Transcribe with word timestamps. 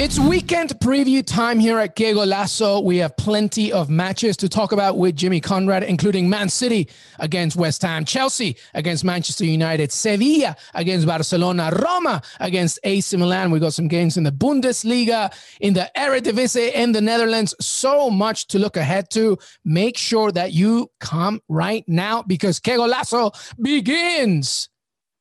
It's 0.00 0.18
weekend 0.18 0.70
preview 0.80 1.22
time 1.22 1.58
here 1.58 1.78
at 1.78 1.94
Que 1.94 2.14
Golazo. 2.14 2.82
We 2.82 2.96
have 2.96 3.14
plenty 3.18 3.70
of 3.70 3.90
matches 3.90 4.34
to 4.38 4.48
talk 4.48 4.72
about 4.72 4.96
with 4.96 5.14
Jimmy 5.14 5.42
Conrad, 5.42 5.82
including 5.82 6.30
Man 6.30 6.48
City 6.48 6.88
against 7.18 7.54
West 7.54 7.82
Ham, 7.82 8.06
Chelsea 8.06 8.56
against 8.72 9.04
Manchester 9.04 9.44
United, 9.44 9.92
Sevilla 9.92 10.56
against 10.72 11.06
Barcelona, 11.06 11.70
Roma 11.84 12.22
against 12.40 12.78
AC 12.82 13.14
Milan. 13.18 13.50
We 13.50 13.58
got 13.58 13.74
some 13.74 13.88
games 13.88 14.16
in 14.16 14.24
the 14.24 14.32
Bundesliga, 14.32 15.34
in 15.60 15.74
the 15.74 15.90
Eredivisie 15.94 16.72
in 16.72 16.92
the 16.92 17.02
Netherlands. 17.02 17.54
So 17.60 18.08
much 18.08 18.46
to 18.46 18.58
look 18.58 18.78
ahead 18.78 19.10
to. 19.10 19.36
Make 19.66 19.98
sure 19.98 20.32
that 20.32 20.54
you 20.54 20.90
come 21.00 21.42
right 21.46 21.84
now 21.86 22.22
because 22.22 22.58
Que 22.58 22.78
Golazo 22.78 23.34
begins 23.60 24.70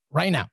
right 0.10 0.32
now. 0.32 0.48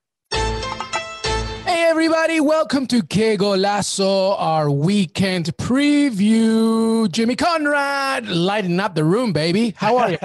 Hey, 1.77 1.91
everybody, 1.91 2.41
welcome 2.41 2.87
to 2.87 3.03
Que 3.03 3.37
Golazo, 3.37 4.35
our 4.39 4.71
weekend 4.71 5.55
preview. 5.59 7.13
Jimmy 7.13 7.37
Conrad 7.37 8.27
lighting 8.29 8.81
up 8.81 8.95
the 8.95 9.05
room, 9.05 9.35
baby. 9.35 9.75
How 9.77 9.99
are 9.99 10.13
you? 10.13 10.19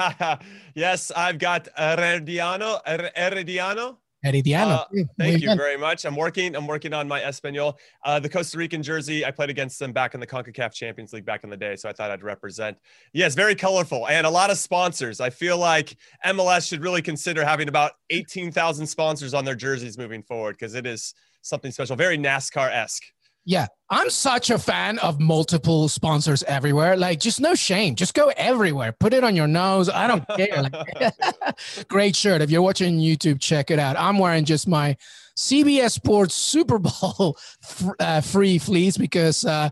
yes, 0.75 1.12
I've 1.12 1.40
got 1.40 1.67
Herediano. 1.78 2.80
Herediano. 2.88 3.98
Herediano. 4.25 4.70
Uh, 4.70 5.03
thank 5.20 5.42
you 5.42 5.53
very 5.58 5.75
much. 5.75 6.06
I'm 6.06 6.16
working. 6.16 6.56
I'm 6.56 6.67
working 6.67 6.94
on 6.94 7.06
my 7.09 7.22
Espanol. 7.22 7.78
Uh, 8.06 8.18
the 8.18 8.30
Costa 8.30 8.58
Rican 8.58 8.81
jersey. 8.81 9.25
I 9.25 9.31
played 9.31 9.50
against 9.50 9.78
them 9.78 9.92
back 9.92 10.14
in 10.14 10.22
the 10.22 10.28
Concacaf 10.28 10.72
Champions 10.72 11.12
League 11.12 11.25
back 11.25 11.44
in 11.44 11.50
the 11.50 11.58
day, 11.58 11.75
so 11.75 11.90
I 11.90 11.92
thought 11.92 12.12
I'd 12.12 12.23
represent. 12.23 12.78
Yes, 13.12 13.36
very 13.36 13.56
colorful 13.56 14.08
and 14.08 14.25
a 14.25 14.30
lot 14.30 14.52
of 14.52 14.58
sponsors. 14.58 15.20
I 15.20 15.30
feel 15.30 15.58
like 15.58 15.97
MLS 16.25 16.66
should 16.70 16.81
really 16.81 17.02
consider 17.02 17.44
having 17.44 17.68
about 17.68 17.92
18,000 18.09 18.88
sponsors 18.88 19.34
on 19.34 19.44
their 19.44 19.56
jerseys 19.56 19.97
moving 19.97 20.23
forward 20.23 20.56
because 20.58 20.75
it 20.75 20.86
is 20.86 21.14
something 21.42 21.72
special, 21.72 21.95
very 21.95 22.17
NASCAR 22.17 22.72
esque. 22.72 23.03
Yeah, 23.44 23.67
I'm 23.89 24.11
such 24.11 24.52
a 24.52 24.59
fan 24.59 25.00
of 25.00 25.20
multiple 25.20 25.89
sponsors 25.89 26.44
everywhere. 26.44 26.95
Like, 26.95 27.20
just 27.20 27.42
no 27.42 27.56
shame. 27.56 27.95
Just 27.95 28.14
go 28.14 28.31
everywhere. 28.38 28.92
Put 28.92 29.14
it 29.14 29.23
on 29.23 29.36
your 29.36 29.47
nose. 29.47 29.89
I 29.89 30.06
don't 30.06 30.28
care. 30.28 30.62
Like, 30.62 31.88
great 31.88 32.16
shirt. 32.16 32.44
If 32.44 32.52
you're 32.52 32.62
watching 32.62 33.00
YouTube, 33.00 33.42
check 33.42 33.72
it 33.72 33.80
out. 33.80 33.97
I'm 33.97 34.19
wearing 34.19 34.45
just 34.45 34.67
my 34.67 34.95
CBS 35.36 35.92
Sports 35.92 36.36
Super 36.36 36.78
Bowl 36.78 37.36
uh, 38.00 38.22
free 38.22 38.59
fleece 38.59 38.97
because, 38.97 39.44
uh, 39.44 39.69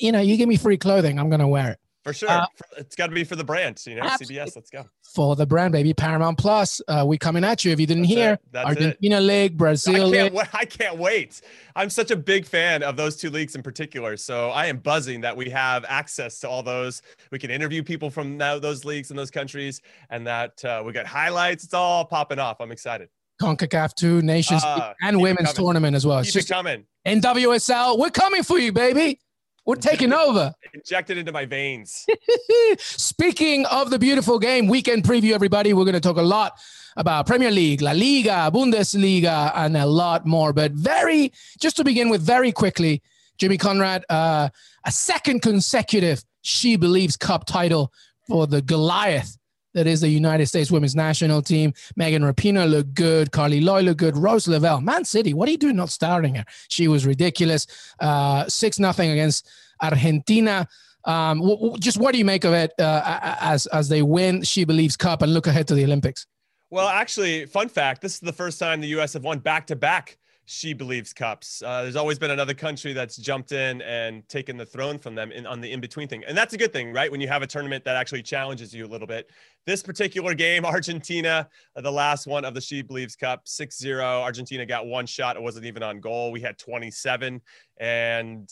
you 0.00 0.12
know, 0.12 0.20
you 0.20 0.36
give 0.36 0.48
me 0.48 0.56
free 0.56 0.76
clothing, 0.76 1.18
I'm 1.18 1.30
going 1.30 1.40
to 1.40 1.48
wear 1.48 1.70
it. 1.72 1.78
For 2.08 2.14
sure. 2.14 2.30
Uh, 2.30 2.46
it's 2.78 2.96
got 2.96 3.08
to 3.08 3.14
be 3.14 3.22
for 3.22 3.36
the 3.36 3.44
brand. 3.44 3.82
You 3.86 3.96
know, 3.96 4.02
absolutely. 4.02 4.36
CBS, 4.36 4.56
let's 4.56 4.70
go. 4.70 4.86
For 5.14 5.36
the 5.36 5.44
brand, 5.44 5.72
baby. 5.72 5.92
Paramount 5.92 6.38
Plus, 6.38 6.80
uh, 6.88 7.04
we 7.06 7.18
coming 7.18 7.44
at 7.44 7.66
you. 7.66 7.72
If 7.72 7.78
you 7.78 7.86
didn't 7.86 8.04
That's 8.04 8.14
hear, 8.14 8.38
Argentina 8.54 9.18
it. 9.18 9.20
League, 9.20 9.58
Brazil 9.58 10.06
I 10.06 10.10
can't, 10.10 10.34
League. 10.34 10.48
I 10.54 10.64
can't 10.64 10.96
wait. 10.96 11.42
I'm 11.76 11.90
such 11.90 12.10
a 12.10 12.16
big 12.16 12.46
fan 12.46 12.82
of 12.82 12.96
those 12.96 13.16
two 13.16 13.28
leagues 13.28 13.54
in 13.54 13.62
particular. 13.62 14.16
So 14.16 14.48
I 14.48 14.66
am 14.66 14.78
buzzing 14.78 15.20
that 15.20 15.36
we 15.36 15.50
have 15.50 15.84
access 15.86 16.40
to 16.40 16.48
all 16.48 16.62
those. 16.62 17.02
We 17.30 17.38
can 17.38 17.50
interview 17.50 17.82
people 17.82 18.08
from 18.08 18.38
now, 18.38 18.58
those 18.58 18.86
leagues 18.86 19.10
in 19.10 19.16
those 19.16 19.30
countries 19.30 19.82
and 20.08 20.26
that 20.26 20.64
uh, 20.64 20.82
we 20.86 20.92
got 20.92 21.06
highlights. 21.06 21.64
It's 21.64 21.74
all 21.74 22.06
popping 22.06 22.38
off. 22.38 22.62
I'm 22.62 22.72
excited. 22.72 23.10
CONCACAF 23.42 23.94
two 23.94 24.22
nations 24.22 24.64
uh, 24.64 24.94
and 25.02 25.20
women's 25.20 25.52
tournament 25.52 25.94
as 25.94 26.06
well. 26.06 26.20
Keep 26.20 26.24
it's 26.24 26.32
just 26.32 26.48
coming. 26.48 26.86
NWSL, 27.06 27.98
we're 27.98 28.10
coming 28.10 28.42
for 28.42 28.58
you, 28.58 28.72
baby. 28.72 29.20
We're 29.68 29.76
taking 29.76 30.12
over. 30.26 30.54
Injected 30.72 31.18
into 31.18 31.30
my 31.30 31.44
veins. 31.44 32.06
Speaking 32.78 33.66
of 33.66 33.90
the 33.90 33.98
beautiful 33.98 34.38
game, 34.38 34.66
weekend 34.66 35.04
preview, 35.04 35.32
everybody. 35.32 35.74
We're 35.74 35.84
going 35.84 35.92
to 35.92 36.00
talk 36.00 36.16
a 36.16 36.22
lot 36.22 36.58
about 36.96 37.26
Premier 37.26 37.50
League, 37.50 37.82
La 37.82 37.92
Liga, 37.92 38.50
Bundesliga, 38.50 39.52
and 39.54 39.76
a 39.76 39.84
lot 39.84 40.24
more. 40.24 40.54
But 40.54 40.72
very, 40.72 41.34
just 41.60 41.76
to 41.76 41.84
begin 41.84 42.08
with, 42.08 42.22
very 42.22 42.50
quickly, 42.50 43.02
Jimmy 43.36 43.58
Conrad, 43.58 44.06
uh, 44.08 44.48
a 44.86 44.90
second 44.90 45.42
consecutive 45.42 46.24
She 46.40 46.76
Believes 46.76 47.18
Cup 47.18 47.44
title 47.44 47.92
for 48.26 48.46
the 48.46 48.62
Goliath 48.62 49.37
that 49.78 49.86
is 49.86 50.00
the 50.00 50.08
United 50.08 50.46
States 50.46 50.72
women's 50.72 50.96
national 50.96 51.40
team. 51.40 51.72
Megan 51.94 52.22
Rapinoe 52.22 52.68
looked 52.68 52.94
good. 52.94 53.30
Carli 53.30 53.62
Lloyd 53.62 53.84
looked 53.84 54.00
good. 54.00 54.16
Rose 54.16 54.48
Lavelle, 54.48 54.80
Man 54.80 55.04
City, 55.04 55.32
what 55.34 55.48
are 55.48 55.52
you 55.52 55.58
doing 55.58 55.76
not 55.76 55.88
starting 55.90 56.34
her? 56.34 56.44
She 56.66 56.88
was 56.88 57.06
ridiculous. 57.06 57.66
Uh, 58.00 58.46
six 58.48 58.80
nothing 58.80 59.10
against 59.10 59.48
Argentina. 59.80 60.66
Um, 61.04 61.38
w- 61.38 61.56
w- 61.56 61.78
just 61.78 61.96
what 61.96 62.12
do 62.12 62.18
you 62.18 62.24
make 62.24 62.44
of 62.44 62.52
it 62.52 62.72
uh, 62.80 63.36
as 63.40 63.66
as 63.66 63.88
they 63.88 64.02
win 64.02 64.42
She 64.42 64.64
Believes 64.64 64.96
Cup 64.96 65.22
and 65.22 65.32
look 65.32 65.46
ahead 65.46 65.68
to 65.68 65.74
the 65.74 65.84
Olympics? 65.84 66.26
Well, 66.70 66.88
actually, 66.88 67.46
fun 67.46 67.68
fact: 67.68 68.02
this 68.02 68.14
is 68.14 68.20
the 68.20 68.32
first 68.32 68.58
time 68.58 68.80
the 68.80 68.88
U.S. 68.88 69.12
have 69.12 69.22
won 69.22 69.38
back 69.38 69.68
to 69.68 69.76
back 69.76 70.18
she 70.48 70.72
believes 70.72 71.12
cups. 71.12 71.62
Uh, 71.62 71.82
there's 71.82 71.94
always 71.94 72.18
been 72.18 72.30
another 72.30 72.54
country 72.54 72.94
that's 72.94 73.18
jumped 73.18 73.52
in 73.52 73.82
and 73.82 74.26
taken 74.30 74.56
the 74.56 74.64
throne 74.64 74.98
from 74.98 75.14
them 75.14 75.30
in, 75.30 75.46
on 75.46 75.60
the 75.60 75.70
in 75.70 75.78
between 75.78 76.08
thing. 76.08 76.24
And 76.26 76.36
that's 76.36 76.54
a 76.54 76.56
good 76.56 76.72
thing, 76.72 76.90
right? 76.90 77.12
When 77.12 77.20
you 77.20 77.28
have 77.28 77.42
a 77.42 77.46
tournament 77.46 77.84
that 77.84 77.96
actually 77.96 78.22
challenges 78.22 78.74
you 78.74 78.86
a 78.86 78.88
little 78.88 79.06
bit. 79.06 79.30
This 79.66 79.82
particular 79.82 80.32
game, 80.32 80.64
Argentina, 80.64 81.46
uh, 81.76 81.82
the 81.82 81.92
last 81.92 82.26
one 82.26 82.46
of 82.46 82.54
the 82.54 82.62
She 82.62 82.80
Believes 82.80 83.14
Cup, 83.14 83.42
6 83.44 83.78
0. 83.78 84.02
Argentina 84.02 84.64
got 84.64 84.86
one 84.86 85.04
shot. 85.04 85.36
It 85.36 85.42
wasn't 85.42 85.66
even 85.66 85.82
on 85.82 86.00
goal. 86.00 86.32
We 86.32 86.40
had 86.40 86.56
27. 86.56 87.42
And 87.76 88.48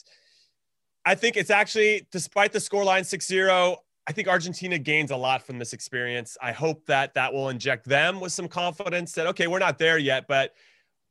I 1.06 1.14
think 1.14 1.38
it's 1.38 1.50
actually, 1.50 2.06
despite 2.12 2.52
the 2.52 2.58
scoreline 2.58 3.06
6 3.06 3.26
0, 3.26 3.78
I 4.06 4.12
think 4.12 4.28
Argentina 4.28 4.78
gains 4.78 5.10
a 5.10 5.16
lot 5.16 5.42
from 5.42 5.58
this 5.58 5.72
experience. 5.72 6.36
I 6.42 6.52
hope 6.52 6.84
that 6.86 7.14
that 7.14 7.32
will 7.32 7.48
inject 7.48 7.88
them 7.88 8.20
with 8.20 8.32
some 8.32 8.48
confidence 8.48 9.12
that, 9.12 9.26
okay, 9.28 9.46
we're 9.46 9.60
not 9.60 9.78
there 9.78 9.96
yet, 9.96 10.26
but 10.28 10.52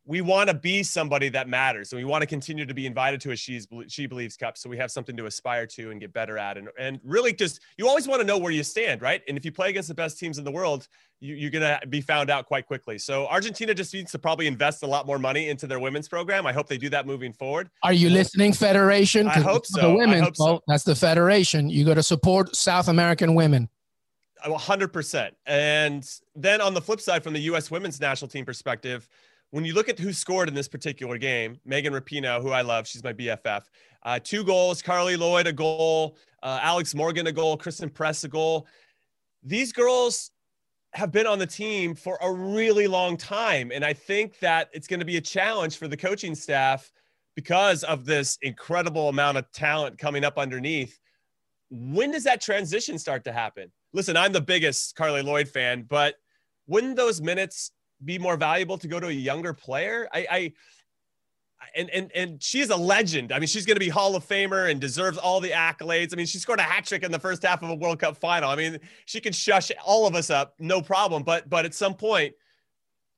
we 0.07 0.21
want 0.21 0.49
to 0.49 0.53
be 0.53 0.83
somebody 0.83 1.29
that 1.29 1.49
matters 1.49 1.91
and 1.91 1.99
we 1.99 2.05
want 2.05 2.21
to 2.21 2.27
continue 2.27 2.65
to 2.65 2.73
be 2.73 2.85
invited 2.85 3.19
to 3.19 3.31
a 3.31 3.35
she's 3.35 3.67
she 3.87 4.05
believes 4.05 4.37
cup 4.37 4.57
so 4.57 4.69
we 4.69 4.77
have 4.77 4.91
something 4.91 5.17
to 5.17 5.25
aspire 5.25 5.65
to 5.65 5.91
and 5.91 5.99
get 5.99 6.13
better 6.13 6.37
at 6.37 6.57
and, 6.57 6.69
and 6.79 6.99
really 7.03 7.33
just 7.33 7.59
you 7.77 7.87
always 7.87 8.07
want 8.07 8.21
to 8.21 8.25
know 8.25 8.37
where 8.37 8.51
you 8.51 8.63
stand 8.63 9.01
right? 9.01 9.21
And 9.27 9.37
if 9.37 9.43
you 9.43 9.51
play 9.51 9.69
against 9.69 9.89
the 9.89 9.95
best 9.95 10.19
teams 10.19 10.37
in 10.37 10.43
the 10.43 10.51
world 10.51 10.87
you, 11.19 11.47
are 11.47 11.49
going 11.49 11.79
to 11.79 11.87
be 11.87 12.01
found 12.01 12.29
out 12.29 12.45
quite 12.45 12.67
quickly. 12.67 12.97
So 12.97 13.27
argentina 13.27 13.73
just 13.73 13.93
needs 13.93 14.11
to 14.11 14.19
probably 14.19 14.47
invest 14.47 14.83
a 14.83 14.87
lot 14.87 15.07
more 15.07 15.17
money 15.17 15.49
into 15.49 15.65
their 15.65 15.79
women's 15.79 16.07
program. 16.07 16.45
I 16.45 16.53
hope 16.53 16.67
they 16.67 16.77
do 16.77 16.89
that 16.89 17.07
moving 17.07 17.33
forward. 17.33 17.69
Are 17.83 17.93
you 17.93 18.09
listening 18.09 18.53
federation? 18.53 19.27
I 19.27 19.39
hope 19.39 19.65
so. 19.65 19.81
The 19.81 19.95
women 19.95 20.23
hope 20.23 20.35
so. 20.35 20.61
that's 20.67 20.83
the 20.83 20.95
federation. 20.95 21.69
You 21.69 21.85
got 21.85 21.95
to 21.95 22.03
support 22.03 22.55
south 22.55 22.87
american 22.87 23.35
women. 23.35 23.69
100% 24.45 25.31
and 25.47 26.07
then 26.35 26.61
on 26.61 26.75
the 26.75 26.81
flip 26.81 27.01
side 27.01 27.23
from 27.23 27.33
the 27.33 27.39
us 27.39 27.71
women's 27.71 27.99
national 27.99 28.29
team 28.29 28.45
perspective 28.45 29.09
when 29.55 29.63
you 29.63 29.73
look 29.73 29.87
at 29.87 29.97
who 29.97 30.11
scored 30.11 30.49
in 30.49 30.53
this 30.53 30.67
particular 30.67 31.17
game, 31.17 31.61
Megan 31.63 31.93
Rapinoe, 31.93 32.41
who 32.41 32.49
I 32.49 32.59
love, 32.59 32.85
she's 32.85 33.05
my 33.05 33.13
BFF, 33.13 33.61
uh, 34.03 34.19
two 34.21 34.43
goals, 34.43 34.81
Carli 34.81 35.15
Lloyd 35.15 35.47
a 35.47 35.53
goal, 35.53 36.17
uh, 36.43 36.59
Alex 36.61 36.93
Morgan 36.93 37.27
a 37.27 37.31
goal, 37.31 37.55
Christen 37.55 37.89
Press 37.89 38.25
a 38.25 38.27
goal. 38.27 38.67
These 39.43 39.71
girls 39.71 40.31
have 40.93 41.13
been 41.13 41.25
on 41.25 41.39
the 41.39 41.47
team 41.47 41.95
for 41.95 42.17
a 42.21 42.29
really 42.33 42.85
long 42.85 43.15
time. 43.15 43.71
And 43.73 43.85
I 43.85 43.93
think 43.93 44.39
that 44.39 44.67
it's 44.73 44.87
going 44.87 44.99
to 44.99 45.05
be 45.05 45.15
a 45.15 45.21
challenge 45.21 45.77
for 45.77 45.87
the 45.87 45.95
coaching 45.95 46.35
staff 46.35 46.91
because 47.33 47.85
of 47.85 48.03
this 48.03 48.37
incredible 48.41 49.07
amount 49.07 49.37
of 49.37 49.49
talent 49.53 49.97
coming 49.97 50.25
up 50.25 50.37
underneath. 50.37 50.99
When 51.69 52.11
does 52.11 52.25
that 52.25 52.41
transition 52.41 52.99
start 52.99 53.23
to 53.23 53.31
happen? 53.31 53.71
Listen, 53.93 54.17
I'm 54.17 54.33
the 54.33 54.41
biggest 54.41 54.97
Carli 54.97 55.23
Lloyd 55.23 55.47
fan, 55.47 55.83
but 55.83 56.15
wouldn't 56.67 56.97
those 56.97 57.21
minutes 57.21 57.71
be 58.03 58.17
more 58.17 58.37
valuable 58.37 58.77
to 58.77 58.87
go 58.87 58.99
to 58.99 59.07
a 59.07 59.11
younger 59.11 59.53
player? 59.53 60.07
I, 60.13 60.27
I 60.29 60.53
and 61.75 61.89
and 61.89 62.11
and 62.13 62.43
she's 62.43 62.69
a 62.69 62.75
legend. 62.75 63.31
I 63.31 63.39
mean, 63.39 63.47
she's 63.47 63.65
going 63.65 63.75
to 63.75 63.79
be 63.79 63.89
Hall 63.89 64.15
of 64.15 64.27
Famer 64.27 64.69
and 64.69 64.79
deserves 64.79 65.17
all 65.17 65.39
the 65.39 65.51
accolades. 65.51 66.13
I 66.13 66.17
mean, 66.17 66.25
she 66.25 66.37
scored 66.37 66.59
a 66.59 66.63
hat 66.63 66.85
trick 66.85 67.03
in 67.03 67.11
the 67.11 67.19
first 67.19 67.43
half 67.43 67.63
of 67.63 67.69
a 67.69 67.75
World 67.75 67.99
Cup 67.99 68.17
final. 68.17 68.49
I 68.49 68.55
mean, 68.55 68.79
she 69.05 69.19
can 69.19 69.33
shush 69.33 69.71
all 69.83 70.07
of 70.07 70.15
us 70.15 70.29
up, 70.29 70.55
no 70.59 70.81
problem. 70.81 71.23
But 71.23 71.49
but 71.49 71.65
at 71.65 71.73
some 71.73 71.93
point, 71.93 72.33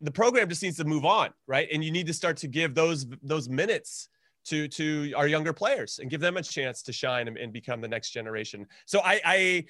the 0.02 0.12
program 0.12 0.50
just 0.50 0.64
needs 0.64 0.78
to 0.78 0.86
move 0.86 1.06
on, 1.06 1.30
right? 1.48 1.68
And 1.72 1.84
you 1.84 1.92
need 1.92 2.08
to 2.08 2.14
start 2.14 2.38
to 2.38 2.48
give 2.48 2.76
those 2.76 3.06
those 3.22 3.50
minutes 3.50 4.10
to 4.46 4.68
to 4.70 5.14
our 5.16 5.28
younger 5.28 5.54
players 5.54 6.00
and 6.00 6.10
give 6.10 6.22
them 6.22 6.38
a 6.38 6.44
chance 6.44 6.82
to 6.84 6.94
shine 6.94 7.28
and, 7.28 7.38
and 7.38 7.52
become 7.52 7.82
the 7.82 7.88
next 7.88 8.12
generation. 8.12 8.66
So 8.86 9.02
I 9.04 9.22
I 9.26 9.66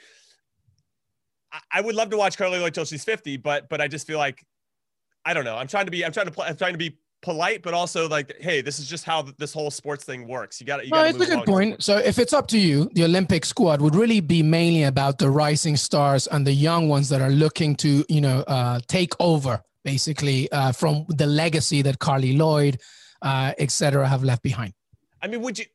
I 1.71 1.81
would 1.81 1.95
love 1.95 2.09
to 2.11 2.17
watch 2.17 2.37
Carli 2.37 2.59
Lloyd 2.59 2.73
till 2.73 2.85
she's 2.85 3.03
50, 3.03 3.37
but 3.37 3.69
but 3.69 3.81
I 3.81 3.87
just 3.87 4.05
feel 4.05 4.19
like 4.19 4.45
I 5.25 5.33
don't 5.33 5.45
know. 5.45 5.57
I'm 5.57 5.67
trying 5.67 5.85
to 5.85 5.91
be 5.91 6.05
I'm 6.05 6.11
trying 6.11 6.27
to 6.27 6.31
play 6.31 6.47
I'm 6.47 6.57
trying 6.57 6.73
to 6.73 6.77
be 6.77 6.97
polite, 7.21 7.61
but 7.61 7.73
also 7.73 8.07
like, 8.07 8.35
hey, 8.39 8.61
this 8.61 8.79
is 8.79 8.87
just 8.87 9.03
how 9.03 9.21
this 9.37 9.53
whole 9.53 9.71
sports 9.71 10.03
thing 10.03 10.27
works. 10.27 10.59
You 10.59 10.67
got 10.67 10.77
to. 10.77 10.87
No, 10.87 11.03
it's 11.03 11.19
a 11.19 11.25
good 11.25 11.45
point. 11.45 11.83
So 11.83 11.97
if 11.97 12.19
it's 12.19 12.33
up 12.33 12.47
to 12.49 12.59
you, 12.59 12.89
the 12.93 13.03
Olympic 13.03 13.45
squad 13.45 13.81
would 13.81 13.95
really 13.95 14.19
be 14.19 14.43
mainly 14.43 14.83
about 14.83 15.17
the 15.17 15.29
rising 15.29 15.75
stars 15.77 16.27
and 16.27 16.45
the 16.45 16.53
young 16.53 16.89
ones 16.89 17.09
that 17.09 17.21
are 17.21 17.29
looking 17.29 17.75
to, 17.77 18.05
you 18.09 18.21
know, 18.21 18.41
uh, 18.47 18.79
take 18.87 19.13
over 19.19 19.61
basically 19.83 20.51
uh, 20.51 20.71
from 20.71 21.05
the 21.09 21.25
legacy 21.25 21.81
that 21.81 21.99
Carli 21.99 22.37
Lloyd, 22.37 22.79
uh, 23.21 23.53
etc., 23.57 24.07
have 24.07 24.23
left 24.23 24.43
behind. 24.43 24.73
I 25.21 25.27
mean, 25.27 25.41
would 25.41 25.57
you? 25.59 25.65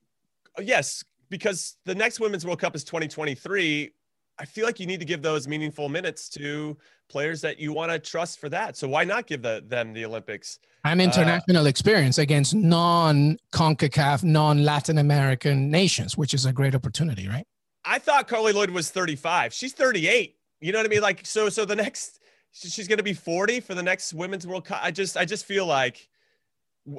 Yes, 0.60 1.02
because 1.28 1.76
the 1.84 1.94
next 1.94 2.20
Women's 2.20 2.44
World 2.44 2.60
Cup 2.60 2.76
is 2.76 2.84
2023. 2.84 3.92
I 4.38 4.44
feel 4.44 4.64
like 4.64 4.80
you 4.80 4.86
need 4.86 5.00
to 5.00 5.06
give 5.06 5.22
those 5.22 5.46
meaningful 5.46 5.88
minutes 5.88 6.28
to 6.30 6.76
players 7.08 7.40
that 7.42 7.58
you 7.58 7.72
want 7.72 7.92
to 7.92 7.98
trust 7.98 8.40
for 8.40 8.48
that. 8.48 8.76
So 8.76 8.88
why 8.88 9.04
not 9.04 9.26
give 9.26 9.42
the, 9.42 9.62
them 9.66 9.92
the 9.92 10.04
Olympics? 10.04 10.58
An 10.84 11.00
uh, 11.00 11.04
international 11.04 11.66
uh, 11.66 11.68
experience 11.68 12.18
against 12.18 12.54
non 12.54 13.36
CONCACAF, 13.52 14.24
non 14.24 14.64
Latin 14.64 14.98
American 14.98 15.70
nations, 15.70 16.16
which 16.16 16.34
is 16.34 16.46
a 16.46 16.52
great 16.52 16.74
opportunity, 16.74 17.28
right? 17.28 17.46
I 17.84 17.98
thought 17.98 18.28
Carli 18.28 18.52
Lloyd 18.52 18.70
was 18.70 18.90
35. 18.90 19.52
She's 19.52 19.72
38. 19.72 20.36
You 20.60 20.72
know 20.72 20.78
what 20.78 20.86
I 20.86 20.88
mean? 20.88 21.02
Like, 21.02 21.26
so, 21.26 21.48
so 21.48 21.64
the 21.64 21.76
next, 21.76 22.20
she's 22.52 22.88
going 22.88 22.98
to 22.98 23.04
be 23.04 23.12
40 23.12 23.60
for 23.60 23.74
the 23.74 23.82
next 23.82 24.14
Women's 24.14 24.46
World 24.46 24.64
Cup. 24.64 24.80
I 24.82 24.90
just, 24.92 25.16
I 25.16 25.24
just 25.24 25.44
feel 25.44 25.66
like 25.66 26.08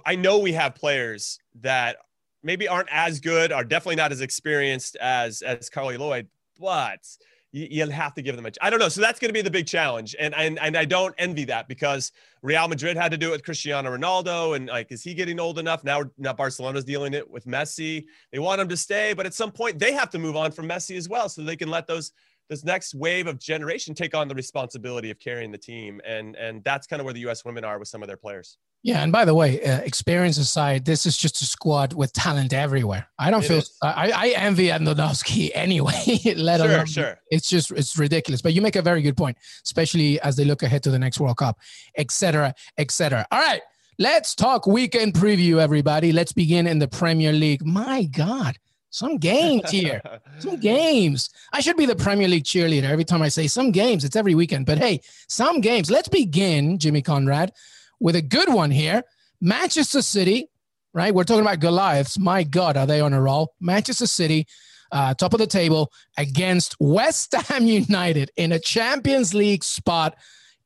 I 0.06 0.16
know 0.16 0.40
we 0.40 0.54
have 0.54 0.76
players 0.76 1.40
that 1.62 1.98
maybe 2.44 2.68
aren't 2.68 2.90
as 2.92 3.20
good, 3.20 3.52
are 3.52 3.64
definitely 3.64 3.96
not 3.96 4.12
as 4.12 4.22
experienced 4.22 4.96
as 4.98 5.42
as 5.42 5.70
Carli 5.70 5.98
Lloyd, 5.98 6.28
but 6.60 7.06
you, 7.54 7.86
will 7.86 7.92
have 7.92 8.14
to 8.16 8.22
give 8.22 8.36
them 8.36 8.46
a. 8.46 8.52
I 8.62 8.70
don't 8.70 8.80
know. 8.80 8.90
So 8.90 9.00
that's 9.00 9.20
going 9.20 9.30
to 9.30 9.34
be 9.34 9.42
the 9.42 9.52
big 9.52 9.68
challenge, 9.68 10.16
and 10.20 10.34
and 10.34 10.60
and 10.60 10.76
I 10.76 10.86
don't 10.86 11.14
envy 11.18 11.46
that 11.46 11.68
because 11.68 12.12
Real 12.42 12.68
Madrid 12.68 12.98
had 12.98 13.12
to 13.12 13.18
do 13.18 13.30
it 13.30 13.32
with 13.32 13.44
Cristiano 13.44 13.96
Ronaldo, 13.96 14.56
and 14.56 14.68
like, 14.68 14.92
is 14.92 15.04
he 15.04 15.14
getting 15.14 15.40
old 15.40 15.60
enough 15.60 15.84
now? 15.84 16.04
Now 16.18 16.34
Barcelona's 16.34 16.84
dealing 16.84 17.14
it 17.14 17.30
with 17.30 17.46
Messi. 17.46 18.06
They 18.32 18.40
want 18.40 18.60
him 18.60 18.68
to 18.70 18.78
stay, 18.78 19.14
but 19.14 19.26
at 19.26 19.36
some 19.36 19.52
point 19.52 19.78
they 19.78 19.94
have 19.94 20.10
to 20.10 20.20
move 20.20 20.36
on 20.36 20.52
from 20.52 20.68
Messi 20.68 20.98
as 20.98 21.08
well, 21.08 21.30
so 21.30 21.44
they 21.44 21.56
can 21.56 21.70
let 21.70 21.86
those 21.86 22.12
this 22.50 22.64
next 22.64 22.94
wave 22.94 23.28
of 23.28 23.40
generation 23.40 23.94
take 23.96 24.16
on 24.16 24.28
the 24.28 24.36
responsibility 24.36 25.12
of 25.12 25.20
carrying 25.20 25.52
the 25.52 25.58
team, 25.58 26.02
and 26.06 26.36
and 26.36 26.64
that's 26.64 26.88
kind 26.88 27.00
of 27.00 27.06
where 27.06 27.14
the 27.14 27.22
U.S. 27.22 27.46
women 27.46 27.64
are 27.64 27.80
with 27.80 27.88
some 27.88 28.02
of 28.02 28.08
their 28.08 28.18
players. 28.18 28.58
Yeah, 28.86 29.02
and 29.02 29.14
by 29.14 29.24
the 29.24 29.34
way, 29.34 29.64
uh, 29.64 29.80
experience 29.80 30.38
aside, 30.38 30.84
this 30.84 31.06
is 31.06 31.18
just 31.18 31.42
a 31.42 31.46
squad 31.46 31.94
with 31.94 32.12
talent 32.12 32.52
everywhere. 32.52 33.08
I 33.18 33.32
don't 33.32 33.42
it 33.42 33.48
feel 33.48 33.62
I, 33.82 34.12
I 34.14 34.28
envy 34.36 34.68
Andonovski 34.68 35.52
anyway. 35.56 36.20
let 36.36 36.60
sure, 36.60 36.70
alone 36.70 36.86
sure. 36.86 37.20
It's 37.30 37.50
just 37.50 37.72
it's 37.72 37.98
ridiculous. 37.98 38.42
But 38.42 38.54
you 38.54 38.62
make 38.62 38.76
a 38.76 38.82
very 38.82 39.02
good 39.02 39.16
point, 39.16 39.38
especially 39.66 40.20
as 40.20 40.36
they 40.36 40.44
look 40.44 40.64
ahead 40.64 40.84
to 40.84 40.92
the 40.92 41.00
next 41.00 41.22
World 41.22 41.38
Cup, 41.38 41.60
etc., 41.98 42.54
etc. 42.78 43.26
All 43.32 43.40
right, 43.40 43.62
let's 44.00 44.36
talk 44.36 44.68
weekend 44.68 45.14
preview, 45.14 45.60
everybody. 45.60 46.12
Let's 46.12 46.34
begin 46.34 46.68
in 46.68 46.80
the 46.80 46.90
Premier 46.90 47.32
League. 47.32 47.66
My 47.66 48.04
God, 48.04 48.58
some 48.94 49.18
games 49.18 49.72
here, 49.72 50.02
some 50.38 50.56
games. 50.60 51.32
I 51.52 51.62
should 51.62 51.78
be 51.78 51.88
the 51.88 51.96
Premier 51.96 52.28
League 52.28 52.44
cheerleader 52.44 52.84
every 52.84 53.04
time 53.04 53.24
I 53.24 53.30
say 53.30 53.48
some 53.48 53.72
games. 53.72 54.06
It's 54.06 54.16
every 54.16 54.36
weekend, 54.36 54.68
but 54.68 54.78
hey, 54.78 55.02
some 55.28 55.62
games. 55.62 55.90
Let's 55.90 56.10
begin, 56.10 56.78
Jimmy 56.78 57.02
Conrad 57.02 57.54
with 58.00 58.16
a 58.16 58.22
good 58.22 58.54
one 58.54 58.70
here. 58.70 59.04
Manchester 59.42 60.04
City, 60.04 60.48
right? 60.94 61.14
We're 61.14 61.24
talking 61.24 61.42
about 61.42 61.60
Goliaths. 61.60 62.20
My 62.20 62.44
God, 62.44 62.78
are 62.78 62.86
they 62.86 63.02
on 63.02 63.14
a 63.14 63.22
roll? 63.22 63.56
Manchester 63.60 64.06
City, 64.06 64.46
uh, 64.92 65.16
top 65.16 65.34
of 65.34 65.40
the 65.40 65.48
table 65.48 65.92
against 66.16 66.76
West 66.80 67.34
Ham 67.34 67.66
United 67.88 68.30
in 68.38 68.52
a 68.52 68.60
Champions 68.60 69.34
League 69.34 69.64
spot. 69.64 70.16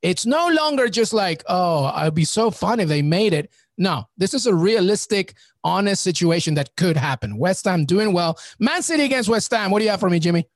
It's 0.02 0.26
no 0.26 0.50
longer 0.50 0.90
just 0.90 1.14
like, 1.14 1.44
oh, 1.48 1.98
it'd 2.02 2.14
be 2.14 2.26
so 2.26 2.52
fun 2.52 2.82
if 2.82 2.90
they 2.90 3.02
made 3.02 3.32
it. 3.32 3.50
No, 3.78 4.06
this 4.18 4.34
is 4.34 4.48
a 4.48 4.54
realistic, 4.54 5.36
honest 5.68 6.02
situation 6.02 6.54
that 6.54 6.74
could 6.78 6.96
happen. 6.96 7.38
West 7.38 7.66
Ham 7.66 7.84
doing 7.84 8.14
well. 8.14 8.40
Man 8.58 8.81
City 8.81 9.04
against 9.04 9.28
West 9.28 9.52
Ham. 9.52 9.69
What 9.69 9.80
do 9.80 9.86
you 9.86 9.92
have 9.92 10.00
for 10.00 10.10
me, 10.10 10.18
Jimmy? 10.18 10.48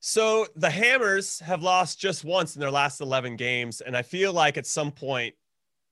So 0.00 0.46
the 0.56 0.68
Hammers 0.68 1.38
have 1.40 1.62
lost 1.62 2.00
just 2.00 2.24
once 2.24 2.56
in 2.56 2.60
their 2.60 2.70
last 2.70 3.00
11 3.00 3.36
games. 3.36 3.80
And 3.80 3.96
I 3.96 4.02
feel 4.02 4.32
like 4.32 4.56
at 4.56 4.66
some 4.66 4.90
point 4.90 5.34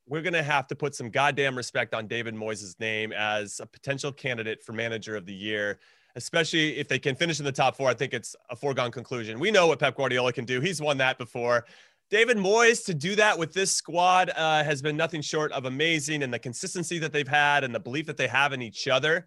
we're 0.06 0.22
going 0.22 0.34
to 0.34 0.42
have 0.42 0.66
to 0.66 0.74
put 0.74 0.94
some 0.94 1.08
goddamn 1.08 1.56
respect 1.56 1.94
on 1.94 2.08
David 2.08 2.34
Moyes' 2.34 2.78
name 2.80 3.12
as 3.12 3.60
a 3.60 3.66
potential 3.66 4.12
candidate 4.12 4.62
for 4.62 4.72
manager 4.72 5.16
of 5.16 5.24
the 5.24 5.32
year, 5.32 5.78
especially 6.16 6.76
if 6.76 6.88
they 6.88 6.98
can 6.98 7.14
finish 7.14 7.38
in 7.38 7.44
the 7.44 7.52
top 7.52 7.76
four. 7.76 7.88
I 7.88 7.94
think 7.94 8.12
it's 8.12 8.34
a 8.50 8.56
foregone 8.56 8.90
conclusion. 8.90 9.38
We 9.38 9.50
know 9.50 9.68
what 9.68 9.78
Pep 9.78 9.96
Guardiola 9.96 10.32
can 10.32 10.44
do. 10.44 10.60
He's 10.60 10.80
won 10.80 10.98
that 10.98 11.16
before. 11.16 11.64
David 12.14 12.36
Moyes 12.36 12.84
to 12.84 12.94
do 12.94 13.16
that 13.16 13.36
with 13.36 13.52
this 13.52 13.72
squad 13.72 14.30
uh, 14.36 14.62
has 14.62 14.80
been 14.80 14.96
nothing 14.96 15.20
short 15.20 15.50
of 15.50 15.64
amazing, 15.64 16.22
and 16.22 16.32
the 16.32 16.38
consistency 16.38 17.00
that 17.00 17.12
they've 17.12 17.26
had 17.26 17.64
and 17.64 17.74
the 17.74 17.80
belief 17.80 18.06
that 18.06 18.16
they 18.16 18.28
have 18.28 18.52
in 18.52 18.62
each 18.62 18.86
other. 18.86 19.26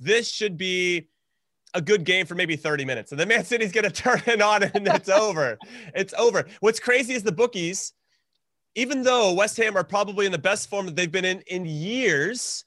This 0.00 0.32
should 0.32 0.56
be 0.56 1.10
a 1.74 1.82
good 1.82 2.04
game 2.04 2.24
for 2.24 2.34
maybe 2.34 2.56
30 2.56 2.86
minutes, 2.86 3.12
and 3.12 3.20
then 3.20 3.28
Man 3.28 3.44
City's 3.44 3.70
going 3.70 3.84
to 3.90 3.90
turn 3.90 4.22
it 4.26 4.40
on, 4.40 4.62
and 4.62 4.88
it's 4.88 5.10
over. 5.10 5.58
It's 5.94 6.14
over. 6.16 6.46
What's 6.60 6.80
crazy 6.80 7.12
is 7.12 7.22
the 7.22 7.32
bookies 7.32 7.92
even 8.74 9.02
though 9.02 9.34
West 9.34 9.58
Ham 9.58 9.76
are 9.76 9.84
probably 9.84 10.24
in 10.24 10.32
the 10.32 10.38
best 10.38 10.70
form 10.70 10.86
that 10.86 10.96
they've 10.96 11.12
been 11.12 11.26
in 11.26 11.42
in 11.48 11.66
years, 11.66 12.64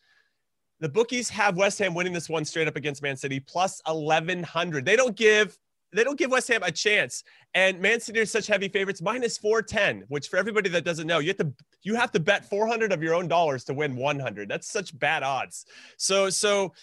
the 0.79 0.89
bookies 0.89 1.27
have 1.29 1.57
West 1.57 1.79
Ham 1.79 1.95
winning 1.95 2.13
this 2.13 2.29
one 2.29 2.45
straight 2.45 2.67
up 2.67 2.75
against 2.75 3.01
Man 3.01 3.17
City 3.17 3.39
plus 3.39 3.81
1100. 3.87 4.85
They 4.85 4.95
don't 4.95 5.15
give 5.15 5.57
they 5.95 6.03
don't 6.03 6.17
give 6.17 6.31
West 6.31 6.47
Ham 6.49 6.61
a 6.63 6.71
chance. 6.71 7.23
And 7.53 7.79
Man 7.79 7.99
City 7.99 8.19
are 8.19 8.25
such 8.25 8.47
heavy 8.47 8.67
favorites, 8.67 9.01
minus 9.01 9.37
410, 9.37 10.03
which 10.07 10.27
for 10.27 10.37
everybody 10.37 10.69
that 10.69 10.83
doesn't 10.83 11.07
know, 11.07 11.19
you 11.19 11.29
have 11.29 11.37
to 11.37 11.53
you 11.83 11.95
have 11.95 12.11
to 12.11 12.19
bet 12.19 12.49
400 12.49 12.91
of 12.91 13.01
your 13.01 13.15
own 13.15 13.27
dollars 13.27 13.63
to 13.65 13.73
win 13.73 13.95
100. 13.95 14.49
That's 14.49 14.69
such 14.69 14.97
bad 14.97 15.23
odds. 15.23 15.65
So 15.97 16.29
so 16.29 16.73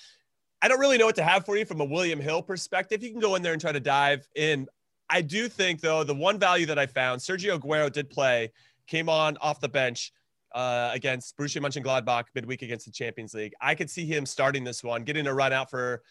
I 0.62 0.68
don't 0.68 0.80
really 0.80 0.98
know 0.98 1.06
what 1.06 1.16
to 1.16 1.24
have 1.24 1.44
for 1.44 1.56
you 1.56 1.64
from 1.64 1.80
a 1.80 1.84
William 1.84 2.20
Hill 2.20 2.42
perspective. 2.42 3.02
You 3.02 3.10
can 3.10 3.20
go 3.20 3.34
in 3.34 3.42
there 3.42 3.52
and 3.52 3.60
try 3.60 3.72
to 3.72 3.80
dive 3.80 4.26
in. 4.34 4.68
I 5.10 5.20
do 5.20 5.48
think 5.48 5.80
though 5.80 6.04
the 6.04 6.14
one 6.14 6.38
value 6.38 6.66
that 6.66 6.78
I 6.78 6.86
found, 6.86 7.20
Sergio 7.20 7.58
Aguero 7.58 7.92
did 7.92 8.08
play 8.08 8.52
came 8.86 9.08
on 9.08 9.36
off 9.38 9.60
the 9.60 9.68
bench 9.68 10.12
uh, 10.54 10.90
against 10.92 11.36
Borussia 11.36 11.60
Mönchengladbach 11.60 12.24
midweek 12.34 12.62
against 12.62 12.86
the 12.86 12.92
Champions 12.92 13.34
League. 13.34 13.54
I 13.60 13.74
could 13.74 13.90
see 13.90 14.04
him 14.04 14.26
starting 14.26 14.64
this 14.64 14.84
one, 14.84 15.02
getting 15.04 15.26
a 15.26 15.34
run 15.34 15.52
out 15.52 15.70
for, 15.70 16.02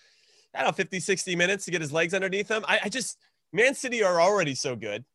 I 0.54 0.60
don't 0.60 0.68
know, 0.68 0.74
50, 0.74 1.00
60 1.00 1.36
minutes 1.36 1.66
to 1.66 1.72
get 1.72 1.82
his 1.82 1.92
legs 1.92 2.14
underneath 2.14 2.50
him. 2.50 2.64
I, 2.68 2.80
I 2.84 2.90
just, 2.90 3.18
Man 3.54 3.74
City 3.74 4.04
are 4.04 4.22
already 4.22 4.56
so 4.56 4.76
good. 4.76 5.06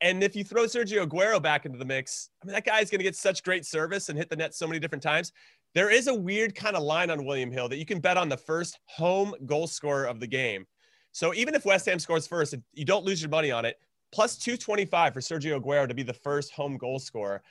And 0.00 0.22
if 0.22 0.36
you 0.36 0.44
throw 0.44 0.64
Sergio 0.64 1.06
Aguero 1.06 1.40
back 1.42 1.64
into 1.64 1.78
the 1.78 1.84
mix, 1.84 2.30
I 2.42 2.46
mean, 2.46 2.54
that 2.54 2.66
guy's 2.66 2.90
going 2.90 2.98
to 2.98 3.04
get 3.04 3.16
such 3.16 3.42
great 3.42 3.64
service 3.64 4.08
and 4.08 4.18
hit 4.18 4.28
the 4.28 4.36
net 4.36 4.54
so 4.54 4.66
many 4.66 4.78
different 4.78 5.02
times. 5.02 5.32
There 5.74 5.90
is 5.90 6.06
a 6.06 6.14
weird 6.14 6.54
kind 6.54 6.76
of 6.76 6.82
line 6.82 7.10
on 7.10 7.24
William 7.24 7.50
Hill 7.50 7.68
that 7.68 7.78
you 7.78 7.86
can 7.86 8.00
bet 8.00 8.16
on 8.16 8.28
the 8.28 8.36
first 8.36 8.78
home 8.86 9.34
goal 9.46 9.66
scorer 9.66 10.04
of 10.04 10.20
the 10.20 10.26
game. 10.26 10.66
So 11.12 11.34
even 11.34 11.54
if 11.54 11.64
West 11.64 11.86
Ham 11.86 11.98
scores 11.98 12.26
first, 12.26 12.54
you 12.74 12.84
don't 12.84 13.04
lose 13.04 13.22
your 13.22 13.30
money 13.30 13.50
on 13.50 13.64
it 13.64 13.76
plus 14.12 14.36
225 14.36 15.12
for 15.12 15.20
Sergio 15.20 15.60
Aguero 15.60 15.88
to 15.88 15.94
be 15.94 16.02
the 16.02 16.14
first 16.14 16.52
home 16.52 16.76
goal 16.76 16.98
scorer. 16.98 17.42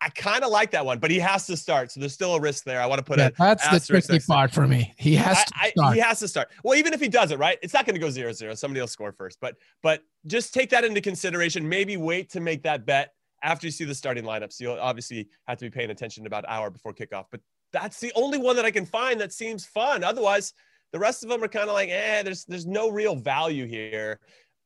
I 0.00 0.10
kind 0.10 0.44
of 0.44 0.50
like 0.50 0.70
that 0.72 0.84
one, 0.84 0.98
but 0.98 1.10
he 1.10 1.18
has 1.18 1.46
to 1.46 1.56
start. 1.56 1.90
So 1.90 2.00
there's 2.00 2.12
still 2.12 2.34
a 2.34 2.40
risk 2.40 2.64
there. 2.64 2.80
I 2.80 2.86
want 2.86 2.98
to 2.98 3.04
put 3.04 3.18
yeah, 3.18 3.28
it. 3.28 3.34
That's 3.38 3.66
the 3.68 3.80
tricky 3.80 4.20
part 4.20 4.52
for 4.52 4.66
me. 4.66 4.92
He 4.98 5.14
has 5.14 5.44
to 5.44 5.52
I, 5.54 5.72
I, 5.82 5.94
he 5.94 6.00
has 6.00 6.18
to 6.20 6.28
start. 6.28 6.48
Well, 6.62 6.76
even 6.76 6.92
if 6.92 7.00
he 7.00 7.08
does 7.08 7.30
it, 7.30 7.38
right? 7.38 7.58
It's 7.62 7.72
not 7.72 7.86
going 7.86 7.94
to 7.94 8.00
go 8.00 8.10
zero 8.10 8.32
zero. 8.32 8.54
Somebody 8.54 8.80
will 8.80 8.88
score 8.88 9.12
first. 9.12 9.38
But 9.40 9.56
but 9.82 10.02
just 10.26 10.52
take 10.52 10.70
that 10.70 10.84
into 10.84 11.00
consideration. 11.00 11.66
Maybe 11.68 11.96
wait 11.96 12.30
to 12.30 12.40
make 12.40 12.62
that 12.64 12.84
bet 12.84 13.14
after 13.42 13.66
you 13.66 13.70
see 13.70 13.84
the 13.84 13.94
starting 13.94 14.24
lineups. 14.24 14.60
You'll 14.60 14.78
obviously 14.78 15.28
have 15.46 15.58
to 15.58 15.66
be 15.66 15.70
paying 15.70 15.90
attention 15.90 16.26
about 16.26 16.44
an 16.44 16.50
hour 16.50 16.70
before 16.70 16.92
kickoff. 16.92 17.26
But 17.30 17.40
that's 17.72 18.00
the 18.00 18.12
only 18.14 18.38
one 18.38 18.56
that 18.56 18.64
I 18.64 18.70
can 18.70 18.86
find 18.86 19.20
that 19.20 19.32
seems 19.32 19.64
fun. 19.64 20.04
Otherwise, 20.04 20.52
the 20.92 20.98
rest 20.98 21.24
of 21.24 21.28
them 21.28 21.42
are 21.42 21.48
kind 21.48 21.68
of 21.68 21.74
like, 21.74 21.88
eh, 21.88 22.22
there's 22.22 22.44
there's 22.44 22.66
no 22.66 22.88
real 22.88 23.16
value 23.16 23.66
here. 23.66 24.20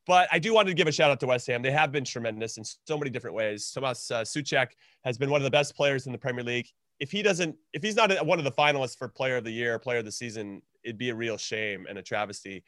But 0.09 0.27
I 0.31 0.39
do 0.39 0.55
want 0.55 0.67
to 0.67 0.73
give 0.73 0.87
a 0.87 0.91
shout 0.91 1.11
out 1.11 1.19
to 1.19 1.27
West 1.27 1.45
Ham. 1.45 1.61
They 1.61 1.69
have 1.69 1.91
been 1.91 2.03
tremendous 2.03 2.57
in 2.57 2.63
so 2.63 2.97
many 2.97 3.11
different 3.11 3.35
ways. 3.35 3.69
Tomas 3.71 4.09
uh, 4.09 4.21
Soucek 4.21 4.69
has 5.03 5.19
been 5.19 5.29
one 5.29 5.39
of 5.39 5.43
the 5.43 5.51
best 5.51 5.75
players 5.75 6.07
in 6.07 6.11
the 6.11 6.17
Premier 6.17 6.43
League. 6.43 6.67
If 6.99 7.11
he 7.11 7.21
doesn't, 7.21 7.55
if 7.73 7.83
he's 7.83 7.95
not 7.95 8.25
one 8.25 8.39
of 8.39 8.43
the 8.43 8.51
finalists 8.51 8.97
for 8.97 9.07
Player 9.07 9.37
of 9.37 9.43
the 9.43 9.51
Year, 9.51 9.77
Player 9.77 9.99
of 9.99 10.05
the 10.05 10.11
Season, 10.11 10.63
it'd 10.83 10.97
be 10.97 11.11
a 11.11 11.15
real 11.15 11.37
shame 11.37 11.85
and 11.87 11.99
a 11.99 12.01
travesty. 12.01 12.63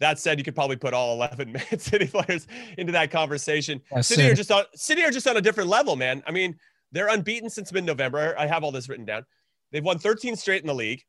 That 0.00 0.18
said, 0.18 0.38
you 0.38 0.44
could 0.44 0.56
probably 0.56 0.74
put 0.74 0.92
all 0.92 1.14
11 1.22 1.52
Man 1.52 1.78
City 1.78 2.08
players 2.08 2.48
into 2.76 2.90
that 2.90 3.12
conversation. 3.12 3.80
City 4.00 4.28
are 4.28 4.34
just 4.34 4.50
on 4.50 4.64
City 4.74 5.04
are 5.04 5.12
just 5.12 5.28
on 5.28 5.36
a 5.36 5.40
different 5.40 5.70
level, 5.70 5.94
man. 5.94 6.20
I 6.26 6.32
mean, 6.32 6.58
they're 6.90 7.10
unbeaten 7.10 7.48
since 7.48 7.72
mid-November. 7.72 8.34
I 8.36 8.48
have 8.48 8.64
all 8.64 8.72
this 8.72 8.88
written 8.88 9.04
down. 9.04 9.24
They've 9.70 9.84
won 9.84 10.00
13 10.00 10.34
straight 10.34 10.62
in 10.62 10.66
the 10.66 10.74
league, 10.74 11.04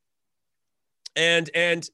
and 1.15 1.49
and 1.55 1.89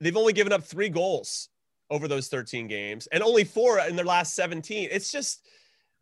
they've 0.00 0.18
only 0.18 0.34
given 0.34 0.52
up 0.52 0.64
three 0.64 0.90
goals 0.90 1.48
over 1.92 2.08
those 2.08 2.28
13 2.28 2.66
games 2.66 3.06
and 3.12 3.22
only 3.22 3.44
four 3.44 3.78
in 3.80 3.94
their 3.94 4.04
last 4.04 4.34
17. 4.34 4.88
It's 4.90 5.12
just, 5.12 5.46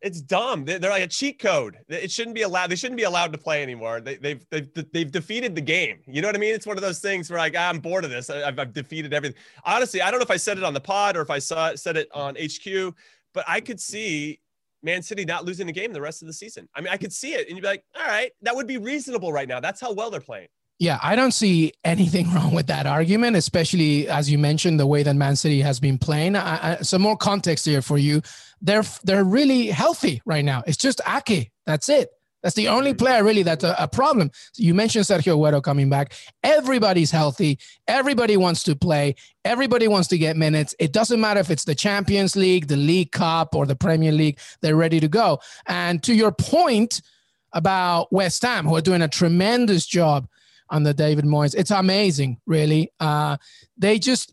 it's 0.00 0.20
dumb. 0.20 0.64
They're, 0.64 0.78
like 0.78 1.02
a 1.02 1.08
cheat 1.08 1.40
code. 1.40 1.78
It 1.88 2.10
shouldn't 2.10 2.36
be 2.36 2.42
allowed. 2.42 2.70
They 2.70 2.76
shouldn't 2.76 2.96
be 2.96 3.02
allowed 3.02 3.32
to 3.32 3.38
play 3.38 3.62
anymore. 3.62 4.00
They, 4.00 4.14
have 4.22 4.46
they've, 4.50 4.68
they've 4.92 5.10
defeated 5.10 5.54
the 5.54 5.60
game. 5.60 5.98
You 6.06 6.22
know 6.22 6.28
what 6.28 6.36
I 6.36 6.38
mean? 6.38 6.54
It's 6.54 6.66
one 6.66 6.78
of 6.78 6.82
those 6.82 7.00
things 7.00 7.28
where 7.28 7.40
like, 7.40 7.56
I'm 7.56 7.80
bored 7.80 8.04
of 8.04 8.10
this. 8.10 8.30
I've, 8.30 8.58
I've 8.58 8.72
defeated 8.72 9.12
everything. 9.12 9.36
Honestly, 9.64 10.00
I 10.00 10.10
don't 10.10 10.20
know 10.20 10.24
if 10.24 10.30
I 10.30 10.36
said 10.36 10.56
it 10.56 10.64
on 10.64 10.72
the 10.72 10.80
pod 10.80 11.16
or 11.16 11.22
if 11.22 11.30
I 11.30 11.40
saw 11.40 11.70
it, 11.70 11.80
said 11.80 11.96
it 11.96 12.08
on 12.14 12.36
HQ, 12.36 12.94
but 13.34 13.44
I 13.48 13.60
could 13.60 13.80
see 13.80 14.40
Man 14.82 15.02
City 15.02 15.24
not 15.24 15.44
losing 15.44 15.68
a 15.68 15.72
game 15.72 15.92
the 15.92 16.00
rest 16.00 16.22
of 16.22 16.28
the 16.28 16.32
season. 16.32 16.68
I 16.74 16.80
mean, 16.80 16.92
I 16.92 16.96
could 16.96 17.12
see 17.12 17.34
it, 17.34 17.48
and 17.48 17.56
you'd 17.56 17.62
be 17.62 17.68
like, 17.68 17.84
all 17.98 18.06
right, 18.06 18.32
that 18.42 18.54
would 18.54 18.66
be 18.66 18.78
reasonable 18.78 19.32
right 19.32 19.48
now. 19.48 19.60
That's 19.60 19.80
how 19.80 19.92
well 19.92 20.10
they're 20.10 20.20
playing. 20.20 20.48
Yeah, 20.80 20.98
I 21.02 21.14
don't 21.14 21.32
see 21.32 21.74
anything 21.84 22.30
wrong 22.34 22.54
with 22.54 22.66
that 22.68 22.86
argument, 22.86 23.36
especially 23.36 24.08
as 24.08 24.30
you 24.30 24.38
mentioned 24.38 24.80
the 24.80 24.86
way 24.86 25.02
that 25.02 25.14
Man 25.14 25.36
City 25.36 25.60
has 25.60 25.78
been 25.78 25.98
playing. 25.98 26.34
I, 26.34 26.72
I, 26.72 26.76
some 26.76 27.02
more 27.02 27.18
context 27.18 27.66
here 27.66 27.82
for 27.82 27.98
you. 27.98 28.22
They're 28.62 28.84
they're 29.04 29.24
really 29.24 29.66
healthy 29.66 30.22
right 30.24 30.44
now. 30.44 30.64
It's 30.66 30.78
just 30.78 31.00
Ake. 31.06 31.52
That's 31.66 31.88
it. 31.90 32.08
That's 32.42 32.54
the 32.54 32.68
only 32.68 32.92
mm-hmm. 32.92 32.98
player 32.98 33.22
really 33.22 33.42
that's 33.42 33.62
a, 33.62 33.76
a 33.78 33.88
problem. 33.88 34.30
So 34.52 34.62
you 34.62 34.72
mentioned 34.72 35.04
Sergio 35.04 35.36
Aguero 35.36 35.62
coming 35.62 35.90
back. 35.90 36.14
Everybody's 36.42 37.10
healthy. 37.10 37.58
Everybody 37.86 38.38
wants 38.38 38.62
to 38.62 38.74
play. 38.74 39.16
Everybody 39.44 39.86
wants 39.86 40.08
to 40.08 40.18
get 40.18 40.38
minutes. 40.38 40.74
It 40.78 40.94
doesn't 40.94 41.20
matter 41.20 41.40
if 41.40 41.50
it's 41.50 41.64
the 41.64 41.74
Champions 41.74 42.36
League, 42.36 42.68
the 42.68 42.76
League 42.76 43.12
Cup, 43.12 43.54
or 43.54 43.66
the 43.66 43.76
Premier 43.76 44.12
League. 44.12 44.38
They're 44.62 44.76
ready 44.76 45.00
to 45.00 45.08
go. 45.08 45.40
And 45.66 46.02
to 46.04 46.14
your 46.14 46.32
point 46.32 47.02
about 47.52 48.10
West 48.10 48.40
Ham, 48.42 48.66
who 48.66 48.76
are 48.76 48.80
doing 48.80 49.02
a 49.02 49.08
tremendous 49.08 49.84
job 49.84 50.26
under 50.70 50.92
David 50.92 51.24
Moyes, 51.24 51.54
it's 51.54 51.70
amazing, 51.70 52.38
really. 52.46 52.92
Uh, 53.00 53.36
they 53.76 53.98
just 53.98 54.32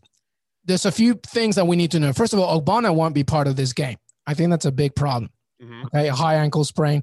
there's 0.64 0.84
a 0.84 0.92
few 0.92 1.14
things 1.26 1.56
that 1.56 1.66
we 1.66 1.76
need 1.76 1.90
to 1.92 1.98
know. 2.00 2.12
First 2.12 2.32
of 2.32 2.38
all, 2.38 2.60
Ogbonna 2.60 2.94
won't 2.94 3.14
be 3.14 3.24
part 3.24 3.48
of 3.48 3.56
this 3.56 3.72
game. 3.72 3.96
I 4.26 4.34
think 4.34 4.50
that's 4.50 4.66
a 4.66 4.72
big 4.72 4.94
problem. 4.94 5.30
Mm-hmm. 5.60 5.86
Okay, 5.86 6.08
a 6.08 6.14
high 6.14 6.36
ankle 6.36 6.64
sprain. 6.64 7.02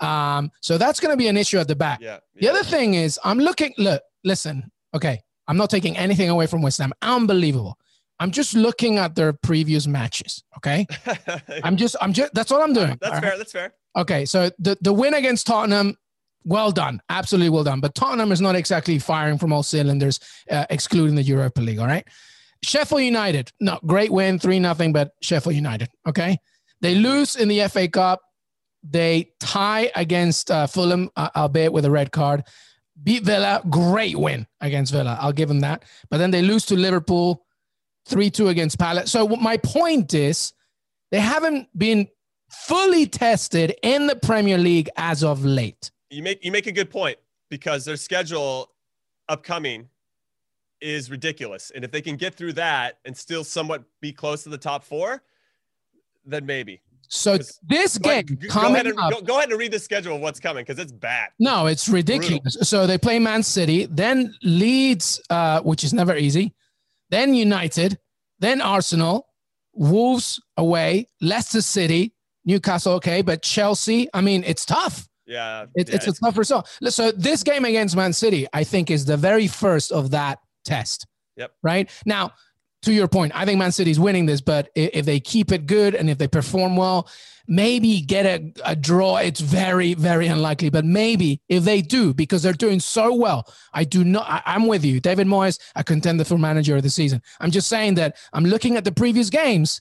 Um, 0.00 0.50
so 0.62 0.78
that's 0.78 1.00
going 1.00 1.12
to 1.12 1.16
be 1.16 1.28
an 1.28 1.36
issue 1.36 1.58
at 1.58 1.68
the 1.68 1.76
back. 1.76 2.00
Yeah, 2.00 2.18
yeah. 2.34 2.40
The 2.40 2.48
other 2.48 2.64
thing 2.64 2.94
is, 2.94 3.18
I'm 3.24 3.38
looking. 3.38 3.74
Look, 3.76 4.02
listen. 4.24 4.70
Okay, 4.94 5.20
I'm 5.46 5.56
not 5.56 5.68
taking 5.68 5.96
anything 5.96 6.30
away 6.30 6.46
from 6.46 6.62
West 6.62 6.78
Ham. 6.78 6.92
Unbelievable. 7.02 7.76
I'm 8.18 8.30
just 8.30 8.54
looking 8.54 8.98
at 8.98 9.14
their 9.14 9.32
previous 9.32 9.86
matches. 9.86 10.44
Okay, 10.58 10.86
I'm 11.64 11.76
just, 11.76 11.96
I'm 12.00 12.12
just. 12.12 12.32
That's 12.32 12.50
what 12.50 12.62
I'm 12.62 12.72
doing. 12.72 12.96
That's 13.00 13.18
fair. 13.18 13.30
Right? 13.30 13.38
That's 13.38 13.52
fair. 13.52 13.74
Okay, 13.96 14.24
so 14.24 14.50
the 14.58 14.78
the 14.80 14.92
win 14.92 15.14
against 15.14 15.46
Tottenham, 15.46 15.96
well 16.44 16.70
done, 16.72 17.00
absolutely 17.08 17.50
well 17.50 17.64
done. 17.64 17.80
But 17.80 17.94
Tottenham 17.94 18.32
is 18.32 18.40
not 18.40 18.56
exactly 18.56 18.98
firing 18.98 19.38
from 19.38 19.52
all 19.52 19.62
cylinders, 19.62 20.20
uh, 20.50 20.66
excluding 20.70 21.14
the 21.14 21.22
Europa 21.22 21.60
League. 21.60 21.78
All 21.78 21.86
right, 21.86 22.06
Sheffield 22.62 23.02
United, 23.02 23.52
no, 23.60 23.78
great 23.86 24.10
win, 24.10 24.38
three 24.38 24.58
nothing, 24.58 24.92
but 24.92 25.12
Sheffield 25.22 25.54
United. 25.54 25.88
Okay, 26.06 26.38
they 26.80 26.94
lose 26.94 27.36
in 27.36 27.48
the 27.48 27.66
FA 27.68 27.88
Cup 27.88 28.20
they 28.82 29.32
tie 29.40 29.90
against 29.94 30.50
uh, 30.50 30.66
Fulham, 30.66 31.10
uh, 31.16 31.30
albeit 31.36 31.72
with 31.72 31.84
a 31.84 31.90
red 31.90 32.12
card. 32.12 32.44
Beat 33.02 33.24
Villa, 33.24 33.62
great 33.68 34.16
win 34.16 34.46
against 34.60 34.92
Villa. 34.92 35.18
I'll 35.20 35.32
give 35.32 35.48
them 35.48 35.60
that. 35.60 35.84
But 36.10 36.18
then 36.18 36.30
they 36.30 36.42
lose 36.42 36.66
to 36.66 36.76
Liverpool, 36.76 37.44
3 38.06 38.30
2 38.30 38.48
against 38.48 38.78
Palace. 38.78 39.10
So 39.10 39.28
my 39.28 39.56
point 39.58 40.14
is, 40.14 40.52
they 41.10 41.20
haven't 41.20 41.68
been 41.76 42.08
fully 42.50 43.06
tested 43.06 43.74
in 43.82 44.06
the 44.06 44.16
Premier 44.16 44.58
League 44.58 44.90
as 44.96 45.22
of 45.24 45.44
late. 45.44 45.90
You 46.10 46.22
make 46.22 46.44
you 46.44 46.52
make 46.52 46.66
a 46.66 46.72
good 46.72 46.90
point 46.90 47.18
because 47.48 47.84
their 47.84 47.96
schedule 47.96 48.70
upcoming 49.28 49.88
is 50.80 51.10
ridiculous. 51.10 51.70
And 51.74 51.84
if 51.84 51.90
they 51.90 52.00
can 52.00 52.16
get 52.16 52.34
through 52.34 52.54
that 52.54 52.98
and 53.04 53.16
still 53.16 53.44
somewhat 53.44 53.84
be 54.00 54.12
close 54.12 54.42
to 54.44 54.48
the 54.48 54.58
top 54.58 54.82
four, 54.82 55.22
then 56.24 56.46
maybe. 56.46 56.80
So 57.12 57.38
this 57.68 57.98
game 57.98 58.24
go 58.40 58.48
coming 58.48 58.74
ahead 58.74 58.86
and, 58.86 58.98
up, 58.98 59.10
go, 59.10 59.20
go, 59.20 59.38
ahead 59.38 59.50
and 59.50 59.58
read 59.58 59.72
the 59.72 59.80
schedule 59.80 60.14
of 60.14 60.22
what's 60.22 60.38
coming 60.38 60.62
because 60.64 60.78
it's 60.78 60.92
bad. 60.92 61.30
No, 61.40 61.66
it's 61.66 61.88
ridiculous. 61.88 62.54
Brutal. 62.54 62.64
So 62.64 62.86
they 62.86 62.98
play 62.98 63.18
Man 63.18 63.42
City, 63.42 63.86
then 63.86 64.32
Leeds, 64.42 65.20
uh, 65.28 65.60
which 65.62 65.82
is 65.82 65.92
never 65.92 66.16
easy, 66.16 66.54
then 67.10 67.34
United, 67.34 67.98
then 68.38 68.60
Arsenal, 68.60 69.26
Wolves 69.72 70.40
away, 70.56 71.08
Leicester 71.20 71.62
City, 71.62 72.14
Newcastle. 72.44 72.94
Okay, 72.94 73.22
but 73.22 73.42
Chelsea. 73.42 74.08
I 74.14 74.20
mean, 74.20 74.44
it's 74.46 74.64
tough. 74.64 75.08
Yeah, 75.30 75.62
it, 75.62 75.88
yeah 75.88 75.94
it's, 75.94 76.08
it's 76.08 76.18
a 76.18 76.20
tough 76.20 76.36
result. 76.36 76.68
So 76.88 77.12
this 77.12 77.44
game 77.44 77.64
against 77.64 77.94
Man 77.94 78.12
City, 78.12 78.48
I 78.52 78.64
think, 78.64 78.90
is 78.90 79.04
the 79.04 79.16
very 79.16 79.46
first 79.46 79.92
of 79.92 80.10
that 80.10 80.40
test. 80.64 81.06
Yep. 81.36 81.52
Right 81.62 81.88
now 82.04 82.32
to 82.82 82.92
your 82.92 83.06
point, 83.06 83.32
I 83.34 83.44
think 83.44 83.58
Man 83.58 83.70
City's 83.72 84.00
winning 84.00 84.26
this, 84.26 84.40
but 84.40 84.70
if 84.74 85.06
they 85.06 85.20
keep 85.20 85.52
it 85.52 85.66
good 85.66 85.94
and 85.94 86.10
if 86.10 86.18
they 86.18 86.26
perform 86.26 86.76
well, 86.76 87.08
maybe 87.46 88.00
get 88.00 88.26
a, 88.26 88.52
a 88.64 88.74
draw. 88.74 89.18
It's 89.18 89.40
very, 89.40 89.94
very 89.94 90.26
unlikely, 90.26 90.70
but 90.70 90.84
maybe 90.84 91.40
if 91.48 91.64
they 91.64 91.80
do, 91.82 92.12
because 92.12 92.42
they're 92.42 92.52
doing 92.52 92.80
so 92.80 93.14
well, 93.14 93.52
I 93.72 93.84
do 93.84 94.02
not, 94.02 94.26
I, 94.28 94.54
am 94.54 94.66
with 94.66 94.84
you. 94.84 95.00
David 95.00 95.26
Moyes, 95.26 95.60
a 95.76 95.84
contender 95.84 96.24
for 96.24 96.38
manager 96.38 96.76
of 96.76 96.82
the 96.82 96.90
season. 96.90 97.22
I'm 97.40 97.50
just 97.50 97.68
saying 97.68 97.94
that 97.96 98.16
I'm 98.32 98.44
looking 98.44 98.76
at 98.76 98.84
the 98.84 98.92
previous 98.92 99.30
games, 99.30 99.80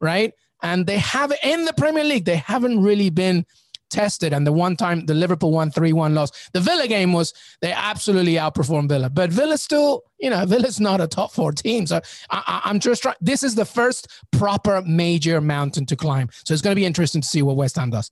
right? 0.00 0.32
And 0.62 0.86
they 0.86 0.98
have 0.98 1.32
in 1.42 1.64
the 1.64 1.72
Premier 1.72 2.04
League, 2.04 2.24
they 2.24 2.36
haven't 2.36 2.82
really 2.82 3.10
been 3.10 3.46
tested. 3.90 4.32
And 4.32 4.46
the 4.46 4.52
one 4.52 4.76
time 4.76 5.06
the 5.06 5.14
Liverpool 5.14 5.52
won 5.52 5.70
3 5.70 5.92
1 5.92 6.14
loss, 6.14 6.30
the 6.52 6.60
Villa 6.60 6.86
game 6.86 7.12
was 7.12 7.34
they 7.60 7.72
absolutely 7.72 8.34
outperformed 8.34 8.88
Villa. 8.88 9.10
But 9.10 9.30
Villa 9.30 9.58
still, 9.58 10.04
you 10.18 10.30
know, 10.30 10.44
Villa's 10.46 10.80
not 10.80 11.00
a 11.00 11.06
top 11.06 11.32
four 11.32 11.52
team. 11.52 11.86
So 11.86 12.00
I, 12.30 12.62
am 12.64 12.80
just 12.80 13.02
trying. 13.02 13.16
This 13.20 13.42
is 13.42 13.54
the 13.54 13.64
first 13.64 14.08
proper 14.32 14.82
major 14.82 15.40
mountain 15.40 15.86
to 15.86 15.96
climb. 15.96 16.30
So 16.44 16.54
it's 16.54 16.62
going 16.62 16.74
to 16.74 16.80
be 16.80 16.86
interesting 16.86 17.20
to 17.20 17.28
see 17.28 17.42
what 17.42 17.56
West 17.56 17.76
Ham 17.76 17.90
does. 17.90 18.10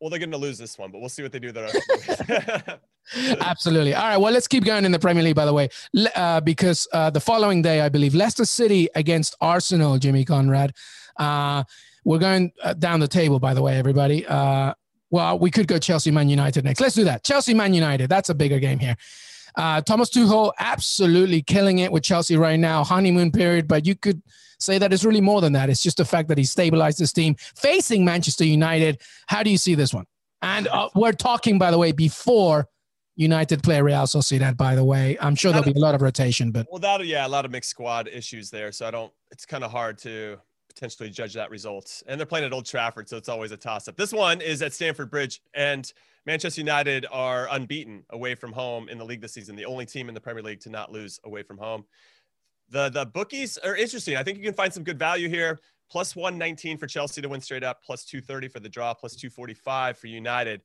Well, 0.00 0.10
they're 0.10 0.18
going 0.18 0.32
to 0.32 0.36
lose 0.36 0.58
this 0.58 0.76
one, 0.78 0.90
but 0.90 1.00
we'll 1.00 1.08
see 1.08 1.22
what 1.22 1.32
they 1.32 1.38
do 1.38 1.52
there. 1.52 1.68
Absolutely. 3.40 3.94
All 3.94 4.08
right. 4.08 4.16
Well, 4.16 4.32
let's 4.32 4.48
keep 4.48 4.64
going 4.64 4.84
in 4.84 4.92
the 4.92 4.98
Premier 4.98 5.22
League, 5.22 5.36
by 5.36 5.44
the 5.44 5.52
way, 5.52 5.68
uh, 6.14 6.40
because 6.40 6.86
uh, 6.92 7.10
the 7.10 7.20
following 7.20 7.62
day, 7.62 7.80
I 7.80 7.88
believe, 7.88 8.14
Leicester 8.14 8.44
City 8.44 8.88
against 8.94 9.36
Arsenal, 9.40 9.98
Jimmy 9.98 10.24
Conrad. 10.24 10.74
Uh, 11.16 11.64
we're 12.04 12.18
going 12.18 12.52
uh, 12.62 12.74
down 12.74 13.00
the 13.00 13.08
table, 13.08 13.38
by 13.38 13.54
the 13.54 13.62
way, 13.62 13.78
everybody. 13.78 14.26
Uh, 14.26 14.74
well, 15.10 15.38
we 15.38 15.50
could 15.50 15.66
go 15.66 15.78
Chelsea 15.78 16.10
Man 16.10 16.28
United 16.28 16.64
next. 16.64 16.80
Let's 16.80 16.94
do 16.94 17.04
that. 17.04 17.24
Chelsea 17.24 17.54
Man 17.54 17.74
United. 17.74 18.08
That's 18.08 18.30
a 18.30 18.34
bigger 18.34 18.58
game 18.58 18.78
here. 18.78 18.96
Uh, 19.56 19.80
Thomas 19.80 20.10
Tuchel 20.10 20.52
absolutely 20.58 21.42
killing 21.42 21.78
it 21.78 21.92
with 21.92 22.02
Chelsea 22.02 22.36
right 22.36 22.58
now. 22.58 22.82
Honeymoon 22.82 23.30
period, 23.30 23.68
but 23.68 23.86
you 23.86 23.94
could 23.94 24.20
say 24.58 24.78
that 24.78 24.92
it's 24.92 25.04
really 25.04 25.20
more 25.20 25.40
than 25.40 25.52
that. 25.52 25.70
It's 25.70 25.82
just 25.82 25.98
the 25.98 26.04
fact 26.04 26.28
that 26.28 26.38
he 26.38 26.44
stabilized 26.44 26.98
his 26.98 27.12
team 27.12 27.36
facing 27.54 28.04
Manchester 28.04 28.44
United. 28.44 29.00
How 29.28 29.42
do 29.42 29.50
you 29.50 29.58
see 29.58 29.74
this 29.74 29.94
one? 29.94 30.06
And 30.42 30.66
uh, 30.68 30.88
we're 30.94 31.12
talking, 31.12 31.58
by 31.58 31.70
the 31.70 31.78
way, 31.78 31.92
before 31.92 32.68
United 33.16 33.62
play 33.62 33.80
Real 33.80 34.02
Sociedad. 34.02 34.56
By 34.56 34.74
the 34.74 34.84
way, 34.84 35.16
I'm 35.20 35.36
sure 35.36 35.52
there'll 35.52 35.64
be 35.64 35.78
a 35.78 35.82
lot 35.82 35.94
of 35.94 36.02
rotation, 36.02 36.50
but 36.50 36.66
well, 36.70 36.80
that 36.80 37.04
yeah, 37.06 37.26
a 37.26 37.28
lot 37.28 37.44
of 37.44 37.50
mixed 37.50 37.70
squad 37.70 38.08
issues 38.08 38.50
there. 38.50 38.72
So 38.72 38.86
I 38.86 38.90
don't. 38.90 39.12
It's 39.30 39.46
kind 39.46 39.62
of 39.62 39.70
hard 39.70 39.98
to 39.98 40.38
potentially 40.74 41.10
judge 41.10 41.34
that 41.34 41.50
result. 41.50 42.02
And 42.06 42.18
they're 42.18 42.26
playing 42.26 42.46
at 42.46 42.52
Old 42.52 42.66
Trafford, 42.66 43.08
so 43.08 43.16
it's 43.16 43.28
always 43.28 43.52
a 43.52 43.56
toss 43.56 43.88
up. 43.88 43.96
This 43.96 44.12
one 44.12 44.40
is 44.40 44.62
at 44.62 44.72
Stamford 44.72 45.10
Bridge, 45.10 45.40
and 45.54 45.90
Manchester 46.26 46.60
United 46.60 47.06
are 47.10 47.48
unbeaten 47.50 48.04
away 48.10 48.34
from 48.34 48.52
home 48.52 48.88
in 48.88 48.98
the 48.98 49.04
league 49.04 49.20
this 49.20 49.32
season, 49.32 49.56
the 49.56 49.66
only 49.66 49.86
team 49.86 50.08
in 50.08 50.14
the 50.14 50.20
Premier 50.20 50.42
League 50.42 50.60
to 50.60 50.70
not 50.70 50.90
lose 50.90 51.20
away 51.24 51.42
from 51.42 51.58
home. 51.58 51.84
The 52.70 52.88
the 52.88 53.06
bookies 53.06 53.58
are 53.58 53.76
interesting. 53.76 54.16
I 54.16 54.22
think 54.22 54.38
you 54.38 54.44
can 54.44 54.54
find 54.54 54.72
some 54.72 54.84
good 54.84 54.98
value 54.98 55.28
here. 55.28 55.60
Plus 55.90 56.16
119 56.16 56.78
for 56.78 56.86
Chelsea 56.86 57.20
to 57.20 57.28
win 57.28 57.42
straight 57.42 57.62
up, 57.62 57.82
plus 57.84 58.04
230 58.06 58.48
for 58.48 58.58
the 58.58 58.70
draw, 58.70 58.94
plus 58.94 59.14
245 59.14 59.98
for 59.98 60.06
United. 60.06 60.62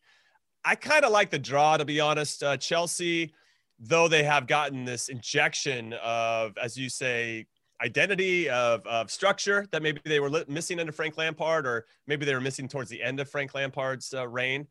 I 0.63 0.75
kind 0.75 1.03
of 1.03 1.11
like 1.11 1.29
the 1.29 1.37
draw, 1.37 1.75
to 1.75 1.83
be 1.83 1.99
honest. 1.99 2.41
Uh, 2.41 2.55
Chelsea, 2.55 3.33
though 3.79 4.07
they 4.07 4.23
have 4.23 4.47
gotten 4.47 4.85
this 4.85 5.09
injection 5.09 5.93
of, 6.01 6.57
as 6.57 6.77
you 6.77 6.89
say, 6.89 7.47
identity 7.81 8.49
of, 8.49 8.85
of 8.85 9.09
structure 9.09 9.65
that 9.71 9.81
maybe 9.81 10.01
they 10.05 10.19
were 10.19 10.43
missing 10.47 10.79
under 10.79 10.91
Frank 10.91 11.17
Lampard, 11.17 11.65
or 11.65 11.85
maybe 12.07 12.25
they 12.25 12.33
were 12.33 12.41
missing 12.41 12.67
towards 12.67 12.89
the 12.89 13.01
end 13.01 13.19
of 13.19 13.29
Frank 13.29 13.53
Lampard's 13.53 14.13
uh, 14.13 14.27
reign. 14.27 14.67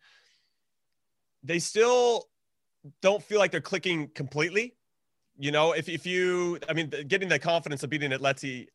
They 1.42 1.58
still 1.58 2.28
don't 3.00 3.22
feel 3.22 3.38
like 3.38 3.50
they're 3.50 3.60
clicking 3.60 4.08
completely. 4.08 4.74
You 5.38 5.52
know, 5.52 5.72
if, 5.72 5.88
if 5.88 6.04
you, 6.06 6.58
I 6.68 6.72
mean, 6.72 6.92
getting 7.06 7.28
the 7.28 7.38
confidence 7.38 7.82
of 7.82 7.90
beating 7.90 8.10
Atleti 8.10 8.66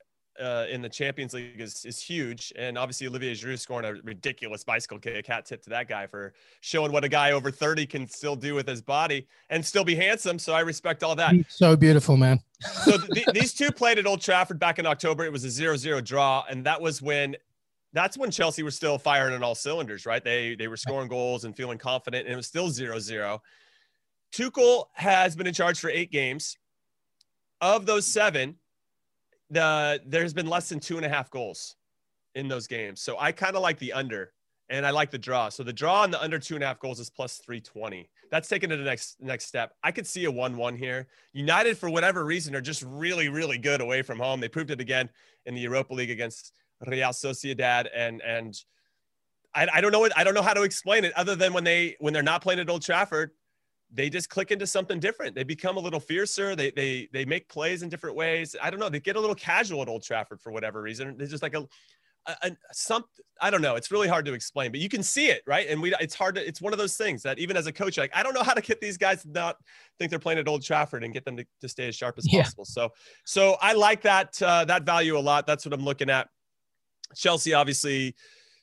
uh, 0.42 0.66
in 0.70 0.82
the 0.82 0.90
Champions 0.90 1.34
League 1.34 1.60
is, 1.60 1.86
is 1.86 2.02
huge. 2.02 2.52
And 2.56 2.78
obviously, 2.78 3.08
Olivier 3.08 3.34
Giroud 3.34 3.60
scoring 3.60 3.86
a 3.86 4.02
ridiculous 4.04 4.64
bicycle 4.64 5.00
kick. 5.00 5.28
Hat 5.28 5.46
tip 5.46 5.62
to 5.64 5.70
that 5.70 5.88
guy 5.88 6.08
for 6.08 6.34
showing 6.62 6.92
what 6.92 7.04
a 7.04 7.10
guy 7.10 7.32
over 7.32 7.52
30 7.52 7.86
can 7.86 8.08
still 8.08 8.36
do 8.36 8.56
with 8.56 8.68
his 8.68 8.82
body 8.82 9.28
and 9.50 9.66
still 9.66 9.84
be 9.84 9.96
handsome. 9.96 10.40
So 10.40 10.54
I 10.54 10.62
respect 10.62 11.04
all 11.04 11.16
that. 11.16 11.36
So 11.50 11.76
beautiful, 11.76 12.18
man. 12.18 12.40
so 12.84 12.98
th- 12.98 13.28
these 13.34 13.54
two 13.54 13.72
played 13.72 14.00
at 14.00 14.06
Old 14.06 14.22
Trafford 14.22 14.60
back 14.60 14.80
in 14.80 14.86
October. 14.86 15.24
It 15.26 15.32
was 15.32 15.44
a 15.44 15.50
0 15.50 15.76
0 15.78 16.02
draw. 16.02 16.44
And 16.50 16.66
that 16.66 16.82
was 16.82 17.02
when. 17.02 17.36
That's 17.96 18.18
when 18.18 18.32
Chelsea 18.32 18.64
was 18.64 18.76
still 18.76 18.98
firing 18.98 19.36
on 19.36 19.44
all 19.44 19.54
cylinders, 19.54 20.08
right? 20.08 20.24
They 20.24 20.56
they 20.56 20.68
were 20.68 20.78
scoring 20.78 21.08
goals 21.08 21.44
and 21.44 21.56
feeling 21.56 21.78
confident, 21.78 22.26
and 22.26 22.34
it 22.34 22.36
was 22.36 22.48
still 22.48 22.70
0 22.70 22.98
0. 22.98 23.40
Tuchel 24.34 24.86
has 24.94 25.36
been 25.36 25.46
in 25.46 25.54
charge 25.54 25.80
for 25.80 25.92
eight 25.92 26.12
games. 26.12 26.58
Of 27.62 27.86
those 27.86 28.08
seven, 28.08 28.56
the 29.54 30.02
there's 30.06 30.34
been 30.34 30.48
less 30.48 30.70
than 30.70 30.80
two 30.80 30.98
and 30.98 31.06
a 31.06 31.10
half 31.10 31.30
goals 31.30 31.76
in 32.36 32.48
those 32.48 32.68
games. 32.68 33.02
So 33.02 33.18
I 33.20 33.32
kind 33.32 33.56
of 33.56 33.62
like 33.62 33.80
the 33.80 33.94
under 33.94 34.34
and 34.70 34.86
I 34.86 34.92
like 34.92 35.12
the 35.12 35.18
draw. 35.18 35.50
So 35.50 35.64
the 35.64 35.74
draw 35.74 36.02
on 36.02 36.12
the 36.12 36.22
under 36.22 36.40
two 36.40 36.56
and 36.56 36.64
a 36.64 36.68
half 36.68 36.80
goals 36.80 37.00
is 37.00 37.10
plus 37.10 37.38
320. 37.38 38.10
That's 38.32 38.48
taken 38.48 38.70
to 38.70 38.78
the 38.78 38.84
next 38.84 39.18
next 39.22 39.46
step. 39.46 39.74
I 39.84 39.92
could 39.92 40.08
see 40.08 40.26
a 40.26 40.32
1-1 40.32 40.78
here. 40.78 41.08
United, 41.34 41.78
for 41.78 41.90
whatever 41.90 42.26
reason, 42.26 42.56
are 42.56 42.62
just 42.62 42.84
really, 42.84 43.30
really 43.30 43.58
good 43.58 43.82
away 43.82 44.02
from 44.02 44.20
home. 44.20 44.40
They 44.40 44.50
proved 44.50 44.72
it 44.72 44.82
again 44.82 45.10
in 45.46 45.54
the 45.54 45.62
Europa 45.62 45.94
League 45.94 46.12
against 46.12 46.54
Real 46.86 47.10
Sociedad. 47.10 47.88
And 47.96 48.22
and 48.22 48.56
I, 49.54 49.68
I 49.72 49.82
don't 49.82 49.92
know 49.92 50.00
what 50.00 50.18
I 50.18 50.24
don't 50.24 50.34
know 50.34 50.42
how 50.42 50.54
to 50.54 50.64
explain 50.64 51.04
it 51.06 51.14
other 51.14 51.36
than 51.36 51.54
when 51.54 51.64
they 51.64 51.96
when 52.00 52.14
they're 52.14 52.24
not 52.24 52.42
playing 52.42 52.60
at 52.60 52.70
Old 52.70 52.82
Trafford, 52.82 53.32
they 53.94 54.10
just 54.10 54.30
click 54.30 54.52
into 54.52 54.66
something 54.66 55.00
different. 55.00 55.36
They 55.36 55.44
become 55.44 55.78
a 55.78 55.80
little 55.80 56.00
fiercer. 56.00 56.56
They 56.56 56.72
they 56.72 57.08
they 57.14 57.26
make 57.26 57.48
plays 57.48 57.84
in 57.84 57.90
different 57.90 58.16
ways. 58.16 58.56
I 58.62 58.70
don't 58.70 58.80
know. 58.80 58.90
They 58.90 59.00
get 59.00 59.16
a 59.16 59.20
little 59.20 59.36
casual 59.36 59.82
at 59.82 59.88
Old 59.88 60.04
Trafford 60.04 60.42
for 60.42 60.52
whatever 60.52 60.82
reason. 60.82 61.16
There's 61.18 61.30
just 61.30 61.44
like 61.44 61.54
a, 61.54 61.68
a, 62.26 62.36
a 62.42 62.52
some 62.72 63.04
I 63.40 63.52
don't 63.52 63.62
know. 63.62 63.76
It's 63.76 63.92
really 63.92 64.08
hard 64.08 64.26
to 64.26 64.34
explain, 64.34 64.72
but 64.72 64.80
you 64.80 64.90
can 64.90 65.04
see 65.04 65.28
it, 65.28 65.44
right? 65.46 65.68
And 65.70 65.82
we 65.82 65.94
it's 66.00 66.16
hard 66.16 66.36
to 66.36 66.48
it's 66.48 66.62
one 66.62 66.74
of 66.74 66.80
those 66.80 66.98
things 66.98 67.22
that 67.24 67.38
even 67.38 67.56
as 67.56 67.68
a 67.68 67.72
coach, 67.72 67.98
like 67.98 68.12
I 68.16 68.24
don't 68.24 68.34
know 68.34 68.44
how 68.44 68.54
to 68.54 68.62
get 68.62 68.82
these 68.82 68.98
guys 68.98 69.22
to 69.24 69.30
not 69.30 69.58
think 70.00 70.10
they're 70.10 70.20
playing 70.20 70.40
at 70.40 70.48
Old 70.48 70.64
Trafford 70.64 71.04
and 71.04 71.14
get 71.14 71.24
them 71.24 71.38
to, 71.38 71.46
to 71.62 71.70
stay 71.70 71.88
as 71.88 71.96
sharp 71.96 72.16
as 72.18 72.32
yeah. 72.32 72.44
possible. 72.44 72.66
So 72.66 72.90
so 73.26 73.58
I 73.62 73.74
like 73.74 74.02
that 74.02 74.42
uh, 74.42 74.66
that 74.66 74.84
value 74.84 75.18
a 75.18 75.20
lot. 75.20 75.46
That's 75.46 75.66
what 75.66 75.74
I'm 75.74 75.86
looking 75.86 76.10
at. 76.10 76.28
Chelsea 77.16 77.54
obviously 77.54 78.16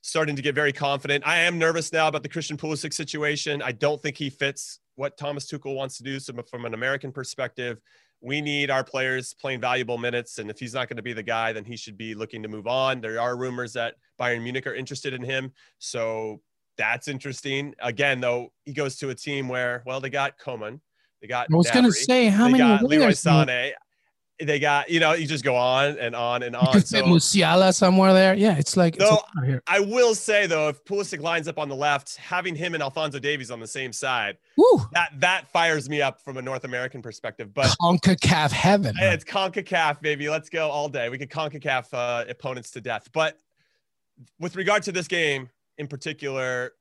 starting 0.02 0.34
to 0.36 0.42
get 0.42 0.54
very 0.54 0.72
confident. 0.72 1.26
I 1.26 1.40
am 1.40 1.58
nervous 1.58 1.92
now 1.92 2.08
about 2.08 2.22
the 2.22 2.28
Christian 2.28 2.56
Pulisic 2.56 2.94
situation. 2.94 3.62
I 3.62 3.72
don't 3.72 4.00
think 4.00 4.16
he 4.16 4.30
fits 4.30 4.80
what 5.00 5.16
Thomas 5.16 5.50
Tuchel 5.50 5.74
wants 5.74 5.96
to 5.96 6.02
do. 6.02 6.20
So 6.20 6.34
from 6.50 6.66
an 6.66 6.74
American 6.74 7.10
perspective, 7.10 7.80
we 8.20 8.42
need 8.42 8.70
our 8.70 8.84
players 8.84 9.32
playing 9.32 9.58
valuable 9.58 9.96
minutes. 9.96 10.36
And 10.38 10.50
if 10.50 10.60
he's 10.60 10.74
not 10.74 10.90
going 10.90 10.98
to 10.98 11.02
be 11.02 11.14
the 11.14 11.22
guy, 11.22 11.54
then 11.54 11.64
he 11.64 11.74
should 11.74 11.96
be 11.96 12.14
looking 12.14 12.42
to 12.42 12.50
move 12.50 12.66
on. 12.66 13.00
There 13.00 13.18
are 13.18 13.34
rumors 13.34 13.72
that 13.72 13.94
Bayern 14.20 14.42
Munich 14.42 14.66
are 14.66 14.74
interested 14.74 15.14
in 15.14 15.22
him. 15.22 15.52
So 15.78 16.42
that's 16.76 17.08
interesting. 17.08 17.74
Again, 17.80 18.20
though, 18.20 18.52
he 18.66 18.74
goes 18.74 18.96
to 18.96 19.08
a 19.08 19.14
team 19.14 19.48
where, 19.48 19.82
well, 19.86 20.02
they 20.02 20.10
got 20.10 20.38
Coman. 20.38 20.82
They 21.22 21.28
got 21.28 21.46
I 21.50 21.56
was 21.56 21.70
going 21.70 21.86
to 21.86 21.92
say 21.92 22.26
how 22.26 22.44
they 22.44 22.52
many 22.52 22.64
got 22.64 22.82
Leroy 22.82 23.12
Sané 23.12 23.72
they 24.42 24.58
got 24.58 24.90
you 24.90 25.00
know 25.00 25.12
you 25.12 25.26
just 25.26 25.44
go 25.44 25.56
on 25.56 25.98
and 25.98 26.14
on 26.14 26.42
and 26.42 26.56
on. 26.56 26.80
so 26.82 27.02
Musiala 27.02 27.74
somewhere 27.74 28.12
there, 28.12 28.34
yeah, 28.34 28.56
it's 28.56 28.76
like. 28.76 28.96
So 28.98 29.18
it's 29.42 29.62
I 29.66 29.80
will 29.80 30.14
say 30.14 30.46
though, 30.46 30.68
if 30.68 30.84
Pulisic 30.84 31.20
lines 31.20 31.48
up 31.48 31.58
on 31.58 31.68
the 31.68 31.76
left, 31.76 32.16
having 32.16 32.54
him 32.54 32.74
and 32.74 32.82
Alphonso 32.82 33.18
Davies 33.18 33.50
on 33.50 33.60
the 33.60 33.66
same 33.66 33.92
side, 33.92 34.38
Woo. 34.56 34.80
that 34.92 35.12
that 35.18 35.48
fires 35.48 35.88
me 35.88 36.02
up 36.02 36.20
from 36.20 36.36
a 36.36 36.42
North 36.42 36.64
American 36.64 37.02
perspective. 37.02 37.52
But 37.54 37.74
Concacaf 37.80 38.50
heaven. 38.50 38.94
Hey, 38.96 39.12
it's 39.12 39.24
Concacaf, 39.24 40.00
baby. 40.00 40.28
Let's 40.28 40.48
go 40.48 40.68
all 40.68 40.88
day. 40.88 41.08
We 41.08 41.18
could 41.18 41.30
Concacaf 41.30 41.88
uh, 41.92 42.24
opponents 42.28 42.70
to 42.72 42.80
death. 42.80 43.08
But 43.12 43.38
with 44.38 44.56
regard 44.56 44.82
to 44.84 44.92
this 44.92 45.08
game 45.08 45.48
in 45.78 45.86
particular, 45.86 46.72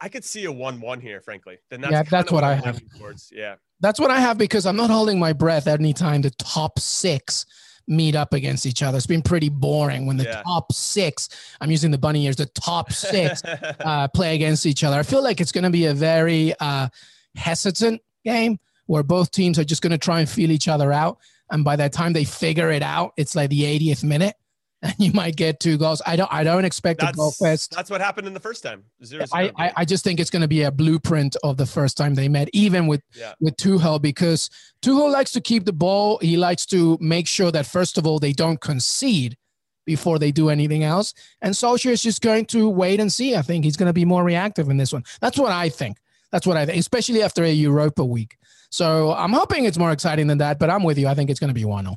I 0.00 0.08
could 0.08 0.24
see 0.24 0.44
a 0.44 0.52
one-one 0.52 1.00
here, 1.00 1.20
frankly. 1.20 1.58
Then 1.68 1.80
that's 1.80 1.92
yeah, 1.92 2.02
that's 2.02 2.32
what, 2.32 2.42
what 2.42 2.44
I 2.44 2.54
have. 2.54 2.80
Towards. 2.98 3.30
Yeah. 3.34 3.56
That's 3.80 3.98
what 3.98 4.10
I 4.10 4.20
have 4.20 4.38
because 4.38 4.66
I'm 4.66 4.76
not 4.76 4.90
holding 4.90 5.18
my 5.18 5.32
breath 5.32 5.66
anytime 5.66 6.20
the 6.20 6.30
top 6.30 6.78
six 6.78 7.46
meet 7.88 8.14
up 8.14 8.32
against 8.32 8.66
each 8.66 8.82
other. 8.82 8.96
It's 8.96 9.06
been 9.06 9.22
pretty 9.22 9.48
boring 9.48 10.06
when 10.06 10.16
the 10.16 10.24
yeah. 10.24 10.42
top 10.42 10.72
six, 10.72 11.28
I'm 11.60 11.70
using 11.70 11.90
the 11.90 11.98
bunny 11.98 12.24
ears, 12.24 12.36
the 12.36 12.46
top 12.46 12.92
six 12.92 13.42
uh, 13.80 14.08
play 14.08 14.34
against 14.34 14.64
each 14.64 14.84
other. 14.84 14.98
I 14.98 15.02
feel 15.02 15.22
like 15.22 15.40
it's 15.40 15.52
going 15.52 15.64
to 15.64 15.70
be 15.70 15.86
a 15.86 15.94
very 15.94 16.54
uh, 16.60 16.88
hesitant 17.34 18.00
game 18.24 18.58
where 18.86 19.02
both 19.02 19.30
teams 19.30 19.58
are 19.58 19.64
just 19.64 19.82
going 19.82 19.90
to 19.92 19.98
try 19.98 20.20
and 20.20 20.28
feel 20.28 20.50
each 20.50 20.68
other 20.68 20.92
out. 20.92 21.18
And 21.50 21.64
by 21.64 21.76
the 21.76 21.88
time 21.88 22.12
they 22.12 22.24
figure 22.24 22.70
it 22.70 22.82
out, 22.82 23.12
it's 23.16 23.34
like 23.34 23.50
the 23.50 23.62
80th 23.62 24.04
minute. 24.04 24.36
And 24.82 24.94
you 24.98 25.12
might 25.12 25.36
get 25.36 25.60
two 25.60 25.78
goals. 25.78 26.02
I 26.06 26.16
don't 26.16 26.32
I 26.32 26.44
don't 26.44 26.64
expect 26.64 27.00
that's, 27.00 27.12
a 27.12 27.16
goal 27.16 27.32
fest. 27.32 27.72
That's 27.74 27.90
what 27.90 28.00
happened 28.00 28.26
in 28.26 28.34
the 28.34 28.40
first 28.40 28.62
time. 28.62 28.84
Zero, 29.04 29.26
zero 29.26 29.50
I, 29.56 29.66
I, 29.66 29.72
I 29.78 29.84
just 29.84 30.04
think 30.04 30.20
it's 30.20 30.30
going 30.30 30.42
to 30.42 30.48
be 30.48 30.62
a 30.62 30.70
blueprint 30.70 31.36
of 31.42 31.56
the 31.56 31.66
first 31.66 31.96
time 31.96 32.14
they 32.14 32.28
met, 32.28 32.48
even 32.52 32.86
with 32.86 33.02
yeah. 33.14 33.34
with 33.40 33.56
Tuchel, 33.56 34.00
because 34.00 34.50
Tuchel 34.82 35.12
likes 35.12 35.32
to 35.32 35.40
keep 35.40 35.64
the 35.64 35.72
ball. 35.72 36.18
He 36.18 36.36
likes 36.36 36.66
to 36.66 36.98
make 37.00 37.26
sure 37.26 37.50
that 37.50 37.66
first 37.66 37.98
of 37.98 38.06
all 38.06 38.18
they 38.18 38.32
don't 38.32 38.60
concede 38.60 39.36
before 39.86 40.18
they 40.18 40.30
do 40.30 40.50
anything 40.50 40.84
else. 40.84 41.14
And 41.42 41.54
Solskjaer 41.54 41.90
is 41.90 42.02
just 42.02 42.20
going 42.20 42.46
to 42.46 42.68
wait 42.68 43.00
and 43.00 43.12
see. 43.12 43.34
I 43.34 43.42
think 43.42 43.64
he's 43.64 43.76
going 43.76 43.88
to 43.88 43.92
be 43.92 44.04
more 44.04 44.22
reactive 44.22 44.68
in 44.68 44.76
this 44.76 44.92
one. 44.92 45.04
That's 45.20 45.38
what 45.38 45.52
I 45.52 45.68
think. 45.68 45.98
That's 46.30 46.46
what 46.46 46.56
I 46.56 46.64
think, 46.64 46.78
especially 46.78 47.22
after 47.22 47.42
a 47.42 47.50
Europa 47.50 48.04
week. 48.04 48.36
So 48.70 49.12
I'm 49.12 49.32
hoping 49.32 49.64
it's 49.64 49.78
more 49.78 49.90
exciting 49.90 50.28
than 50.28 50.38
that, 50.38 50.60
but 50.60 50.70
I'm 50.70 50.84
with 50.84 50.96
you. 50.96 51.08
I 51.08 51.14
think 51.14 51.28
it's 51.28 51.40
going 51.40 51.48
to 51.48 51.54
be 51.54 51.64
1 51.64 51.84
0. 51.84 51.96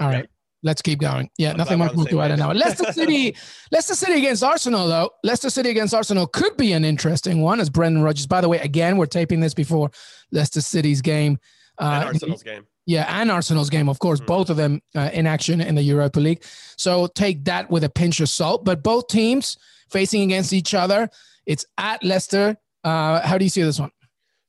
All 0.00 0.06
right. 0.06 0.28
Let's 0.62 0.82
keep 0.82 0.98
going. 0.98 1.30
Yeah, 1.38 1.52
I'm 1.52 1.56
nothing 1.56 1.78
much 1.78 1.94
more 1.94 2.06
to 2.06 2.20
add 2.20 2.36
now. 2.36 2.52
Leicester 2.52 2.92
City, 2.92 3.36
Leicester 3.70 3.94
City 3.94 4.18
against 4.18 4.42
Arsenal, 4.42 4.88
though. 4.88 5.10
Leicester 5.22 5.50
City 5.50 5.70
against 5.70 5.94
Arsenal 5.94 6.26
could 6.26 6.56
be 6.56 6.72
an 6.72 6.84
interesting 6.84 7.42
one, 7.42 7.60
as 7.60 7.70
Brendan 7.70 8.02
Rodgers. 8.02 8.26
By 8.26 8.40
the 8.40 8.48
way, 8.48 8.58
again, 8.58 8.96
we're 8.96 9.06
taping 9.06 9.40
this 9.40 9.54
before 9.54 9.90
Leicester 10.32 10.60
City's 10.60 11.00
game. 11.00 11.38
Uh, 11.78 12.00
and 12.00 12.04
Arsenal's 12.08 12.42
game. 12.42 12.66
Yeah, 12.86 13.04
and 13.20 13.30
Arsenal's 13.30 13.70
game, 13.70 13.88
of 13.88 13.98
course, 13.98 14.18
mm-hmm. 14.18 14.26
both 14.26 14.50
of 14.50 14.56
them 14.56 14.80
uh, 14.96 15.10
in 15.12 15.26
action 15.26 15.60
in 15.60 15.74
the 15.74 15.82
Europa 15.82 16.18
League. 16.18 16.42
So 16.76 17.06
take 17.06 17.44
that 17.44 17.70
with 17.70 17.84
a 17.84 17.90
pinch 17.90 18.18
of 18.20 18.28
salt. 18.28 18.64
But 18.64 18.82
both 18.82 19.08
teams 19.08 19.58
facing 19.90 20.22
against 20.22 20.52
each 20.52 20.74
other. 20.74 21.08
It's 21.46 21.64
at 21.76 22.02
Leicester. 22.02 22.56
Uh, 22.84 23.20
how 23.20 23.38
do 23.38 23.44
you 23.44 23.50
see 23.50 23.62
this 23.62 23.78
one? 23.78 23.90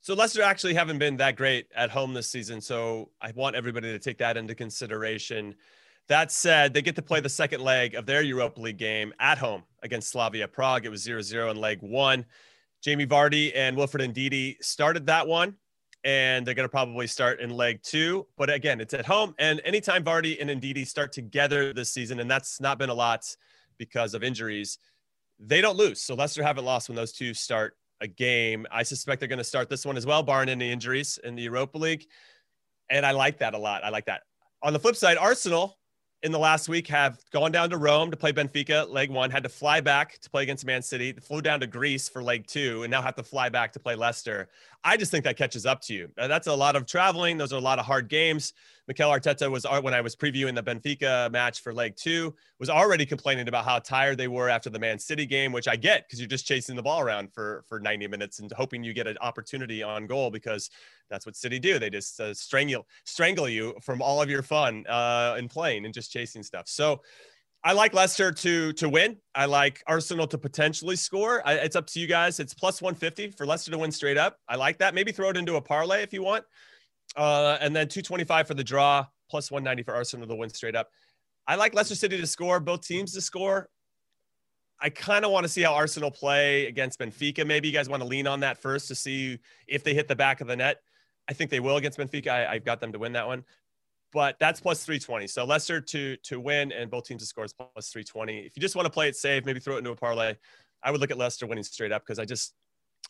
So 0.00 0.14
Leicester 0.14 0.42
actually 0.42 0.74
haven't 0.74 0.98
been 0.98 1.18
that 1.18 1.36
great 1.36 1.66
at 1.74 1.90
home 1.90 2.14
this 2.14 2.30
season. 2.30 2.60
So 2.60 3.10
I 3.20 3.32
want 3.32 3.56
everybody 3.56 3.92
to 3.92 3.98
take 3.98 4.18
that 4.18 4.36
into 4.36 4.54
consideration. 4.54 5.54
That 6.10 6.32
said, 6.32 6.74
they 6.74 6.82
get 6.82 6.96
to 6.96 7.02
play 7.02 7.20
the 7.20 7.28
second 7.28 7.60
leg 7.60 7.94
of 7.94 8.04
their 8.04 8.20
Europa 8.20 8.60
League 8.60 8.78
game 8.78 9.14
at 9.20 9.38
home 9.38 9.62
against 9.84 10.10
Slavia 10.10 10.48
Prague. 10.48 10.84
It 10.84 10.88
was 10.88 11.02
0 11.02 11.22
0 11.22 11.52
in 11.52 11.56
leg 11.56 11.78
one. 11.82 12.26
Jamie 12.82 13.06
Vardy 13.06 13.52
and 13.54 13.76
Wilfred 13.76 14.12
Ndidi 14.12 14.56
started 14.60 15.06
that 15.06 15.28
one, 15.28 15.54
and 16.02 16.44
they're 16.44 16.54
going 16.54 16.64
to 16.64 16.68
probably 16.68 17.06
start 17.06 17.38
in 17.38 17.50
leg 17.50 17.80
two. 17.84 18.26
But 18.36 18.50
again, 18.50 18.80
it's 18.80 18.92
at 18.92 19.06
home. 19.06 19.36
And 19.38 19.60
anytime 19.64 20.02
Vardy 20.02 20.36
and 20.40 20.50
Ndidi 20.50 20.84
start 20.84 21.12
together 21.12 21.72
this 21.72 21.92
season, 21.92 22.18
and 22.18 22.28
that's 22.28 22.60
not 22.60 22.76
been 22.76 22.90
a 22.90 22.94
lot 22.94 23.24
because 23.78 24.12
of 24.12 24.24
injuries, 24.24 24.78
they 25.38 25.60
don't 25.60 25.76
lose. 25.76 26.00
So 26.00 26.16
Leicester 26.16 26.42
haven't 26.42 26.64
lost 26.64 26.88
when 26.88 26.96
those 26.96 27.12
two 27.12 27.34
start 27.34 27.76
a 28.00 28.08
game. 28.08 28.66
I 28.72 28.82
suspect 28.82 29.20
they're 29.20 29.28
going 29.28 29.38
to 29.38 29.44
start 29.44 29.68
this 29.68 29.86
one 29.86 29.96
as 29.96 30.06
well, 30.06 30.24
barring 30.24 30.48
any 30.48 30.72
injuries 30.72 31.20
in 31.22 31.36
the 31.36 31.42
Europa 31.42 31.78
League. 31.78 32.04
And 32.90 33.06
I 33.06 33.12
like 33.12 33.38
that 33.38 33.54
a 33.54 33.58
lot. 33.58 33.84
I 33.84 33.90
like 33.90 34.06
that. 34.06 34.22
On 34.64 34.72
the 34.72 34.80
flip 34.80 34.96
side, 34.96 35.16
Arsenal 35.16 35.76
in 36.22 36.32
the 36.32 36.38
last 36.38 36.68
week 36.68 36.86
have 36.88 37.18
gone 37.30 37.50
down 37.50 37.70
to 37.70 37.78
Rome 37.78 38.10
to 38.10 38.16
play 38.16 38.32
Benfica, 38.32 38.88
leg 38.88 39.10
one, 39.10 39.30
had 39.30 39.42
to 39.42 39.48
fly 39.48 39.80
back 39.80 40.18
to 40.18 40.28
play 40.28 40.42
against 40.42 40.66
Man 40.66 40.82
City, 40.82 41.12
flew 41.12 41.40
down 41.40 41.60
to 41.60 41.66
Greece 41.66 42.08
for 42.08 42.22
leg 42.22 42.46
two, 42.46 42.82
and 42.82 42.90
now 42.90 43.00
have 43.00 43.14
to 43.16 43.22
fly 43.22 43.48
back 43.48 43.72
to 43.72 43.80
play 43.80 43.94
Leicester. 43.94 44.48
I 44.82 44.96
just 44.96 45.10
think 45.10 45.24
that 45.24 45.36
catches 45.36 45.66
up 45.66 45.82
to 45.82 45.94
you. 45.94 46.10
That's 46.16 46.46
a 46.46 46.54
lot 46.54 46.74
of 46.74 46.86
traveling. 46.86 47.36
Those 47.36 47.52
are 47.52 47.56
a 47.56 47.60
lot 47.60 47.78
of 47.78 47.84
hard 47.84 48.08
games. 48.08 48.54
Mikel 48.88 49.10
Arteta 49.10 49.50
was 49.50 49.64
uh, 49.64 49.80
when 49.80 49.94
I 49.94 50.00
was 50.00 50.16
previewing 50.16 50.54
the 50.54 50.62
Benfica 50.62 51.30
match 51.30 51.60
for 51.60 51.72
leg 51.72 51.94
two, 51.96 52.34
was 52.58 52.70
already 52.70 53.04
complaining 53.04 53.46
about 53.46 53.64
how 53.64 53.78
tired 53.78 54.16
they 54.16 54.26
were 54.26 54.48
after 54.48 54.70
the 54.70 54.78
Man 54.78 54.98
City 54.98 55.26
game, 55.26 55.52
which 55.52 55.68
I 55.68 55.76
get 55.76 56.06
because 56.06 56.18
you're 56.18 56.28
just 56.28 56.46
chasing 56.46 56.76
the 56.76 56.82
ball 56.82 57.00
around 57.00 57.32
for 57.32 57.62
for 57.68 57.78
90 57.78 58.08
minutes 58.08 58.40
and 58.40 58.50
hoping 58.52 58.82
you 58.82 58.92
get 58.92 59.06
an 59.06 59.18
opportunity 59.20 59.82
on 59.82 60.06
goal 60.06 60.30
because 60.30 60.70
that's 61.08 61.26
what 61.26 61.36
City 61.36 61.58
do. 61.58 61.78
They 61.78 61.90
just 61.90 62.18
uh, 62.18 62.32
strangle 62.34 62.86
strangle 63.04 63.48
you 63.48 63.74
from 63.82 64.00
all 64.00 64.22
of 64.22 64.30
your 64.30 64.42
fun 64.42 64.86
uh, 64.88 65.36
in 65.38 65.48
playing 65.48 65.84
and 65.84 65.94
just 65.94 66.10
chasing 66.10 66.42
stuff. 66.42 66.68
So. 66.68 67.02
I 67.62 67.72
like 67.72 67.92
Leicester 67.92 68.32
to 68.32 68.72
to 68.74 68.88
win. 68.88 69.18
I 69.34 69.44
like 69.44 69.82
Arsenal 69.86 70.26
to 70.28 70.38
potentially 70.38 70.96
score. 70.96 71.46
I, 71.46 71.54
it's 71.54 71.76
up 71.76 71.86
to 71.88 72.00
you 72.00 72.06
guys. 72.06 72.40
It's 72.40 72.54
plus 72.54 72.80
150 72.80 73.32
for 73.32 73.44
Leicester 73.44 73.70
to 73.72 73.78
win 73.78 73.92
straight 73.92 74.16
up. 74.16 74.38
I 74.48 74.56
like 74.56 74.78
that. 74.78 74.94
Maybe 74.94 75.12
throw 75.12 75.28
it 75.28 75.36
into 75.36 75.56
a 75.56 75.60
parlay 75.60 76.02
if 76.02 76.12
you 76.12 76.22
want. 76.22 76.44
Uh, 77.16 77.58
and 77.60 77.74
then 77.76 77.88
225 77.88 78.46
for 78.46 78.54
the 78.54 78.64
draw, 78.64 79.04
plus 79.28 79.50
190 79.50 79.82
for 79.82 79.94
Arsenal 79.94 80.26
to 80.26 80.34
win 80.34 80.48
straight 80.48 80.76
up. 80.76 80.88
I 81.46 81.56
like 81.56 81.74
Leicester 81.74 81.94
City 81.94 82.18
to 82.18 82.26
score, 82.26 82.60
both 82.60 82.86
teams 82.86 83.12
to 83.14 83.20
score. 83.20 83.68
I 84.80 84.88
kind 84.88 85.24
of 85.24 85.30
want 85.30 85.44
to 85.44 85.48
see 85.48 85.60
how 85.60 85.74
Arsenal 85.74 86.10
play 86.10 86.66
against 86.66 86.98
Benfica. 86.98 87.46
Maybe 87.46 87.68
you 87.68 87.74
guys 87.74 87.88
want 87.88 88.02
to 88.02 88.08
lean 88.08 88.26
on 88.26 88.40
that 88.40 88.56
first 88.56 88.88
to 88.88 88.94
see 88.94 89.38
if 89.66 89.84
they 89.84 89.92
hit 89.92 90.08
the 90.08 90.16
back 90.16 90.40
of 90.40 90.46
the 90.46 90.56
net. 90.56 90.78
I 91.28 91.34
think 91.34 91.50
they 91.50 91.60
will 91.60 91.76
against 91.76 91.98
Benfica. 91.98 92.28
I, 92.28 92.54
have 92.54 92.64
got 92.64 92.80
them 92.80 92.92
to 92.92 92.98
win 92.98 93.12
that 93.12 93.26
one, 93.26 93.44
but 94.12 94.36
that's 94.40 94.60
plus 94.60 94.84
320. 94.84 95.26
So 95.26 95.44
Leicester 95.44 95.80
to 95.80 96.16
to 96.16 96.40
win 96.40 96.72
and 96.72 96.90
both 96.90 97.04
teams 97.04 97.22
to 97.22 97.26
score 97.26 97.44
is 97.44 97.52
plus 97.52 97.90
320. 97.90 98.38
If 98.38 98.56
you 98.56 98.60
just 98.60 98.76
want 98.76 98.86
to 98.86 98.90
play 98.90 99.08
it 99.08 99.16
safe, 99.16 99.44
maybe 99.44 99.60
throw 99.60 99.76
it 99.76 99.78
into 99.78 99.90
a 99.90 99.96
parlay. 99.96 100.34
I 100.82 100.90
would 100.90 101.00
look 101.00 101.10
at 101.10 101.18
Leicester 101.18 101.46
winning 101.46 101.64
straight 101.64 101.92
up 101.92 102.02
because 102.02 102.18
I 102.18 102.24
just 102.24 102.54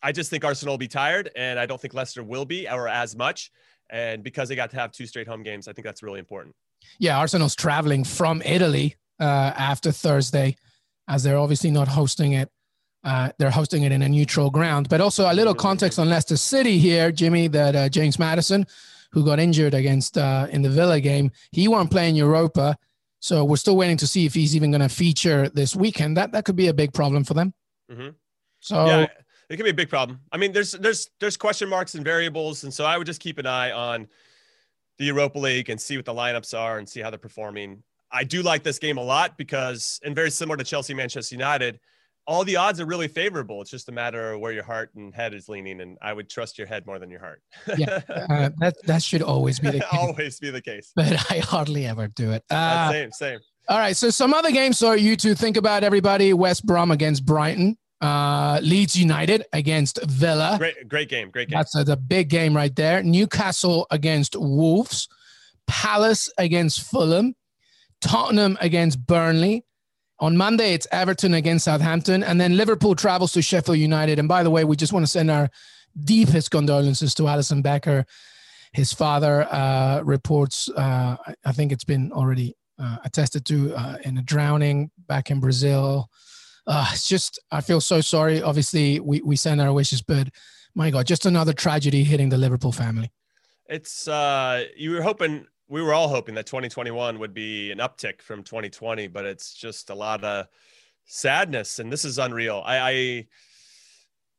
I 0.03 0.11
just 0.11 0.29
think 0.29 0.43
Arsenal 0.43 0.73
will 0.73 0.77
be 0.77 0.87
tired, 0.87 1.31
and 1.35 1.59
I 1.59 1.65
don't 1.65 1.79
think 1.79 1.93
Leicester 1.93 2.23
will 2.23 2.45
be 2.45 2.67
or 2.67 2.87
as 2.87 3.15
much. 3.15 3.51
And 3.89 4.23
because 4.23 4.49
they 4.49 4.55
got 4.55 4.71
to 4.71 4.77
have 4.77 4.91
two 4.91 5.05
straight 5.05 5.27
home 5.27 5.43
games, 5.43 5.67
I 5.67 5.73
think 5.73 5.85
that's 5.85 6.01
really 6.01 6.19
important. 6.19 6.55
Yeah, 6.97 7.17
Arsenal's 7.17 7.55
traveling 7.55 8.03
from 8.03 8.41
Italy 8.43 8.95
uh, 9.19 9.23
after 9.23 9.91
Thursday, 9.91 10.55
as 11.07 11.23
they're 11.23 11.37
obviously 11.37 11.71
not 11.71 11.87
hosting 11.87 12.33
it. 12.33 12.49
Uh, 13.03 13.31
they're 13.37 13.51
hosting 13.51 13.83
it 13.83 13.91
in 13.91 14.01
a 14.01 14.09
neutral 14.09 14.49
ground. 14.49 14.87
But 14.87 15.01
also 15.01 15.31
a 15.31 15.33
little 15.33 15.55
context 15.55 15.97
on 15.99 16.09
Leicester 16.09 16.37
City 16.37 16.77
here, 16.77 17.11
Jimmy, 17.11 17.47
that 17.47 17.75
uh, 17.75 17.89
James 17.89 18.17
Maddison, 18.17 18.65
who 19.11 19.25
got 19.25 19.39
injured 19.39 19.73
against 19.73 20.17
uh, 20.17 20.47
in 20.49 20.61
the 20.61 20.69
Villa 20.69 20.99
game, 20.99 21.31
he 21.51 21.67
won't 21.67 21.91
play 21.91 22.09
in 22.09 22.15
Europa. 22.15 22.77
So 23.19 23.43
we're 23.43 23.57
still 23.57 23.77
waiting 23.77 23.97
to 23.97 24.07
see 24.07 24.25
if 24.25 24.33
he's 24.33 24.55
even 24.55 24.71
going 24.71 24.81
to 24.81 24.89
feature 24.89 25.49
this 25.49 25.75
weekend. 25.75 26.17
That 26.17 26.31
that 26.31 26.45
could 26.45 26.55
be 26.55 26.67
a 26.67 26.73
big 26.73 26.93
problem 26.93 27.23
for 27.23 27.33
them. 27.33 27.53
Mm-hmm. 27.91 28.09
So 28.59 28.85
yeah, 28.85 29.07
it 29.49 29.57
can 29.57 29.63
be 29.63 29.69
a 29.71 29.75
big 29.75 29.89
problem. 29.89 30.21
I 30.31 30.37
mean, 30.37 30.53
there's 30.53 30.71
there's 30.71 31.09
there's 31.19 31.37
question 31.37 31.69
marks 31.69 31.95
and 31.95 32.03
variables, 32.03 32.63
and 32.63 32.73
so 32.73 32.85
I 32.85 32.97
would 32.97 33.05
just 33.05 33.21
keep 33.21 33.37
an 33.37 33.45
eye 33.45 33.71
on 33.71 34.07
the 34.97 35.05
Europa 35.05 35.39
League 35.39 35.69
and 35.69 35.79
see 35.79 35.97
what 35.97 36.05
the 36.05 36.13
lineups 36.13 36.57
are 36.57 36.77
and 36.77 36.87
see 36.87 37.01
how 37.01 37.09
they're 37.09 37.19
performing. 37.19 37.83
I 38.11 38.23
do 38.23 38.41
like 38.41 38.63
this 38.63 38.77
game 38.77 38.97
a 38.97 39.03
lot 39.03 39.37
because, 39.37 39.99
and 40.03 40.15
very 40.15 40.31
similar 40.31 40.57
to 40.57 40.63
Chelsea 40.63 40.93
Manchester 40.93 41.35
United, 41.35 41.79
all 42.27 42.43
the 42.43 42.55
odds 42.55 42.79
are 42.79 42.85
really 42.85 43.07
favorable. 43.07 43.61
It's 43.61 43.71
just 43.71 43.89
a 43.89 43.91
matter 43.91 44.33
of 44.33 44.39
where 44.39 44.51
your 44.51 44.63
heart 44.63 44.91
and 44.95 45.13
head 45.13 45.33
is 45.33 45.49
leaning, 45.49 45.81
and 45.81 45.97
I 46.01 46.13
would 46.13 46.29
trust 46.29 46.57
your 46.57 46.67
head 46.67 46.85
more 46.85 46.99
than 46.99 47.09
your 47.09 47.19
heart. 47.19 47.41
yeah, 47.77 48.01
uh, 48.09 48.49
that 48.59 48.75
that 48.85 49.03
should 49.03 49.21
always 49.21 49.59
be 49.59 49.67
the 49.71 49.79
case. 49.79 49.89
always 49.91 50.39
be 50.39 50.49
the 50.49 50.61
case. 50.61 50.91
But 50.95 51.13
I 51.31 51.39
hardly 51.39 51.85
ever 51.85 52.07
do 52.07 52.31
it. 52.31 52.43
Uh, 52.49 52.91
same, 52.91 53.11
same. 53.11 53.39
All 53.69 53.77
right, 53.77 53.95
so 53.95 54.09
some 54.09 54.33
other 54.33 54.51
games 54.51 54.79
for 54.79 54.95
you 54.95 55.15
to 55.17 55.35
think 55.35 55.57
about. 55.57 55.83
Everybody, 55.83 56.33
West 56.33 56.65
Brom 56.65 56.91
against 56.91 57.25
Brighton, 57.25 57.77
uh, 58.01 58.59
Leeds 58.61 58.95
United 58.95 59.45
against 59.53 60.03
Villa. 60.05 60.55
Great, 60.57 60.87
great 60.87 61.09
game, 61.09 61.29
great 61.29 61.49
game. 61.49 61.57
That's 61.57 61.75
a, 61.75 61.91
a 61.91 61.95
big 61.95 62.29
game 62.29 62.55
right 62.55 62.75
there. 62.75 63.01
Newcastle 63.03 63.87
against 63.91 64.35
Wolves, 64.35 65.07
Palace 65.67 66.29
against 66.37 66.81
Fulham, 66.81 67.35
Tottenham 68.01 68.57
against 68.61 69.05
Burnley. 69.05 69.63
On 70.21 70.37
Monday, 70.37 70.75
it's 70.75 70.85
Everton 70.91 71.33
against 71.33 71.65
Southampton, 71.65 72.21
and 72.21 72.39
then 72.39 72.55
Liverpool 72.55 72.93
travels 72.93 73.31
to 73.31 73.41
Sheffield 73.41 73.79
United. 73.79 74.19
And 74.19 74.27
by 74.27 74.43
the 74.43 74.51
way, 74.51 74.63
we 74.63 74.75
just 74.75 74.93
want 74.93 75.03
to 75.03 75.11
send 75.11 75.31
our 75.31 75.49
deepest 75.99 76.51
condolences 76.51 77.15
to 77.15 77.23
Alisson 77.23 77.63
Becker. 77.63 78.05
His 78.71 78.93
father 78.93 79.51
uh, 79.51 80.01
reports, 80.03 80.69
uh, 80.69 81.17
I 81.43 81.51
think 81.53 81.71
it's 81.71 81.83
been 81.83 82.11
already 82.11 82.55
uh, 82.77 82.97
attested 83.03 83.45
to 83.45 83.73
uh, 83.73 83.97
in 84.05 84.19
a 84.19 84.21
drowning 84.21 84.91
back 85.07 85.31
in 85.31 85.39
Brazil. 85.39 86.07
Uh, 86.67 86.87
it's 86.93 87.07
just, 87.07 87.39
I 87.49 87.61
feel 87.61 87.81
so 87.81 87.99
sorry. 87.99 88.43
Obviously, 88.43 88.99
we, 88.99 89.21
we 89.21 89.35
send 89.35 89.59
our 89.59 89.73
wishes, 89.73 90.03
but 90.03 90.29
my 90.75 90.91
God, 90.91 91.07
just 91.07 91.25
another 91.25 91.51
tragedy 91.51 92.03
hitting 92.03 92.29
the 92.29 92.37
Liverpool 92.37 92.71
family. 92.71 93.11
It's, 93.67 94.07
uh, 94.07 94.65
you 94.77 94.91
were 94.91 95.01
hoping 95.01 95.47
we 95.71 95.81
were 95.81 95.93
all 95.93 96.09
hoping 96.09 96.35
that 96.35 96.45
2021 96.45 97.17
would 97.17 97.33
be 97.33 97.71
an 97.71 97.77
uptick 97.77 98.21
from 98.21 98.43
2020, 98.43 99.07
but 99.07 99.25
it's 99.25 99.53
just 99.53 99.89
a 99.89 99.95
lot 99.95 100.21
of 100.21 100.47
sadness, 101.05 101.79
and 101.79 101.89
this 101.89 102.03
is 102.03 102.19
unreal. 102.19 102.61
I, 102.65 102.77
I 102.77 103.27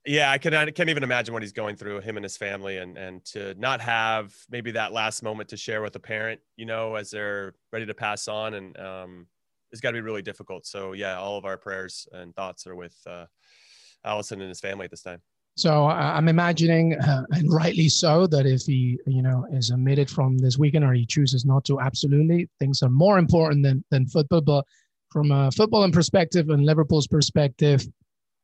yeah, 0.05 0.31
I 0.31 0.37
can 0.37 0.53
I 0.53 0.71
can't 0.71 0.91
even 0.91 1.03
imagine 1.03 1.33
what 1.33 1.43
he's 1.43 1.53
going 1.53 1.77
through, 1.77 2.01
him 2.01 2.19
and 2.19 2.25
his 2.25 2.37
family, 2.37 2.77
and 2.77 2.99
and 2.99 3.25
to 3.27 3.55
not 3.55 3.81
have 3.81 4.35
maybe 4.51 4.73
that 4.73 4.93
last 4.93 5.23
moment 5.23 5.49
to 5.49 5.57
share 5.57 5.81
with 5.81 5.97
a 5.97 6.01
parent, 6.01 6.39
you 6.57 6.67
know, 6.67 6.97
as 6.97 7.11
they're 7.11 7.55
ready 7.73 7.87
to 7.87 7.95
pass 7.95 8.29
on, 8.29 8.53
and 8.53 8.79
um, 8.79 9.27
it's 9.71 9.81
got 9.81 9.93
to 9.93 9.95
be 9.95 10.03
really 10.03 10.23
difficult. 10.23 10.67
So 10.67 10.93
yeah, 10.93 11.17
all 11.19 11.39
of 11.39 11.47
our 11.47 11.57
prayers 11.57 12.07
and 12.13 12.37
thoughts 12.37 12.67
are 12.67 12.77
with 12.77 12.97
uh, 13.07 13.25
Alisson 14.05 14.33
and 14.33 14.51
his 14.51 14.61
family 14.61 14.85
at 14.85 14.91
this 14.91 15.03
time. 15.03 15.23
So 15.55 15.87
I'm 15.87 16.29
imagining, 16.29 16.95
uh, 16.95 17.25
and 17.31 17.53
rightly 17.53 17.89
so, 17.89 18.27
that 18.29 18.47
if 18.47 18.63
he, 18.63 18.99
you 19.07 19.23
know, 19.23 19.47
is 19.53 19.71
omitted 19.71 20.09
from 20.09 20.39
this 20.39 20.57
weekend 20.57 20.85
or 20.85 20.95
he 20.95 21.05
chooses 21.05 21.45
not 21.45 21.65
to, 21.67 21.79
absolutely, 21.79 22.49
things 22.59 22.83
are 22.83 22.89
more 22.89 23.19
important 23.19 23.63
than 23.63 23.85
than 23.91 24.07
football. 24.07 24.41
But 24.41 24.65
from 25.11 25.31
a 25.31 25.51
footballing 25.51 25.93
perspective 25.93 26.49
and 26.49 26.65
Liverpool's 26.65 27.07
perspective, 27.07 27.87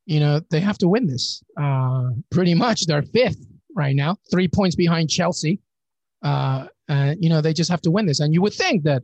you 0.04 0.20
know, 0.20 0.40
they 0.50 0.60
have 0.60 0.76
to 0.78 0.88
win 0.88 1.06
this. 1.06 1.42
Uh, 1.56 2.10
pretty 2.30 2.54
much, 2.54 2.84
they're 2.84 3.02
fifth 3.02 3.46
right 3.74 3.96
now, 3.96 4.16
three 4.30 4.48
points 4.48 4.76
behind 4.76 5.08
Chelsea. 5.08 5.60
Uh, 6.22 6.66
you 7.18 7.30
know, 7.30 7.40
they 7.40 7.54
just 7.54 7.70
have 7.70 7.82
to 7.82 7.90
win 7.90 8.04
this. 8.06 8.20
And 8.20 8.34
you 8.34 8.42
would 8.42 8.54
think 8.54 8.84
that 8.84 9.02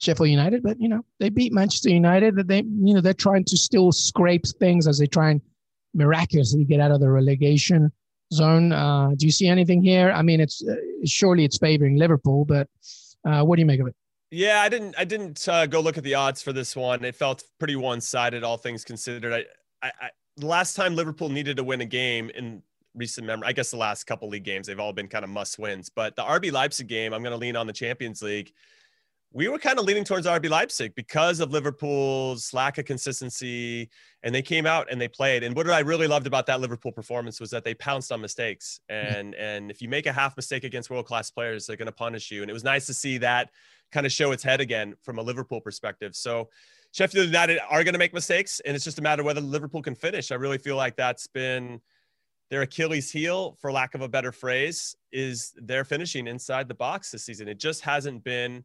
Sheffield 0.00 0.30
United, 0.30 0.62
but 0.62 0.80
you 0.80 0.88
know, 0.88 1.04
they 1.20 1.28
beat 1.28 1.52
Manchester 1.52 1.90
United. 1.90 2.36
That 2.36 2.48
they, 2.48 2.62
you 2.62 2.94
know, 2.94 3.02
they're 3.02 3.12
trying 3.12 3.44
to 3.44 3.56
still 3.56 3.92
scrape 3.92 4.46
things 4.60 4.86
as 4.86 4.98
they 4.98 5.06
try 5.06 5.30
and 5.30 5.42
miraculously 5.94 6.64
get 6.64 6.80
out 6.80 6.90
of 6.90 7.00
the 7.00 7.08
relegation 7.08 7.90
zone. 8.32 8.72
Uh, 8.72 9.10
do 9.16 9.26
you 9.26 9.32
see 9.32 9.46
anything 9.46 9.82
here? 9.82 10.10
I 10.10 10.22
mean, 10.22 10.40
it's 10.40 10.62
uh, 10.66 10.74
surely 11.04 11.44
it's 11.44 11.58
favoring 11.58 11.96
Liverpool, 11.96 12.44
but 12.44 12.68
uh, 13.24 13.42
what 13.42 13.56
do 13.56 13.60
you 13.60 13.66
make 13.66 13.80
of 13.80 13.86
it? 13.86 13.94
Yeah, 14.30 14.60
I 14.62 14.68
didn't. 14.68 14.94
I 14.98 15.04
didn't 15.04 15.46
uh, 15.48 15.66
go 15.66 15.80
look 15.80 15.96
at 15.96 16.04
the 16.04 16.14
odds 16.14 16.42
for 16.42 16.52
this 16.52 16.74
one. 16.74 17.04
It 17.04 17.14
felt 17.14 17.44
pretty 17.58 17.76
one-sided, 17.76 18.42
all 18.42 18.56
things 18.56 18.84
considered. 18.84 19.32
I, 19.32 19.86
I, 19.86 19.92
I, 20.00 20.10
last 20.40 20.74
time 20.74 20.96
Liverpool 20.96 21.28
needed 21.28 21.56
to 21.58 21.64
win 21.64 21.80
a 21.80 21.86
game 21.86 22.30
in 22.30 22.62
recent 22.94 23.26
memory, 23.26 23.48
I 23.48 23.52
guess 23.52 23.70
the 23.70 23.76
last 23.76 24.04
couple 24.04 24.28
league 24.28 24.44
games, 24.44 24.66
they've 24.66 24.80
all 24.80 24.92
been 24.92 25.08
kind 25.08 25.24
of 25.24 25.30
must 25.30 25.58
wins. 25.58 25.88
But 25.88 26.16
the 26.16 26.22
RB 26.22 26.52
Leipzig 26.52 26.86
game, 26.86 27.12
I'm 27.12 27.22
going 27.22 27.32
to 27.32 27.38
lean 27.38 27.56
on 27.56 27.66
the 27.66 27.72
Champions 27.72 28.22
League 28.22 28.52
we 29.34 29.48
were 29.48 29.58
kind 29.58 29.80
of 29.80 29.84
leaning 29.84 30.04
towards 30.04 30.28
RB 30.28 30.48
Leipzig 30.48 30.94
because 30.94 31.40
of 31.40 31.50
Liverpool's 31.50 32.54
lack 32.54 32.78
of 32.78 32.84
consistency. 32.84 33.90
And 34.22 34.32
they 34.32 34.42
came 34.42 34.64
out 34.64 34.86
and 34.90 35.00
they 35.00 35.08
played. 35.08 35.42
And 35.42 35.56
what 35.56 35.68
I 35.68 35.80
really 35.80 36.06
loved 36.06 36.28
about 36.28 36.46
that 36.46 36.60
Liverpool 36.60 36.92
performance 36.92 37.40
was 37.40 37.50
that 37.50 37.64
they 37.64 37.74
pounced 37.74 38.12
on 38.12 38.20
mistakes. 38.20 38.78
Mm-hmm. 38.88 39.14
And 39.14 39.34
and 39.34 39.70
if 39.72 39.82
you 39.82 39.88
make 39.88 40.06
a 40.06 40.12
half 40.12 40.36
mistake 40.36 40.62
against 40.62 40.88
world 40.88 41.06
class 41.06 41.32
players, 41.32 41.66
they're 41.66 41.76
going 41.76 41.86
to 41.86 41.92
punish 41.92 42.30
you. 42.30 42.42
And 42.42 42.50
it 42.50 42.54
was 42.54 42.62
nice 42.62 42.86
to 42.86 42.94
see 42.94 43.18
that 43.18 43.50
kind 43.90 44.06
of 44.06 44.12
show 44.12 44.30
its 44.30 44.44
head 44.44 44.60
again 44.60 44.94
from 45.02 45.18
a 45.18 45.22
Liverpool 45.22 45.60
perspective. 45.60 46.14
So 46.14 46.48
Sheffield 46.92 47.26
United 47.26 47.58
are 47.68 47.82
going 47.82 47.94
to 47.94 47.98
make 47.98 48.14
mistakes, 48.14 48.60
and 48.60 48.76
it's 48.76 48.84
just 48.84 49.00
a 49.00 49.02
matter 49.02 49.22
of 49.22 49.26
whether 49.26 49.40
Liverpool 49.40 49.82
can 49.82 49.96
finish. 49.96 50.30
I 50.30 50.36
really 50.36 50.58
feel 50.58 50.76
like 50.76 50.94
that's 50.94 51.26
been 51.26 51.80
their 52.50 52.62
Achilles 52.62 53.10
heel, 53.10 53.56
for 53.60 53.72
lack 53.72 53.96
of 53.96 54.00
a 54.00 54.08
better 54.08 54.30
phrase, 54.30 54.94
is 55.10 55.52
their 55.56 55.84
finishing 55.84 56.28
inside 56.28 56.68
the 56.68 56.74
box 56.74 57.10
this 57.10 57.24
season. 57.24 57.48
It 57.48 57.58
just 57.58 57.80
hasn't 57.80 58.22
been 58.22 58.62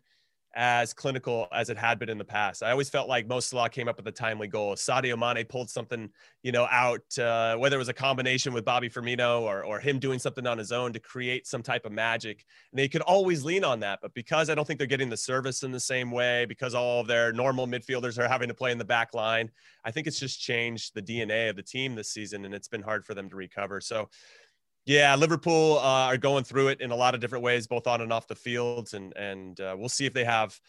as 0.56 0.94
clinical 0.94 1.48
as 1.52 1.70
it 1.70 1.78
had 1.78 2.00
been 2.00 2.10
in 2.10 2.18
the 2.18 2.26
past. 2.26 2.64
I 2.64 2.72
always 2.72 2.90
felt 2.90 3.08
like 3.08 3.28
Mo 3.28 3.40
Salah 3.40 3.70
came 3.70 3.88
up 3.88 3.98
with 3.98 4.08
a 4.08 4.12
timely 4.12 4.48
goal. 4.48 4.76
Sadio 4.76 5.18
Mane 5.18 5.46
pulled 5.46 5.70
something, 5.70 6.10
you 6.42 6.52
know, 6.52 6.68
out, 6.72 7.18
uh, 7.20 7.56
whether 7.58 7.76
it 7.76 7.80
was 7.80 7.90
a 7.90 7.94
combination 7.94 8.54
with 8.54 8.66
Bobby 8.66 8.90
Firmino 8.90 9.42
or, 9.42 9.64
or 9.64 9.80
him 9.80 10.00
doing 10.00 10.18
something 10.18 10.48
on 10.48 10.58
his 10.58 10.72
own 10.72 10.92
to 10.94 11.00
create 11.00 11.46
some 11.46 11.62
type 11.62 11.86
of 11.86 11.92
magic. 11.92 12.46
And 12.72 12.80
they 12.80 12.88
could 12.88 13.02
always 13.02 13.46
lean 13.46 13.64
on 13.64 13.80
that. 13.82 14.00
But 14.02 14.14
because 14.14 14.50
I 14.50 14.56
don't 14.56 14.66
think 14.66 14.80
they're 14.80 14.88
getting 14.88 15.10
the 15.10 15.18
service 15.18 15.64
in 15.64 15.72
the 15.72 15.80
same 15.80 16.10
way, 16.10 16.46
because 16.46 16.74
all 16.74 17.02
of 17.02 17.08
their 17.08 17.32
normal 17.32 17.68
midfielders 17.68 18.18
are 18.18 18.28
having 18.28 18.48
to 18.48 18.56
play 18.56 18.72
in 18.72 18.80
the 18.80 18.86
back 18.86 19.14
line, 19.14 19.52
I 19.86 19.92
think 19.92 20.08
it's 20.08 20.20
just 20.20 20.42
changed 20.42 20.96
the 20.96 21.02
DNA 21.02 21.50
of 21.50 21.56
the 21.56 21.64
team 21.64 21.96
this 21.96 22.12
season. 22.12 22.46
And 22.46 22.56
it's 22.56 22.68
been 22.68 22.82
hard 22.82 23.06
for 23.06 23.14
them 23.14 23.30
to 23.30 23.36
recover. 23.36 23.82
So 23.82 24.10
yeah, 24.90 25.14
Liverpool 25.14 25.78
uh, 25.78 26.08
are 26.08 26.18
going 26.18 26.44
through 26.44 26.70
it 26.70 26.82
in 26.82 26.90
a 26.90 26.96
lot 26.96 27.14
of 27.14 27.22
different 27.22 27.44
ways, 27.44 27.68
both 27.68 27.86
on 27.86 28.02
and 28.02 28.12
off 28.12 28.26
the 28.26 28.34
fields, 28.34 28.96
and 28.96 29.16
and 29.16 29.62
uh, 29.62 29.76
we'll 29.78 29.88
see 29.88 30.08
if 30.08 30.14
they 30.14 30.24
have 30.24 30.60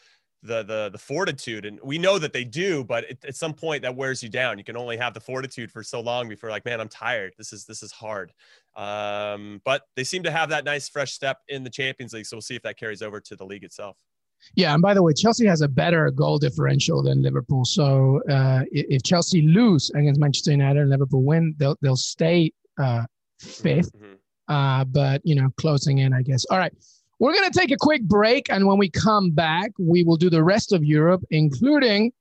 the 0.43 0.63
the 0.63 0.91
the 0.91 0.99
fortitude. 0.99 1.65
And 1.65 1.81
we 1.83 1.97
know 1.97 2.19
that 2.19 2.35
they 2.35 2.45
do, 2.45 2.85
but 2.85 3.05
it, 3.05 3.25
at 3.25 3.35
some 3.35 3.55
point 3.55 3.81
that 3.81 3.97
wears 3.97 4.23
you 4.23 4.29
down. 4.29 4.59
You 4.59 4.65
can 4.65 4.77
only 4.77 4.99
have 4.99 5.15
the 5.15 5.21
fortitude 5.21 5.73
for 5.73 5.83
so 5.83 6.03
long 6.03 6.29
before, 6.29 6.51
like, 6.51 6.67
man, 6.67 6.83
I'm 6.83 6.89
tired. 6.91 7.33
This 7.39 7.55
is 7.55 7.65
this 7.65 7.83
is 7.83 7.93
hard. 7.93 8.35
Um, 8.77 9.63
but 9.65 9.85
they 9.97 10.05
seem 10.05 10.23
to 10.25 10.31
have 10.31 10.51
that 10.51 10.67
nice 10.67 10.87
fresh 10.87 11.13
step 11.13 11.39
in 11.49 11.65
the 11.65 11.71
Champions 11.71 12.13
League, 12.13 12.27
so 12.27 12.37
we'll 12.37 12.43
see 12.43 12.57
if 12.57 12.63
that 12.65 12.77
carries 12.77 13.01
over 13.01 13.21
to 13.21 13.37
the 13.37 13.47
league 13.47 13.65
itself. 13.65 13.97
Yeah, 14.55 14.75
and 14.75 14.83
by 14.83 14.93
the 14.93 15.03
way, 15.03 15.15
Chelsea 15.15 15.47
has 15.47 15.63
a 15.63 15.69
better 15.69 16.11
goal 16.11 16.37
differential 16.37 17.03
than 17.03 17.23
Liverpool. 17.23 17.65
So 17.65 18.21
uh, 18.29 18.65
if 18.71 19.03
Chelsea 19.03 19.41
lose 19.41 19.89
against 19.95 20.21
Manchester 20.21 20.51
United 20.51 20.81
and 20.81 20.91
Liverpool 20.91 21.23
win, 21.23 21.55
they'll 21.57 21.79
they'll 21.81 21.97
stay 21.97 22.53
uh, 22.79 23.05
5th 23.41 23.91
mm-hmm. 23.93 24.15
uh, 24.49 24.85
but 24.85 25.21
you 25.25 25.35
know, 25.35 25.51
closing 25.57 25.99
in, 25.99 26.13
I 26.13 26.23
guess. 26.23 26.45
All 26.51 26.59
right, 26.59 26.73
we're 27.19 27.35
gonna 27.35 27.51
take 27.51 27.71
a 27.71 27.77
quick 27.79 28.03
break, 28.03 28.51
and 28.51 28.67
when 28.67 28.79
we 28.79 28.91
come 28.91 29.31
back, 29.31 29.73
we 29.79 30.05
will 30.05 30.17
do 30.17 30.31
the 30.31 30.43
rest 30.43 30.73
of 30.73 30.85
Europe, 30.85 31.23
including 31.31 32.13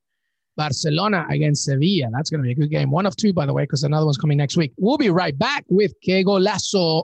Barcelona 0.55 1.25
against 1.29 1.63
Sevilla. 1.65 2.10
That's 2.12 2.29
gonna 2.29 2.43
be 2.43 2.51
a 2.51 2.55
good 2.55 2.69
game. 2.69 2.91
One 2.91 3.05
of 3.05 3.15
two, 3.15 3.34
by 3.34 3.45
the 3.45 3.53
way, 3.53 3.63
because 3.63 3.84
another 3.84 4.05
one's 4.05 4.17
coming 4.17 4.38
next 4.38 4.58
week. 4.58 4.73
We'll 4.77 4.97
be 4.97 5.10
right 5.10 5.38
back 5.38 5.65
with 5.69 5.93
Que 6.01 6.23
Golazo. 6.23 7.03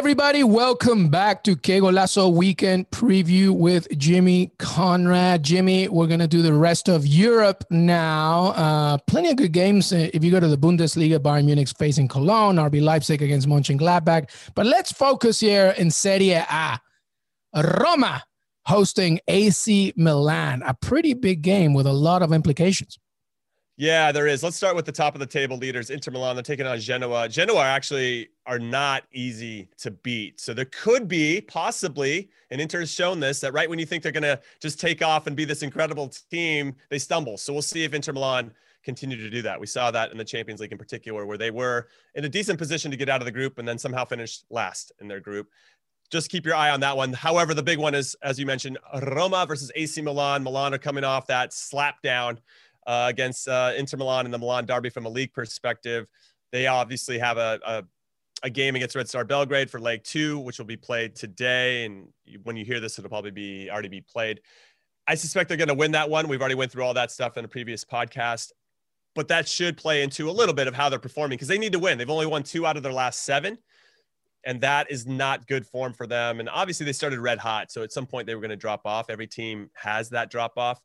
Everybody, 0.00 0.42
welcome 0.42 1.10
back 1.10 1.44
to 1.44 1.54
Que 1.54 1.78
Golazo 1.78 2.32
Weekend 2.32 2.88
Preview 2.88 3.50
with 3.50 3.86
Jimmy 3.98 4.50
Conrad. 4.58 5.42
Jimmy, 5.42 5.88
we're 5.88 6.06
going 6.06 6.20
to 6.20 6.26
do 6.26 6.40
the 6.40 6.54
rest 6.54 6.88
of 6.88 7.06
Europe 7.06 7.64
now. 7.68 8.46
Uh, 8.56 8.96
plenty 9.06 9.28
of 9.28 9.36
good 9.36 9.52
games. 9.52 9.92
Uh, 9.92 10.08
if 10.14 10.24
you 10.24 10.30
go 10.30 10.40
to 10.40 10.48
the 10.48 10.56
Bundesliga, 10.56 11.18
Bayern 11.18 11.44
Munich 11.44 11.68
facing 11.78 12.08
Cologne, 12.08 12.56
RB 12.56 12.80
Leipzig 12.80 13.20
against 13.20 13.46
Mönchengladbach. 13.46 14.30
But 14.54 14.64
let's 14.64 14.90
focus 14.90 15.38
here 15.38 15.74
in 15.76 15.90
Serie 15.90 16.30
A. 16.30 16.80
Roma 17.54 18.24
hosting 18.64 19.20
AC 19.28 19.92
Milan, 19.96 20.62
a 20.64 20.72
pretty 20.72 21.12
big 21.12 21.42
game 21.42 21.74
with 21.74 21.86
a 21.86 21.92
lot 21.92 22.22
of 22.22 22.32
implications. 22.32 22.98
Yeah, 23.80 24.12
there 24.12 24.26
is. 24.26 24.42
Let's 24.42 24.56
start 24.56 24.76
with 24.76 24.84
the 24.84 24.92
top 24.92 25.14
of 25.14 25.20
the 25.20 25.26
table 25.26 25.56
leaders. 25.56 25.88
Inter 25.88 26.10
Milan, 26.10 26.36
they're 26.36 26.42
taking 26.42 26.66
on 26.66 26.78
Genoa. 26.78 27.26
Genoa 27.30 27.64
actually 27.64 28.28
are 28.44 28.58
not 28.58 29.04
easy 29.10 29.70
to 29.78 29.90
beat. 29.90 30.38
So 30.38 30.52
there 30.52 30.66
could 30.66 31.08
be 31.08 31.40
possibly, 31.40 32.28
and 32.50 32.60
Inter 32.60 32.80
has 32.80 32.92
shown 32.92 33.20
this, 33.20 33.40
that 33.40 33.54
right 33.54 33.70
when 33.70 33.78
you 33.78 33.86
think 33.86 34.02
they're 34.02 34.12
going 34.12 34.22
to 34.24 34.38
just 34.60 34.78
take 34.78 35.00
off 35.00 35.26
and 35.26 35.34
be 35.34 35.46
this 35.46 35.62
incredible 35.62 36.12
team, 36.30 36.74
they 36.90 36.98
stumble. 36.98 37.38
So 37.38 37.54
we'll 37.54 37.62
see 37.62 37.82
if 37.82 37.94
Inter 37.94 38.12
Milan 38.12 38.52
continue 38.84 39.16
to 39.16 39.30
do 39.30 39.40
that. 39.40 39.58
We 39.58 39.66
saw 39.66 39.90
that 39.92 40.12
in 40.12 40.18
the 40.18 40.26
Champions 40.26 40.60
League 40.60 40.72
in 40.72 40.78
particular, 40.78 41.24
where 41.24 41.38
they 41.38 41.50
were 41.50 41.88
in 42.14 42.26
a 42.26 42.28
decent 42.28 42.58
position 42.58 42.90
to 42.90 42.98
get 42.98 43.08
out 43.08 43.22
of 43.22 43.24
the 43.24 43.32
group 43.32 43.58
and 43.58 43.66
then 43.66 43.78
somehow 43.78 44.04
finished 44.04 44.44
last 44.50 44.92
in 45.00 45.08
their 45.08 45.20
group. 45.20 45.48
Just 46.10 46.28
keep 46.28 46.44
your 46.44 46.56
eye 46.56 46.70
on 46.70 46.80
that 46.80 46.98
one. 46.98 47.14
However, 47.14 47.54
the 47.54 47.62
big 47.62 47.78
one 47.78 47.94
is, 47.94 48.14
as 48.22 48.38
you 48.38 48.44
mentioned, 48.44 48.76
Roma 49.02 49.46
versus 49.48 49.72
AC 49.74 50.02
Milan. 50.02 50.42
Milan 50.42 50.74
are 50.74 50.78
coming 50.78 51.04
off 51.04 51.28
that 51.28 51.54
slap 51.54 52.02
down 52.02 52.40
uh, 52.90 53.06
against 53.08 53.46
uh, 53.46 53.72
Inter 53.76 53.96
Milan 53.96 54.24
in 54.24 54.32
the 54.32 54.38
Milan 54.38 54.66
derby 54.66 54.90
from 54.90 55.06
a 55.06 55.08
league 55.08 55.32
perspective. 55.32 56.08
They 56.50 56.66
obviously 56.66 57.20
have 57.20 57.38
a, 57.38 57.60
a, 57.64 57.84
a 58.42 58.50
game 58.50 58.74
against 58.74 58.96
Red 58.96 59.08
Star 59.08 59.24
Belgrade 59.24 59.70
for 59.70 59.78
leg 59.78 60.02
two, 60.02 60.40
which 60.40 60.58
will 60.58 60.66
be 60.66 60.76
played 60.76 61.14
today. 61.14 61.84
And 61.84 62.08
when 62.42 62.56
you 62.56 62.64
hear 62.64 62.80
this, 62.80 62.98
it'll 62.98 63.08
probably 63.08 63.30
be 63.30 63.70
already 63.70 63.88
be 63.88 64.00
played. 64.00 64.40
I 65.06 65.14
suspect 65.14 65.46
they're 65.46 65.56
going 65.56 65.68
to 65.68 65.74
win 65.74 65.92
that 65.92 66.10
one. 66.10 66.26
We've 66.26 66.40
already 66.40 66.56
went 66.56 66.72
through 66.72 66.82
all 66.82 66.94
that 66.94 67.12
stuff 67.12 67.36
in 67.36 67.44
a 67.44 67.48
previous 67.48 67.84
podcast, 67.84 68.50
but 69.14 69.28
that 69.28 69.46
should 69.46 69.76
play 69.76 70.02
into 70.02 70.28
a 70.28 70.32
little 70.32 70.54
bit 70.54 70.66
of 70.66 70.74
how 70.74 70.88
they're 70.88 70.98
performing 70.98 71.36
because 71.36 71.46
they 71.46 71.58
need 71.58 71.72
to 71.74 71.78
win. 71.78 71.96
They've 71.96 72.10
only 72.10 72.26
won 72.26 72.42
two 72.42 72.66
out 72.66 72.76
of 72.76 72.82
their 72.82 72.92
last 72.92 73.22
seven, 73.22 73.56
and 74.44 74.60
that 74.62 74.90
is 74.90 75.06
not 75.06 75.46
good 75.46 75.64
form 75.64 75.92
for 75.92 76.08
them. 76.08 76.40
And 76.40 76.48
obviously, 76.48 76.86
they 76.86 76.92
started 76.92 77.20
red 77.20 77.38
hot, 77.38 77.70
so 77.70 77.84
at 77.84 77.92
some 77.92 78.06
point 78.06 78.26
they 78.26 78.34
were 78.34 78.40
going 78.40 78.50
to 78.50 78.56
drop 78.56 78.82
off. 78.84 79.10
Every 79.10 79.28
team 79.28 79.70
has 79.74 80.10
that 80.10 80.28
drop 80.28 80.54
off. 80.56 80.80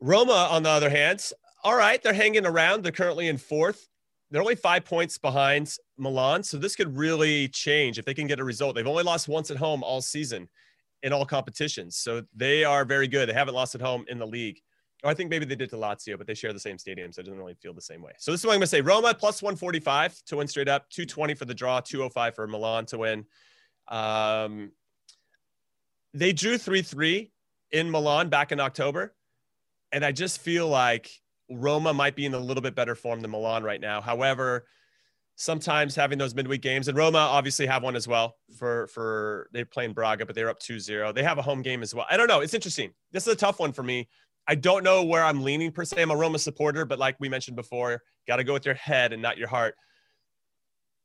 Roma, 0.00 0.48
on 0.50 0.62
the 0.62 0.70
other 0.70 0.90
hand, 0.90 1.30
all 1.62 1.76
right, 1.76 2.02
they're 2.02 2.12
hanging 2.12 2.46
around. 2.46 2.82
They're 2.82 2.92
currently 2.92 3.28
in 3.28 3.38
fourth. 3.38 3.88
They're 4.30 4.42
only 4.42 4.56
five 4.56 4.84
points 4.84 5.16
behind 5.16 5.74
Milan. 5.96 6.42
So 6.42 6.58
this 6.58 6.76
could 6.76 6.96
really 6.96 7.48
change 7.48 7.98
if 7.98 8.04
they 8.04 8.14
can 8.14 8.26
get 8.26 8.40
a 8.40 8.44
result. 8.44 8.74
They've 8.74 8.86
only 8.86 9.04
lost 9.04 9.28
once 9.28 9.50
at 9.50 9.56
home 9.56 9.82
all 9.82 10.00
season 10.00 10.48
in 11.02 11.12
all 11.12 11.24
competitions. 11.24 11.96
So 11.96 12.22
they 12.34 12.64
are 12.64 12.84
very 12.84 13.06
good. 13.06 13.28
They 13.28 13.34
haven't 13.34 13.54
lost 13.54 13.74
at 13.74 13.80
home 13.80 14.04
in 14.08 14.18
the 14.18 14.26
league. 14.26 14.60
Or 15.04 15.10
I 15.10 15.14
think 15.14 15.28
maybe 15.28 15.44
they 15.44 15.54
did 15.54 15.70
to 15.70 15.76
Lazio, 15.76 16.16
but 16.16 16.26
they 16.26 16.34
share 16.34 16.52
the 16.52 16.58
same 16.58 16.78
stadium. 16.78 17.12
So 17.12 17.20
it 17.20 17.24
doesn't 17.24 17.38
really 17.38 17.54
feel 17.54 17.74
the 17.74 17.82
same 17.82 18.02
way. 18.02 18.12
So 18.18 18.30
this 18.30 18.40
is 18.40 18.46
what 18.46 18.52
I'm 18.52 18.58
going 18.58 18.62
to 18.62 18.68
say 18.68 18.80
Roma 18.80 19.14
plus 19.14 19.42
145 19.42 20.22
to 20.26 20.36
win 20.36 20.48
straight 20.48 20.68
up, 20.68 20.88
220 20.90 21.34
for 21.34 21.44
the 21.44 21.54
draw, 21.54 21.80
205 21.80 22.34
for 22.34 22.46
Milan 22.46 22.86
to 22.86 22.98
win. 22.98 23.26
Um, 23.88 24.72
they 26.14 26.32
drew 26.32 26.56
3 26.56 26.80
3 26.80 27.30
in 27.72 27.90
Milan 27.90 28.30
back 28.30 28.50
in 28.50 28.60
October. 28.60 29.14
And 29.94 30.04
I 30.04 30.12
just 30.12 30.40
feel 30.40 30.68
like 30.68 31.08
Roma 31.48 31.94
might 31.94 32.16
be 32.16 32.26
in 32.26 32.34
a 32.34 32.38
little 32.38 32.62
bit 32.62 32.74
better 32.74 32.96
form 32.96 33.20
than 33.20 33.30
Milan 33.30 33.62
right 33.62 33.80
now. 33.80 34.00
However, 34.00 34.66
sometimes 35.36 35.94
having 35.94 36.18
those 36.18 36.34
midweek 36.34 36.62
games 36.62 36.88
and 36.88 36.98
Roma 36.98 37.18
obviously 37.18 37.66
have 37.66 37.82
one 37.84 37.94
as 37.94 38.06
well 38.06 38.36
for 38.58 38.88
for 38.88 39.48
they're 39.52 39.64
playing 39.64 39.92
Braga, 39.92 40.26
but 40.26 40.34
they're 40.34 40.50
up 40.50 40.58
2-0. 40.58 41.14
They 41.14 41.22
have 41.22 41.38
a 41.38 41.42
home 41.42 41.62
game 41.62 41.80
as 41.82 41.94
well. 41.94 42.06
I 42.10 42.16
don't 42.16 42.26
know. 42.26 42.40
It's 42.40 42.54
interesting. 42.54 42.90
This 43.12 43.26
is 43.26 43.32
a 43.32 43.36
tough 43.36 43.60
one 43.60 43.72
for 43.72 43.84
me. 43.84 44.08
I 44.48 44.56
don't 44.56 44.82
know 44.82 45.04
where 45.04 45.24
I'm 45.24 45.42
leaning 45.42 45.70
per 45.70 45.84
se. 45.84 46.02
I'm 46.02 46.10
a 46.10 46.16
Roma 46.16 46.40
supporter, 46.40 46.84
but 46.84 46.98
like 46.98 47.16
we 47.20 47.28
mentioned 47.28 47.56
before, 47.56 48.02
got 48.26 48.36
to 48.36 48.44
go 48.44 48.52
with 48.52 48.66
your 48.66 48.74
head 48.74 49.12
and 49.12 49.22
not 49.22 49.38
your 49.38 49.48
heart. 49.48 49.76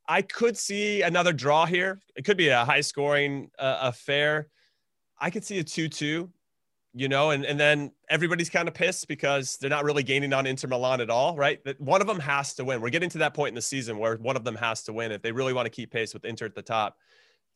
I 0.08 0.24
could 0.24 0.58
see 0.58 1.04
another 1.04 1.32
draw 1.32 1.68
here. 1.68 2.02
It 2.16 2.26
could 2.26 2.38
be 2.38 2.50
a 2.50 2.66
high 2.66 2.82
scoring 2.82 3.52
uh, 3.60 3.78
affair. 3.82 4.48
I 5.20 5.30
could 5.30 5.46
see 5.46 5.60
a 5.60 5.64
2 5.64 5.90
2 5.90 6.30
you 6.94 7.08
know, 7.08 7.32
and, 7.32 7.46
and 7.46 7.60
then 7.60 7.92
everybody's 8.10 8.50
kind 8.50 8.68
of 8.68 8.74
pissed 8.74 9.08
because 9.08 9.58
they're 9.58 9.70
not 9.70 9.84
really 9.84 10.04
gaining 10.04 10.34
on 10.34 10.48
Inter 10.48 10.68
Milan 10.68 11.02
at 11.02 11.10
all, 11.10 11.36
right? 11.36 11.64
That 11.64 11.80
one 11.80 12.02
of 12.02 12.08
them 12.08 12.20
has 12.20 12.54
to 12.56 12.66
win. 12.66 12.82
We're 12.82 12.90
getting 12.90 13.10
to 13.12 13.20
that 13.20 13.34
point 13.34 13.50
in 13.50 13.56
the 13.56 13.62
season 13.62 13.98
where 13.98 14.18
one 14.18 14.36
of 14.36 14.44
them 14.44 14.56
has 14.56 14.84
to 14.84 14.94
win. 14.94 15.12
If 15.12 15.22
they 15.22 15.32
really 15.32 15.54
want 15.54 15.68
to 15.68 15.70
keep 15.70 15.92
pace 15.92 16.14
with 16.14 16.26
Inter 16.26 16.46
at 16.46 16.56
the 16.56 16.62
top, 16.62 16.98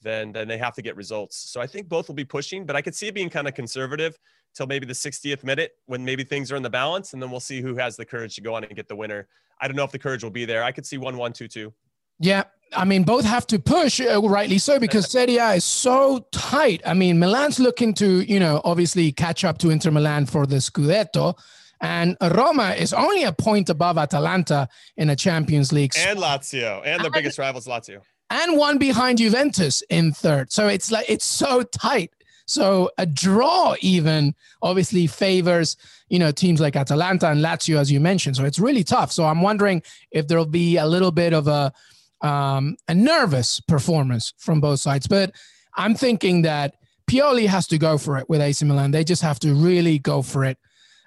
then 0.04 0.32
then 0.34 0.48
they 0.48 0.58
have 0.58 0.76
to 0.76 0.82
get 0.82 0.96
results. 0.96 1.38
So 1.38 1.62
I 1.62 1.67
think 1.67 1.89
both 1.89 2.08
will 2.08 2.15
be 2.15 2.26
pushing, 2.26 2.65
but 2.65 2.76
I 2.76 2.82
could 2.82 2.93
see 2.93 3.08
it 3.08 3.15
being 3.15 3.30
kind 3.30 3.48
of 3.48 3.56
conservative 3.56 4.17
till 4.54 4.67
maybe 4.67 4.86
the 4.86 4.93
60th 4.93 5.43
minute 5.43 5.72
when 5.88 6.06
maybe 6.06 6.24
things 6.24 6.52
are 6.52 6.56
in 6.56 6.63
the 6.63 6.69
balance, 6.69 7.13
and 7.13 7.22
then 7.22 7.32
we'll 7.32 7.39
see 7.39 7.62
who 7.62 7.76
has 7.76 7.96
the 7.96 8.06
courage 8.06 8.36
to 8.36 8.41
go 8.41 8.54
on 8.54 8.63
and 8.63 8.76
get 8.76 8.88
the 8.88 8.96
winner. 8.96 9.28
I 9.60 9.67
don't 9.67 9.76
know 9.76 9.84
if 9.84 9.91
the 9.91 10.00
courage 10.00 10.24
will 10.24 10.32
be 10.32 10.46
there. 10.46 10.63
I 10.63 10.72
could 10.72 10.86
see 10.86 10.98
one 10.98 11.17
one 11.17 11.34
two 11.34 11.48
two. 11.48 11.74
Yeah, 12.19 12.43
I 12.76 12.86
mean, 12.86 13.04
both 13.04 13.26
have 13.26 13.45
to 13.47 13.60
push, 13.60 13.99
uh, 14.02 14.21
rightly 14.21 14.58
so, 14.58 14.80
because 14.80 15.12
Serie 15.12 15.38
A 15.38 15.54
is 15.54 15.63
so 15.63 16.26
tight. 16.32 16.82
I 16.86 16.93
mean, 16.93 17.19
Milan's 17.19 17.60
looking 17.60 17.93
to, 17.95 18.21
you 18.21 18.39
know, 18.39 18.62
obviously 18.63 19.12
catch 19.12 19.43
up 19.43 19.58
to 19.60 19.69
Inter 19.69 19.91
Milan 19.91 20.26
for 20.26 20.45
the 20.45 20.58
Scudetto. 20.58 21.38
And 21.82 22.15
Roma 22.21 22.71
is 22.71 22.93
only 22.93 23.23
a 23.23 23.34
point 23.34 23.69
above 23.69 23.97
Atalanta 23.97 24.69
in 24.95 25.10
a 25.10 25.15
Champions 25.15 25.73
League. 25.73 25.93
And 25.97 26.17
Lazio, 26.17 26.82
and 26.86 27.02
their 27.02 27.08
and, 27.08 27.13
biggest 27.13 27.38
rivals, 27.38 27.67
Lazio. 27.67 28.02
And 28.30 28.58
one 28.58 28.78
behind 28.78 29.17
Juventus 29.17 29.84
in 29.89 30.13
third. 30.13 30.52
So 30.52 30.67
it's 30.67 30.91
like, 30.91 31.10
it's 31.10 31.26
so 31.26 31.63
tight. 31.63 32.12
So 32.45 32.89
a 32.97 33.06
draw 33.06 33.76
even 33.82 34.34
obviously 34.62 35.08
favors, 35.08 35.76
you 36.08 36.19
know, 36.19 36.32
teams 36.32 36.62
like 36.62 36.76
Atalanta 36.76 37.30
and 37.30 37.43
Lazio, 37.43 37.78
as 37.78 37.91
you 37.91 37.99
mentioned. 37.99 38.38
So 38.38 38.45
it's 38.45 38.60
really 38.60 38.84
tough. 38.84 39.12
So 39.12 39.26
I'm 39.26 39.41
wondering 39.41 39.84
if 40.12 40.28
there'll 40.28 40.45
be 40.45 40.78
a 40.78 40.86
little 40.86 41.12
bit 41.12 41.34
of 41.34 41.47
a, 41.47 41.73
um, 42.24 42.78
a 42.88 42.96
nervous 42.96 43.60
performance 43.60 44.34
from 44.38 44.62
both 44.62 44.80
sides. 44.80 45.08
But 45.08 45.34
I'm 45.76 45.94
thinking 45.94 46.44
that 46.44 46.76
Pioli 47.08 47.48
has 47.48 47.68
to 47.68 47.78
go 47.78 47.98
for 47.98 48.18
it 48.18 48.30
with 48.30 48.42
AC 48.42 48.64
Milan. 48.66 48.92
They 48.92 49.04
just 49.04 49.22
have 49.22 49.40
to 49.40 49.54
really 49.54 50.00
go 50.00 50.22
for 50.22 50.46
it. 50.46 50.58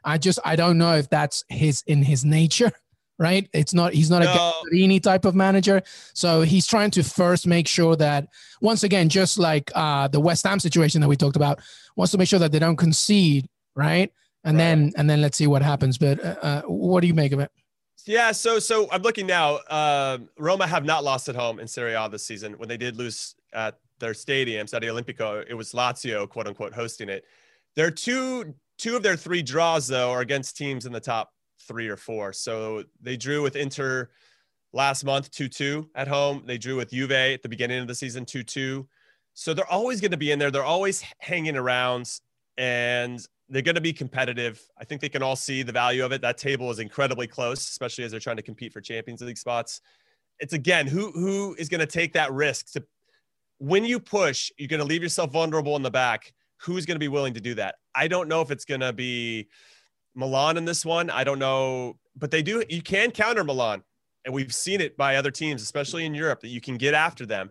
I 0.05 0.19
just 0.19 0.39
I 0.45 0.55
don't 0.55 0.79
know 0.79 0.95
if 0.95 1.09
that's 1.09 1.43
his 1.49 1.83
in 1.87 2.03
his 2.03 2.25
nature, 2.25 2.71
right? 3.19 3.49
It's 3.53 3.75
not 3.75 3.93
he's 3.93 4.11
not 4.11 4.23
no. 4.23 4.31
a 4.31 4.37
Gasperini 4.37 5.03
type 5.03 5.25
of 5.25 5.35
manager. 5.35 5.83
So 6.15 6.43
he's 6.43 6.67
trying 6.67 6.91
to 6.93 7.03
first 7.03 7.47
make 7.47 7.67
sure 7.67 7.97
that 7.97 8.29
once 8.61 8.85
again, 8.85 9.09
just 9.09 9.39
like 9.39 9.73
uh, 9.75 10.09
the 10.09 10.21
West 10.21 10.47
Ham 10.47 10.61
situation 10.61 11.01
that 11.01 11.09
we 11.09 11.17
talked 11.17 11.37
about, 11.37 11.61
wants 11.97 12.13
to 12.13 12.19
make 12.19 12.29
sure 12.29 12.39
that 12.39 12.53
they 12.53 12.59
don't 12.59 12.77
concede, 12.77 13.49
right? 13.75 14.13
And 14.45 14.57
right. 14.57 14.63
then 14.63 14.93
and 14.97 15.11
then 15.11 15.23
let's 15.23 15.39
see 15.39 15.47
what 15.47 15.63
happens. 15.63 15.99
But 15.99 16.25
uh, 16.25 16.37
uh 16.43 16.63
what 16.63 17.01
do 17.01 17.07
you 17.09 17.15
make 17.15 17.33
of 17.33 17.41
it? 17.41 17.51
Yeah, 18.07 18.31
so 18.31 18.61
so 18.61 18.89
I'm 18.93 19.03
looking 19.03 19.27
now. 19.27 19.57
Uh, 19.57 20.19
Roma 20.39 20.67
have 20.67 20.85
not 20.85 21.03
lost 21.03 21.29
at 21.29 21.35
home 21.35 21.59
in 21.59 21.67
Serie 21.67 21.95
A 21.95 22.09
this 22.09 22.25
season. 22.25 22.53
When 22.55 22.69
they 22.69 22.77
did 22.77 22.97
lose 22.97 23.35
at 23.53 23.81
their 23.99 24.15
stadium, 24.15 24.67
Stadio 24.69 24.93
Olimpico, 24.93 25.45
it 25.49 25.55
was 25.55 25.73
Lazio, 25.73 26.29
quote 26.29 26.47
unquote, 26.47 26.73
hosting 26.73 27.09
it. 27.09 27.25
Their 27.75 27.91
two 27.91 28.55
two 28.79 28.97
of 28.97 29.03
their 29.03 29.17
three 29.17 29.43
draws 29.43 29.89
though 29.89 30.13
are 30.13 30.21
against 30.21 30.57
teams 30.57 30.87
in 30.87 30.93
the 30.93 31.01
top 31.01 31.33
three 31.67 31.89
or 31.89 31.97
four. 31.97 32.33
So 32.33 32.85
they 33.01 33.17
drew 33.17 33.43
with 33.43 33.57
Inter 33.57 34.09
last 34.73 35.05
month 35.05 35.31
2-2 35.33 35.89
at 35.95 36.07
home. 36.07 36.43
They 36.47 36.59
drew 36.59 36.77
with 36.77 36.91
Juve 36.91 37.11
at 37.11 37.43
the 37.43 37.49
beginning 37.49 37.81
of 37.81 37.89
the 37.89 37.95
season 37.95 38.25
2-2. 38.25 38.87
So 39.35 39.55
they're 39.55 39.71
always 39.71 40.01
going 40.01 40.11
to 40.11 40.17
be 40.17 40.31
in 40.31 40.39
there. 40.39 40.51
They're 40.51 40.65
always 40.65 41.03
hanging 41.19 41.57
around 41.57 42.21
and 42.57 43.27
they're 43.49 43.63
going 43.63 43.77
to 43.77 43.81
be 43.81 43.93
competitive. 43.93 44.61
I 44.79 44.85
think 44.85 45.01
they 45.01 45.09
can 45.09 45.23
all 45.23 45.37
see 45.37 45.63
the 45.63 45.73
value 45.73 46.05
of 46.05 46.13
it. 46.13 46.21
That 46.21 46.39
table 46.39 46.71
is 46.71 46.79
incredibly 46.79 47.27
close, 47.27 47.61
especially 47.61 48.05
as 48.05 48.11
they're 48.11 48.21
trying 48.21 48.37
to 48.37 48.43
compete 48.43 48.73
for 48.73 48.81
Champions 48.81 49.21
League 49.21 49.39
spots. 49.39 49.81
It's 50.41 50.53
again, 50.53 50.87
who 50.87 51.13
who 51.13 51.55
is 51.59 51.69
going 51.69 51.81
to 51.81 51.87
take 51.87 52.13
that 52.15 52.33
risk 52.33 52.73
to 52.73 52.85
when 53.59 53.85
you 53.85 53.99
push, 53.99 54.51
you're 54.59 54.69
going 54.69 54.81
to 54.81 54.87
leave 54.87 55.03
yourself 55.03 55.33
vulnerable 55.33 55.77
in 55.77 55.83
the 55.83 55.91
back. 55.91 56.33
Who's 56.59 56.85
going 56.85 56.97
to 56.97 57.01
be 57.01 57.09
willing 57.09 57.35
to 57.35 57.41
do 57.41 57.55
that? 57.55 57.77
I 57.95 58.09
don't 58.09 58.29
know 58.29 58.43
if 58.43 58.51
it's 58.51 58.65
going 58.65 58.81
to 58.81 58.93
be 58.93 59.49
Milan 60.15 60.57
in 60.57 60.65
this 60.65 60.85
one. 60.85 61.09
I 61.11 61.25
don't 61.25 61.39
know, 61.39 61.97
but 62.17 62.31
they 62.31 62.43
do. 62.43 62.65
You 62.69 62.83
can 62.83 63.11
counter 63.11 63.45
Milan, 63.45 63.83
and 64.25 64.35
we've 64.35 64.55
seen 64.55 64.81
it 64.81 64.97
by 64.97 65.17
other 65.17 65.31
teams, 65.31 65.63
especially 65.63 66.05
in 66.05 66.15
Europe, 66.15 66.41
that 66.41 66.49
you 66.49 66.61
can 66.61 66.77
get 66.77 66.95
after 66.95 67.25
them. 67.25 67.51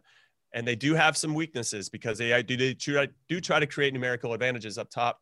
And 0.53 0.67
they 0.67 0.75
do 0.75 0.93
have 0.93 1.17
some 1.17 1.33
weaknesses 1.33 1.89
because 1.89 2.17
they 2.17 2.41
do 2.43 2.55
they 2.55 2.73
do 2.73 3.41
try 3.41 3.59
to 3.59 3.67
create 3.67 3.93
numerical 3.93 4.33
advantages 4.33 4.77
up 4.77 4.89
top 4.89 5.19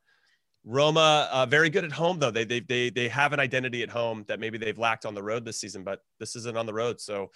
Roma, 0.66 1.30
uh, 1.32 1.46
very 1.46 1.70
good 1.70 1.84
at 1.84 1.92
home 1.92 2.20
though. 2.20 2.32
They, 2.32 2.46
they 2.46 2.62
they 2.62 2.90
they 2.90 3.08
have 3.10 3.34
an 3.34 3.40
identity 3.40 3.84
at 3.84 3.90
home 3.90 4.24
that 4.28 4.40
maybe 4.40 4.58
they've 4.58 4.78
lacked 4.78 5.06
on 5.06 5.14
the 5.14 5.24
road 5.24 5.44
this 5.44 5.60
season, 5.60 5.84
but 5.84 6.00
this 6.20 6.36
isn't 6.36 6.58
on 6.58 6.66
the 6.66 6.74
road. 6.74 7.02
So 7.02 7.32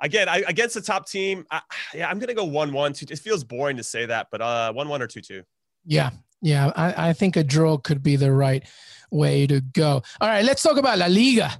again, 0.00 0.28
I, 0.28 0.44
against 0.46 0.74
the 0.74 0.80
top 0.80 1.08
team, 1.08 1.46
I, 1.50 1.62
yeah, 1.94 2.08
I'm 2.08 2.18
gonna 2.18 2.34
go 2.34 2.44
one 2.44 2.72
one. 2.72 2.92
It 2.92 3.18
feels 3.18 3.42
boring 3.42 3.76
to 3.76 3.82
say 3.82 4.06
that, 4.06 4.28
but 4.30 4.40
uh, 4.40 4.72
one 4.72 4.88
one 4.88 5.02
or 5.02 5.08
two 5.08 5.20
two. 5.20 5.42
Yeah, 5.84 6.10
yeah, 6.42 6.70
I, 6.76 7.08
I 7.08 7.12
think 7.12 7.36
a 7.36 7.42
draw 7.42 7.76
could 7.76 8.02
be 8.02 8.16
the 8.16 8.32
right 8.32 8.66
way 9.10 9.46
to 9.48 9.60
go. 9.60 10.02
All 10.20 10.28
right, 10.28 10.44
let's 10.44 10.62
talk 10.62 10.76
about 10.76 10.98
La 10.98 11.06
Liga. 11.06 11.50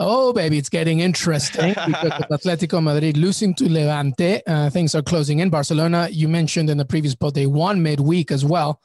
Oh, 0.00 0.32
baby, 0.32 0.58
it's 0.58 0.68
getting 0.68 1.00
interesting 1.00 1.70
because 1.70 2.12
of 2.12 2.28
Atletico 2.40 2.80
Madrid 2.80 3.16
losing 3.16 3.52
to 3.54 3.68
Levante. 3.68 4.40
Uh, 4.46 4.70
things 4.70 4.94
are 4.94 5.02
closing 5.02 5.40
in. 5.40 5.50
Barcelona, 5.50 6.08
you 6.12 6.28
mentioned 6.28 6.70
in 6.70 6.78
the 6.78 6.84
previous 6.84 7.16
pod, 7.16 7.34
they 7.34 7.48
won 7.48 7.82
midweek 7.82 8.30
as 8.30 8.44
well. 8.44 8.80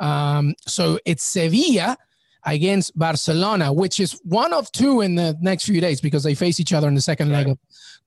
Um, 0.00 0.54
so 0.66 0.98
it's 1.04 1.24
Sevilla 1.24 1.96
against 2.44 2.96
Barcelona, 2.96 3.72
which 3.72 3.98
is 3.98 4.20
one 4.24 4.52
of 4.52 4.70
two 4.72 5.00
in 5.00 5.16
the 5.16 5.36
next 5.40 5.64
few 5.64 5.80
days 5.80 6.00
because 6.00 6.22
they 6.22 6.34
face 6.34 6.60
each 6.60 6.72
other 6.72 6.86
in 6.88 6.94
the 6.94 7.00
second 7.00 7.30
right. 7.30 7.46
leg 7.46 7.48
of 7.48 7.58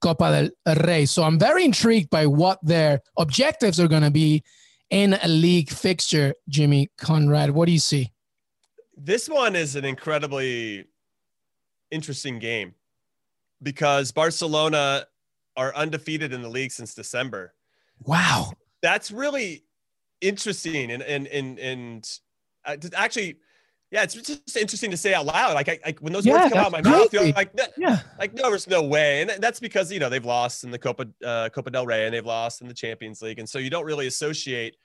Copa 0.01 0.49
del 0.65 0.75
Rey. 0.75 1.05
So 1.05 1.23
I'm 1.23 1.37
very 1.37 1.65
intrigued 1.65 2.09
by 2.09 2.25
what 2.25 2.57
their 2.63 3.01
objectives 3.17 3.79
are 3.79 3.87
going 3.87 4.03
to 4.03 4.11
be 4.11 4.43
in 4.89 5.17
a 5.21 5.27
league 5.27 5.69
fixture. 5.69 6.33
Jimmy 6.47 6.89
Conrad, 6.97 7.51
what 7.51 7.65
do 7.65 7.73
you 7.73 7.79
see? 7.79 8.11
This 8.95 9.27
one 9.29 9.55
is 9.55 9.75
an 9.75 9.85
incredibly 9.85 10.85
interesting 11.91 12.39
game 12.39 12.75
because 13.61 14.11
Barcelona 14.11 15.05
are 15.57 15.75
undefeated 15.75 16.31
in 16.31 16.41
the 16.41 16.49
league 16.49 16.71
since 16.71 16.93
December. 16.93 17.53
Wow. 18.05 18.53
That's 18.81 19.11
really 19.11 19.63
interesting 20.21 20.91
and 20.91 21.03
and 21.03 21.27
and 21.27 21.59
and 21.59 22.19
uh, 22.65 22.75
actually 22.95 23.37
yeah, 23.91 24.03
it's 24.03 24.13
just 24.13 24.55
interesting 24.55 24.91
to 24.91 24.97
say 24.97 25.15
out 25.15 25.25
loud. 25.25 25.55
Like, 25.55 25.67
I, 25.67 25.79
like 25.83 25.99
when 25.99 26.13
those 26.13 26.23
yeah, 26.23 26.43
words 26.43 26.53
come 26.53 26.59
out 26.59 26.67
of 26.67 26.71
my 26.71 26.81
mouth, 26.81 27.11
you're 27.11 27.31
like, 27.31 27.51
yeah, 27.75 28.01
like 28.19 28.35
no, 28.35 28.49
there's 28.49 28.67
no 28.67 28.83
way, 28.83 29.23
and 29.23 29.31
that's 29.39 29.59
because 29.59 29.91
you 29.91 29.99
know 29.99 30.09
they've 30.09 30.23
lost 30.23 30.63
in 30.63 30.69
the 30.69 30.77
Copa 30.77 31.07
uh, 31.25 31.49
Copa 31.49 31.71
del 31.71 31.87
Rey 31.87 32.05
and 32.05 32.13
they've 32.13 32.25
lost 32.25 32.61
in 32.61 32.67
the 32.67 32.73
Champions 32.73 33.23
League, 33.23 33.39
and 33.39 33.49
so 33.49 33.57
you 33.57 33.71
don't 33.71 33.85
really 33.85 34.05
associate 34.05 34.77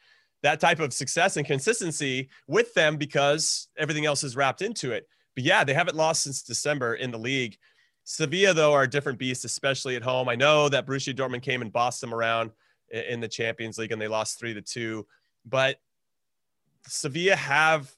that 0.42 0.58
type 0.58 0.80
of 0.80 0.94
success 0.94 1.36
and 1.36 1.46
consistency 1.46 2.30
with 2.48 2.72
them 2.72 2.96
because 2.96 3.68
everything 3.76 4.06
else 4.06 4.24
is 4.24 4.36
wrapped 4.36 4.62
into 4.62 4.92
it. 4.92 5.06
But 5.34 5.44
yeah, 5.44 5.64
they 5.64 5.74
haven't 5.74 5.96
lost 5.96 6.22
since 6.22 6.42
December 6.42 6.94
in 6.94 7.10
the 7.10 7.18
league. 7.18 7.58
Sevilla, 8.04 8.52
though, 8.54 8.72
are 8.72 8.82
a 8.82 8.90
different 8.90 9.18
beast, 9.18 9.44
especially 9.44 9.96
at 9.96 10.02
home. 10.02 10.28
I 10.28 10.34
know 10.34 10.68
that 10.68 10.86
Borussia 10.86 11.14
Dortmund 11.14 11.42
came 11.42 11.62
and 11.62 11.72
bossed 11.72 12.00
them 12.00 12.14
around 12.14 12.50
in 12.90 13.20
the 13.20 13.28
Champions 13.28 13.78
League 13.78 13.92
and 13.92 14.00
they 14.00 14.08
lost 14.08 14.38
three 14.38 14.54
to 14.54 14.62
two, 14.62 15.06
but 15.44 15.78
Sevilla 16.86 17.36
have 17.36 17.92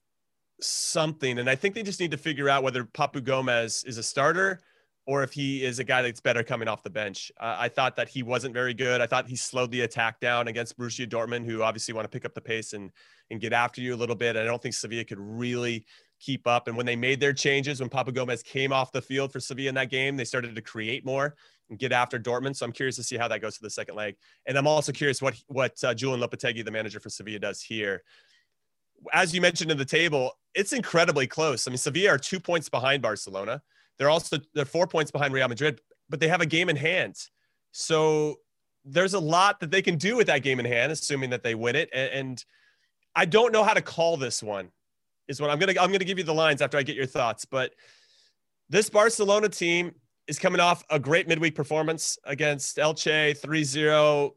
something. 0.60 1.38
And 1.38 1.48
I 1.48 1.54
think 1.54 1.74
they 1.74 1.82
just 1.82 2.00
need 2.00 2.10
to 2.12 2.16
figure 2.16 2.48
out 2.48 2.62
whether 2.62 2.84
Papu 2.84 3.22
Gomez 3.22 3.84
is 3.84 3.98
a 3.98 4.02
starter 4.02 4.60
or 5.06 5.22
if 5.22 5.32
he 5.32 5.64
is 5.64 5.78
a 5.78 5.84
guy 5.84 6.02
that's 6.02 6.20
better 6.20 6.42
coming 6.42 6.66
off 6.66 6.82
the 6.82 6.90
bench. 6.90 7.30
Uh, 7.38 7.56
I 7.58 7.68
thought 7.68 7.94
that 7.96 8.08
he 8.08 8.22
wasn't 8.22 8.52
very 8.52 8.74
good. 8.74 9.00
I 9.00 9.06
thought 9.06 9.28
he 9.28 9.36
slowed 9.36 9.70
the 9.70 9.82
attack 9.82 10.18
down 10.20 10.48
against 10.48 10.76
Borussia 10.76 11.08
Dortmund, 11.08 11.46
who 11.46 11.62
obviously 11.62 11.94
want 11.94 12.04
to 12.04 12.08
pick 12.08 12.24
up 12.24 12.34
the 12.34 12.40
pace 12.40 12.72
and 12.72 12.90
and 13.30 13.40
get 13.40 13.52
after 13.52 13.80
you 13.80 13.94
a 13.94 13.96
little 13.96 14.14
bit. 14.14 14.36
I 14.36 14.44
don't 14.44 14.62
think 14.62 14.74
Sevilla 14.74 15.04
could 15.04 15.18
really 15.18 15.84
keep 16.20 16.46
up. 16.46 16.68
And 16.68 16.76
when 16.76 16.86
they 16.86 16.96
made 16.96 17.18
their 17.20 17.32
changes, 17.32 17.80
when 17.80 17.90
Papu 17.90 18.14
Gomez 18.14 18.42
came 18.42 18.72
off 18.72 18.92
the 18.92 19.02
field 19.02 19.32
for 19.32 19.40
Sevilla 19.40 19.68
in 19.68 19.74
that 19.74 19.90
game, 19.90 20.16
they 20.16 20.24
started 20.24 20.54
to 20.54 20.62
create 20.62 21.04
more 21.04 21.34
get 21.78 21.92
after 21.92 22.18
Dortmund. 22.18 22.56
So 22.56 22.66
I'm 22.66 22.72
curious 22.72 22.96
to 22.96 23.02
see 23.02 23.16
how 23.16 23.28
that 23.28 23.40
goes 23.40 23.56
to 23.56 23.62
the 23.62 23.70
second 23.70 23.96
leg. 23.96 24.16
And 24.46 24.56
I'm 24.56 24.66
also 24.66 24.92
curious 24.92 25.20
what 25.20 25.40
what 25.48 25.72
uh, 25.82 25.94
Julen 25.94 26.24
Lopetegui, 26.24 26.64
the 26.64 26.70
manager 26.70 27.00
for 27.00 27.10
Sevilla, 27.10 27.38
does 27.38 27.62
here 27.62 28.02
as 29.12 29.34
you 29.34 29.40
mentioned 29.40 29.70
in 29.70 29.78
the 29.78 29.84
table, 29.84 30.32
it's 30.54 30.72
incredibly 30.72 31.26
close. 31.26 31.66
I 31.66 31.70
mean, 31.70 31.78
Sevilla 31.78 32.10
are 32.10 32.18
two 32.18 32.40
points 32.40 32.68
behind 32.68 33.02
Barcelona. 33.02 33.62
They're 33.98 34.10
also 34.10 34.38
they're 34.54 34.64
four 34.64 34.86
points 34.86 35.10
behind 35.10 35.32
Real 35.32 35.48
Madrid, 35.48 35.80
but 36.08 36.20
they 36.20 36.28
have 36.28 36.40
a 36.40 36.46
game 36.46 36.68
in 36.68 36.76
hand. 36.76 37.16
So 37.72 38.36
there's 38.84 39.14
a 39.14 39.18
lot 39.18 39.60
that 39.60 39.70
they 39.70 39.82
can 39.82 39.96
do 39.96 40.16
with 40.16 40.26
that 40.28 40.42
game 40.42 40.60
in 40.60 40.66
hand, 40.66 40.92
assuming 40.92 41.30
that 41.30 41.42
they 41.42 41.54
win 41.54 41.76
it. 41.76 41.90
And, 41.92 42.10
and 42.12 42.44
I 43.14 43.24
don't 43.24 43.52
know 43.52 43.64
how 43.64 43.74
to 43.74 43.82
call 43.82 44.16
this 44.16 44.42
one. 44.42 44.70
Is 45.28 45.40
what 45.40 45.50
I'm 45.50 45.58
gonna 45.58 45.74
I'm 45.80 45.90
gonna 45.90 46.04
give 46.04 46.18
you 46.18 46.24
the 46.24 46.34
lines 46.34 46.62
after 46.62 46.78
I 46.78 46.82
get 46.82 46.96
your 46.96 47.06
thoughts. 47.06 47.44
But 47.44 47.74
this 48.68 48.88
Barcelona 48.88 49.48
team 49.48 49.94
is 50.28 50.38
coming 50.38 50.60
off 50.60 50.84
a 50.90 50.98
great 50.98 51.28
midweek 51.28 51.54
performance 51.54 52.18
against 52.24 52.76
Elche 52.78 53.40
3-0 53.40 54.32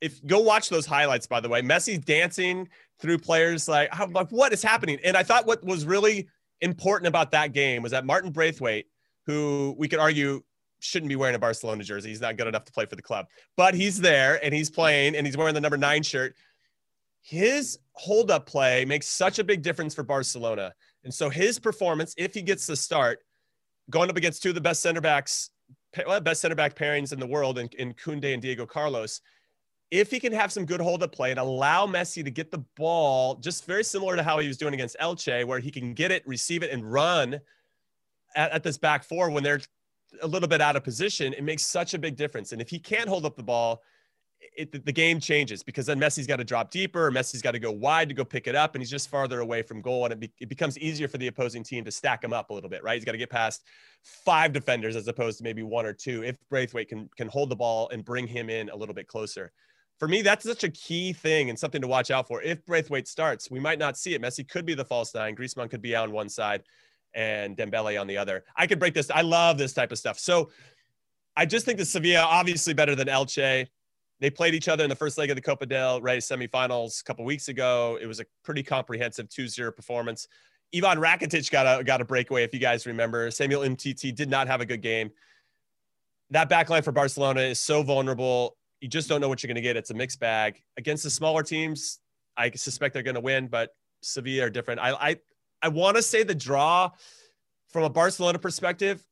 if 0.00 0.24
go 0.26 0.40
watch 0.40 0.68
those 0.68 0.86
highlights, 0.86 1.26
by 1.26 1.40
the 1.40 1.48
way, 1.48 1.62
Messi 1.62 2.02
dancing 2.02 2.68
through 3.00 3.18
players 3.18 3.68
like, 3.68 3.90
like, 4.10 4.30
what 4.30 4.52
is 4.52 4.62
happening? 4.62 4.98
And 5.04 5.16
I 5.16 5.22
thought 5.22 5.46
what 5.46 5.62
was 5.64 5.84
really 5.84 6.28
important 6.60 7.08
about 7.08 7.30
that 7.32 7.52
game 7.52 7.82
was 7.82 7.92
that 7.92 8.04
Martin 8.04 8.30
Braithwaite, 8.30 8.86
who 9.26 9.74
we 9.78 9.88
could 9.88 9.98
argue 9.98 10.42
shouldn't 10.80 11.08
be 11.08 11.16
wearing 11.16 11.34
a 11.34 11.38
Barcelona 11.38 11.84
jersey, 11.84 12.08
he's 12.08 12.20
not 12.20 12.36
good 12.36 12.46
enough 12.46 12.64
to 12.64 12.72
play 12.72 12.86
for 12.86 12.96
the 12.96 13.02
club, 13.02 13.26
but 13.56 13.74
he's 13.74 14.00
there 14.00 14.42
and 14.42 14.54
he's 14.54 14.70
playing 14.70 15.14
and 15.14 15.26
he's 15.26 15.36
wearing 15.36 15.54
the 15.54 15.60
number 15.60 15.76
nine 15.76 16.02
shirt. 16.02 16.34
His 17.20 17.78
hold 17.92 18.30
up 18.30 18.46
play 18.46 18.86
makes 18.86 19.06
such 19.06 19.38
a 19.38 19.44
big 19.44 19.62
difference 19.62 19.94
for 19.94 20.02
Barcelona. 20.02 20.72
And 21.04 21.12
so 21.12 21.28
his 21.28 21.58
performance, 21.58 22.14
if 22.16 22.32
he 22.32 22.40
gets 22.40 22.66
the 22.66 22.76
start, 22.76 23.20
going 23.90 24.10
up 24.10 24.16
against 24.16 24.42
two 24.42 24.50
of 24.50 24.54
the 24.54 24.60
best 24.60 24.80
center 24.80 25.00
backs, 25.00 25.50
best 26.22 26.40
center 26.40 26.54
back 26.54 26.74
pairings 26.74 27.12
in 27.12 27.20
the 27.20 27.26
world 27.26 27.58
in, 27.58 27.68
in 27.78 27.94
Koundé 27.94 28.32
and 28.32 28.42
Diego 28.42 28.66
Carlos, 28.66 29.20
if 29.90 30.10
he 30.10 30.20
can 30.20 30.32
have 30.32 30.52
some 30.52 30.64
good 30.64 30.80
hold 30.80 31.02
up 31.02 31.12
play 31.12 31.30
and 31.30 31.40
allow 31.40 31.86
Messi 31.86 32.24
to 32.24 32.30
get 32.30 32.50
the 32.50 32.64
ball, 32.76 33.34
just 33.36 33.66
very 33.66 33.82
similar 33.82 34.14
to 34.14 34.22
how 34.22 34.38
he 34.38 34.46
was 34.46 34.56
doing 34.56 34.72
against 34.72 34.96
Elche, 35.00 35.44
where 35.44 35.58
he 35.58 35.70
can 35.70 35.94
get 35.94 36.12
it, 36.12 36.26
receive 36.26 36.62
it, 36.62 36.70
and 36.70 36.90
run 36.90 37.40
at, 38.36 38.52
at 38.52 38.62
this 38.62 38.78
back 38.78 39.02
four 39.02 39.30
when 39.30 39.42
they're 39.42 39.60
a 40.22 40.26
little 40.26 40.48
bit 40.48 40.60
out 40.60 40.76
of 40.76 40.84
position, 40.84 41.32
it 41.32 41.42
makes 41.42 41.64
such 41.64 41.94
a 41.94 41.98
big 41.98 42.16
difference. 42.16 42.52
And 42.52 42.60
if 42.60 42.68
he 42.68 42.78
can't 42.78 43.08
hold 43.08 43.24
up 43.26 43.36
the 43.36 43.42
ball, 43.42 43.82
it, 44.56 44.84
the 44.84 44.92
game 44.92 45.20
changes 45.20 45.62
because 45.62 45.86
then 45.86 45.98
Messi's 45.98 46.26
got 46.26 46.36
to 46.36 46.44
drop 46.44 46.70
deeper, 46.70 47.10
Messi's 47.10 47.42
got 47.42 47.52
to 47.52 47.58
go 47.58 47.70
wide 47.70 48.08
to 48.08 48.14
go 48.14 48.24
pick 48.24 48.46
it 48.46 48.54
up, 48.54 48.74
and 48.74 48.82
he's 48.82 48.90
just 48.90 49.08
farther 49.08 49.40
away 49.40 49.62
from 49.62 49.80
goal, 49.80 50.04
and 50.04 50.12
it, 50.12 50.20
be, 50.20 50.32
it 50.40 50.48
becomes 50.48 50.78
easier 50.78 51.08
for 51.08 51.18
the 51.18 51.26
opposing 51.28 51.62
team 51.62 51.84
to 51.84 51.90
stack 51.90 52.24
him 52.24 52.32
up 52.32 52.50
a 52.50 52.54
little 52.54 52.70
bit, 52.70 52.82
right? 52.82 52.94
He's 52.94 53.04
got 53.04 53.12
to 53.12 53.18
get 53.18 53.30
past 53.30 53.64
five 54.02 54.52
defenders 54.52 54.96
as 54.96 55.06
opposed 55.08 55.38
to 55.38 55.44
maybe 55.44 55.62
one 55.62 55.86
or 55.86 55.92
two 55.92 56.24
if 56.24 56.36
Braithwaite 56.48 56.88
can 56.88 57.08
can 57.16 57.28
hold 57.28 57.50
the 57.50 57.56
ball 57.56 57.88
and 57.92 58.04
bring 58.04 58.26
him 58.26 58.48
in 58.48 58.70
a 58.70 58.76
little 58.76 58.94
bit 58.94 59.06
closer 59.06 59.52
for 60.00 60.08
me, 60.08 60.22
that's 60.22 60.44
such 60.44 60.64
a 60.64 60.70
key 60.70 61.12
thing 61.12 61.50
and 61.50 61.58
something 61.58 61.82
to 61.82 61.86
watch 61.86 62.10
out 62.10 62.26
for. 62.26 62.40
If 62.42 62.64
Braithwaite 62.64 63.06
starts, 63.06 63.50
we 63.50 63.60
might 63.60 63.78
not 63.78 63.98
see 63.98 64.14
it. 64.14 64.22
Messi 64.22 64.48
could 64.48 64.64
be 64.64 64.72
the 64.72 64.84
false 64.84 65.14
nine. 65.14 65.36
Griezmann 65.36 65.70
could 65.70 65.82
be 65.82 65.94
on 65.94 66.10
one 66.10 66.30
side 66.30 66.62
and 67.14 67.54
Dembele 67.54 68.00
on 68.00 68.06
the 68.06 68.16
other. 68.16 68.44
I 68.56 68.66
could 68.66 68.78
break 68.78 68.94
this. 68.94 69.10
I 69.10 69.20
love 69.20 69.58
this 69.58 69.74
type 69.74 69.92
of 69.92 69.98
stuff. 69.98 70.18
So 70.18 70.50
I 71.36 71.44
just 71.44 71.66
think 71.66 71.78
the 71.78 71.84
Sevilla 71.84 72.22
obviously 72.22 72.72
better 72.72 72.94
than 72.94 73.08
Elche. 73.08 73.66
They 74.20 74.30
played 74.30 74.54
each 74.54 74.68
other 74.68 74.84
in 74.84 74.90
the 74.90 74.96
first 74.96 75.16
leg 75.16 75.30
of 75.30 75.36
the 75.36 75.42
Copa 75.42 75.66
del 75.66 76.00
Rey 76.00 76.18
semifinals 76.18 77.00
a 77.00 77.04
couple 77.04 77.24
weeks 77.24 77.48
ago. 77.48 77.98
It 78.00 78.06
was 78.06 78.20
a 78.20 78.26
pretty 78.44 78.62
comprehensive 78.62 79.28
2-0 79.28 79.74
performance. 79.74 80.28
Ivan 80.74 80.98
Rakitic 80.98 81.50
got 81.50 81.80
a 81.80 81.82
got 81.82 82.00
a 82.00 82.04
breakaway, 82.04 82.44
if 82.44 82.54
you 82.54 82.60
guys 82.60 82.86
remember. 82.86 83.30
Samuel 83.30 83.62
Umtiti 83.62 84.14
did 84.14 84.30
not 84.30 84.46
have 84.46 84.60
a 84.60 84.66
good 84.66 84.82
game. 84.82 85.10
That 86.30 86.48
backline 86.48 86.84
for 86.84 86.92
Barcelona 86.92 87.40
is 87.40 87.58
so 87.58 87.82
vulnerable 87.82 88.56
you 88.80 88.88
just 88.88 89.08
don't 89.08 89.20
know 89.20 89.28
what 89.28 89.42
you're 89.42 89.48
going 89.48 89.56
to 89.56 89.60
get. 89.60 89.76
It's 89.76 89.90
a 89.90 89.94
mixed 89.94 90.20
bag 90.20 90.62
against 90.76 91.04
the 91.04 91.10
smaller 91.10 91.42
teams. 91.42 92.00
I 92.36 92.50
suspect 92.50 92.94
they're 92.94 93.02
going 93.02 93.14
to 93.14 93.20
win, 93.20 93.48
but 93.48 93.74
Sevilla 94.02 94.46
are 94.46 94.50
different. 94.50 94.80
I 94.80 94.92
I, 94.92 95.16
I 95.62 95.68
want 95.68 95.96
to 95.96 96.02
say 96.02 96.22
the 96.22 96.34
draw 96.34 96.90
from 97.68 97.84
a 97.84 97.90
Barcelona 97.90 98.38
perspective 98.38 99.04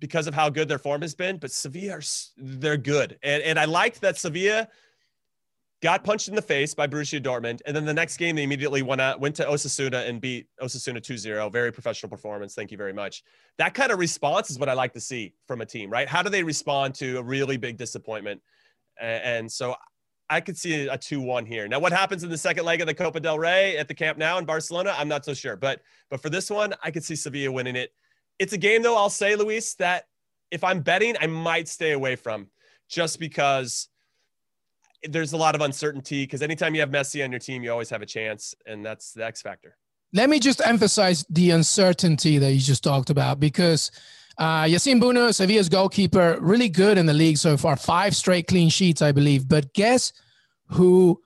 because 0.00 0.26
of 0.26 0.34
how 0.34 0.48
good 0.48 0.68
their 0.68 0.78
form 0.78 1.02
has 1.02 1.14
been, 1.14 1.36
but 1.36 1.52
Sevilla 1.52 1.98
are 1.98 2.02
they're 2.36 2.76
good, 2.76 3.18
and 3.22 3.42
and 3.42 3.58
I 3.58 3.66
liked 3.66 4.00
that 4.00 4.18
Sevilla 4.18 4.68
got 5.82 6.04
punched 6.04 6.28
in 6.28 6.34
the 6.34 6.42
face 6.42 6.74
by 6.74 6.86
Borussia 6.86 7.22
Dortmund, 7.22 7.60
and 7.64 7.74
then 7.74 7.84
the 7.84 7.94
next 7.94 8.16
game 8.18 8.36
they 8.36 8.42
immediately 8.42 8.82
went 8.82 9.00
out 9.00 9.20
went 9.20 9.34
to 9.36 9.44
Osasuna 9.44 10.08
and 10.08 10.20
beat 10.20 10.46
Osasuna 10.60 10.98
2-0. 10.98 11.50
Very 11.52 11.72
professional 11.72 12.10
performance. 12.10 12.54
Thank 12.54 12.70
you 12.70 12.76
very 12.76 12.92
much. 12.92 13.22
That 13.58 13.74
kind 13.74 13.90
of 13.90 13.98
response 13.98 14.50
is 14.50 14.58
what 14.58 14.68
I 14.68 14.74
like 14.74 14.92
to 14.94 15.00
see 15.00 15.34
from 15.46 15.60
a 15.60 15.66
team, 15.66 15.90
right? 15.90 16.08
How 16.08 16.22
do 16.22 16.28
they 16.28 16.42
respond 16.42 16.94
to 16.96 17.18
a 17.18 17.22
really 17.22 17.56
big 17.56 17.78
disappointment? 17.78 18.42
And 19.00 19.50
so 19.50 19.74
I 20.28 20.40
could 20.40 20.56
see 20.56 20.86
a 20.86 20.96
2 20.96 21.20
1 21.20 21.46
here. 21.46 21.66
Now, 21.66 21.80
what 21.80 21.92
happens 21.92 22.22
in 22.22 22.30
the 22.30 22.38
second 22.38 22.64
leg 22.64 22.80
of 22.80 22.86
the 22.86 22.94
Copa 22.94 23.18
del 23.18 23.38
Rey 23.38 23.76
at 23.76 23.88
the 23.88 23.94
Camp 23.94 24.18
Nou 24.18 24.38
in 24.38 24.44
Barcelona? 24.44 24.94
I'm 24.96 25.08
not 25.08 25.24
so 25.24 25.34
sure. 25.34 25.56
But 25.56 25.80
but 26.10 26.20
for 26.20 26.30
this 26.30 26.50
one, 26.50 26.74
I 26.84 26.90
could 26.90 27.04
see 27.04 27.16
Sevilla 27.16 27.50
winning 27.50 27.76
it. 27.76 27.92
It's 28.40 28.54
a 28.54 28.58
game, 28.58 28.82
though, 28.82 28.96
I'll 28.96 29.10
say, 29.10 29.36
Luis, 29.36 29.74
that 29.74 30.06
if 30.50 30.64
I'm 30.64 30.80
betting, 30.80 31.14
I 31.20 31.26
might 31.26 31.68
stay 31.68 31.92
away 31.92 32.16
from 32.16 32.48
just 32.88 33.20
because 33.20 33.88
there's 35.02 35.34
a 35.34 35.36
lot 35.36 35.54
of 35.54 35.60
uncertainty. 35.60 36.24
Because 36.24 36.40
anytime 36.40 36.74
you 36.74 36.80
have 36.80 36.88
Messi 36.88 37.22
on 37.22 37.30
your 37.30 37.38
team, 37.38 37.62
you 37.62 37.70
always 37.70 37.90
have 37.90 38.00
a 38.00 38.06
chance. 38.06 38.54
And 38.66 38.84
that's 38.84 39.12
the 39.12 39.26
X 39.26 39.42
factor. 39.42 39.76
Let 40.14 40.30
me 40.30 40.40
just 40.40 40.60
emphasize 40.66 41.24
the 41.28 41.50
uncertainty 41.50 42.38
that 42.38 42.52
you 42.52 42.60
just 42.60 42.82
talked 42.82 43.10
about 43.10 43.38
because 43.38 43.90
uh, 44.38 44.64
Bounou, 44.64 45.34
Sevilla's 45.34 45.68
goalkeeper, 45.68 46.38
really 46.40 46.70
good 46.70 46.96
in 46.96 47.04
the 47.04 47.12
league 47.12 47.36
so 47.36 47.58
far. 47.58 47.76
Five 47.76 48.16
straight 48.16 48.46
clean 48.46 48.70
sheets, 48.70 49.02
I 49.02 49.12
believe. 49.12 49.48
But 49.48 49.74
guess 49.74 50.14
who 50.68 51.20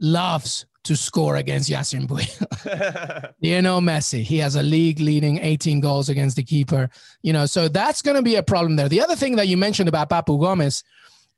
loves 0.00 0.66
to 0.88 0.96
score 0.96 1.36
against 1.36 1.70
Yacine 1.70 2.06
Bounou? 2.06 3.32
you 3.40 3.62
know, 3.62 3.80
Messi. 3.80 4.22
He 4.22 4.38
has 4.38 4.56
a 4.56 4.62
league 4.62 5.00
leading 5.00 5.38
18 5.38 5.80
goals 5.80 6.08
against 6.08 6.36
the 6.36 6.42
keeper. 6.42 6.90
You 7.22 7.32
know, 7.32 7.46
so 7.46 7.68
that's 7.68 8.02
going 8.02 8.16
to 8.16 8.22
be 8.22 8.36
a 8.36 8.42
problem 8.42 8.76
there. 8.76 8.88
The 8.88 9.00
other 9.00 9.16
thing 9.16 9.36
that 9.36 9.48
you 9.48 9.56
mentioned 9.56 9.88
about 9.88 10.10
Papu 10.10 10.40
Gomez 10.40 10.82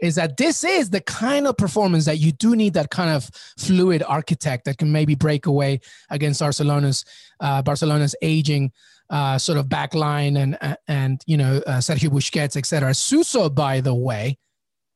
is 0.01 0.14
that 0.14 0.36
this 0.36 0.64
is 0.64 0.90
the 0.90 1.01
kind 1.01 1.46
of 1.46 1.57
performance 1.57 2.07
that 2.07 2.18
you 2.18 2.32
do 2.32 2.57
need 2.57 2.74
that 2.74 2.90
kind 2.90 3.11
of 3.11 3.28
fluid 3.59 4.03
architect 4.07 4.64
that 4.64 4.78
can 4.78 4.90
maybe 4.90 5.14
break 5.14 5.46
away 5.46 5.80
against 6.09 6.40
Barcelona's 6.40 7.05
uh, 7.40 7.61
Barcelona's 7.61 8.14
aging 8.22 8.72
uh, 9.11 9.36
sort 9.36 9.59
of 9.59 9.68
back 9.68 9.94
line 9.94 10.36
and 10.36 10.57
and 10.88 11.22
you 11.26 11.36
know 11.36 11.61
uh, 11.66 11.78
Sergio 11.78 12.09
Busquets, 12.09 12.57
etc. 12.57 12.94
Suso, 12.94 13.51
by 13.51 13.80
the 13.80 13.94
way, 13.94 14.38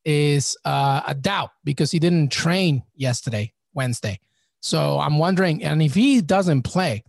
is 0.05 0.57
uh, 0.65 1.03
a 1.07 1.15
doubt 1.15 1.51
because 1.65 1.91
he 1.91 1.99
didn't 1.99 2.31
train 2.31 2.83
yesterday, 2.95 3.53
Wednesday. 3.75 4.21
So 4.65 4.99
I'm 4.99 5.19
wondering, 5.19 5.63
and 5.63 5.83
if 5.83 5.93
he 5.93 6.23
doesn't 6.23 6.63
play, 6.63 7.05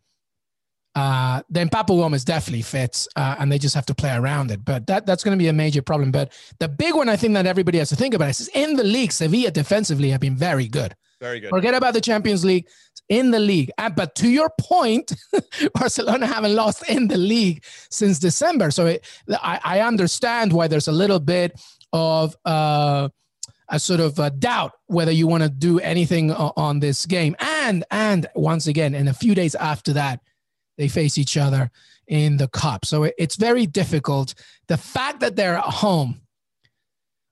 uh, 0.94 1.42
then 1.50 1.70
Papu 1.70 1.98
Gomez 1.98 2.26
definitely 2.26 2.64
fits, 2.64 3.08
uh, 3.16 3.38
and 3.40 3.50
they 3.50 3.58
just 3.58 3.74
have 3.76 3.86
to 3.86 3.96
play 3.96 4.14
around 4.14 4.52
it. 4.52 4.66
But 4.66 4.88
that 4.88 5.06
that's 5.06 5.24
going 5.24 5.38
to 5.38 5.42
be 5.42 5.48
a 5.48 5.54
major 5.54 5.82
problem. 5.82 6.12
But 6.12 6.34
the 6.60 6.68
big 6.68 6.96
one 6.96 7.08
I 7.08 7.16
think 7.16 7.34
that 7.36 7.46
everybody 7.46 7.78
has 7.78 7.88
to 7.90 7.96
think 7.96 8.14
about 8.14 8.32
is 8.32 8.50
in 8.50 8.76
the 8.76 8.84
league, 8.84 9.14
Sevilla 9.14 9.52
defensively 9.52 10.10
have 10.10 10.20
been 10.20 10.36
very 10.36 10.68
good. 10.68 10.96
Very 11.22 11.40
good. 11.40 11.50
Forget 11.50 11.74
about 11.74 11.94
the 11.94 12.02
Champions 12.02 12.44
League 12.44 12.68
in 13.08 13.32
the 13.32 13.40
league. 13.40 13.72
Uh, 13.78 13.90
but 13.90 14.16
to 14.16 14.28
your 14.28 14.50
point, 14.60 15.14
Barcelona 15.76 16.28
haven't 16.28 16.56
lost 16.56 16.90
in 16.90 17.08
the 17.08 17.18
league 17.18 17.64
since 17.90 18.20
December. 18.20 18.70
So 18.70 18.88
it, 18.88 19.06
I, 19.30 19.62
I, 19.64 19.80
understand 19.80 20.52
why 20.52 20.68
there's 20.68 20.90
a 20.90 20.92
little 20.92 21.22
bit 21.22 21.54
of 21.94 22.36
uh, 22.44 23.08
a 23.70 23.80
sort 23.80 24.00
of 24.00 24.20
a 24.20 24.30
doubt 24.30 24.74
whether 24.88 25.12
you 25.12 25.28
want 25.28 25.44
to 25.44 25.50
do 25.50 25.80
anything 25.80 26.32
on 26.32 26.80
this 26.80 27.06
game. 27.06 27.36
And 27.40 27.84
and 27.92 28.28
once 28.36 28.68
again, 28.68 28.94
in 28.94 29.08
a 29.08 29.14
few 29.14 29.36
days 29.36 29.56
after 29.56 29.94
that, 29.94 30.20
they 30.78 30.88
face 30.88 31.18
each 31.18 31.38
other 31.38 31.72
in 32.08 32.38
the 32.38 32.48
cup. 32.48 32.86
So 32.86 33.10
it's 33.18 33.36
very 33.36 33.66
difficult. 33.66 34.36
The 34.68 34.78
fact 34.78 35.20
that 35.22 35.36
they're 35.36 35.58
at 35.58 35.64
home, 35.64 36.22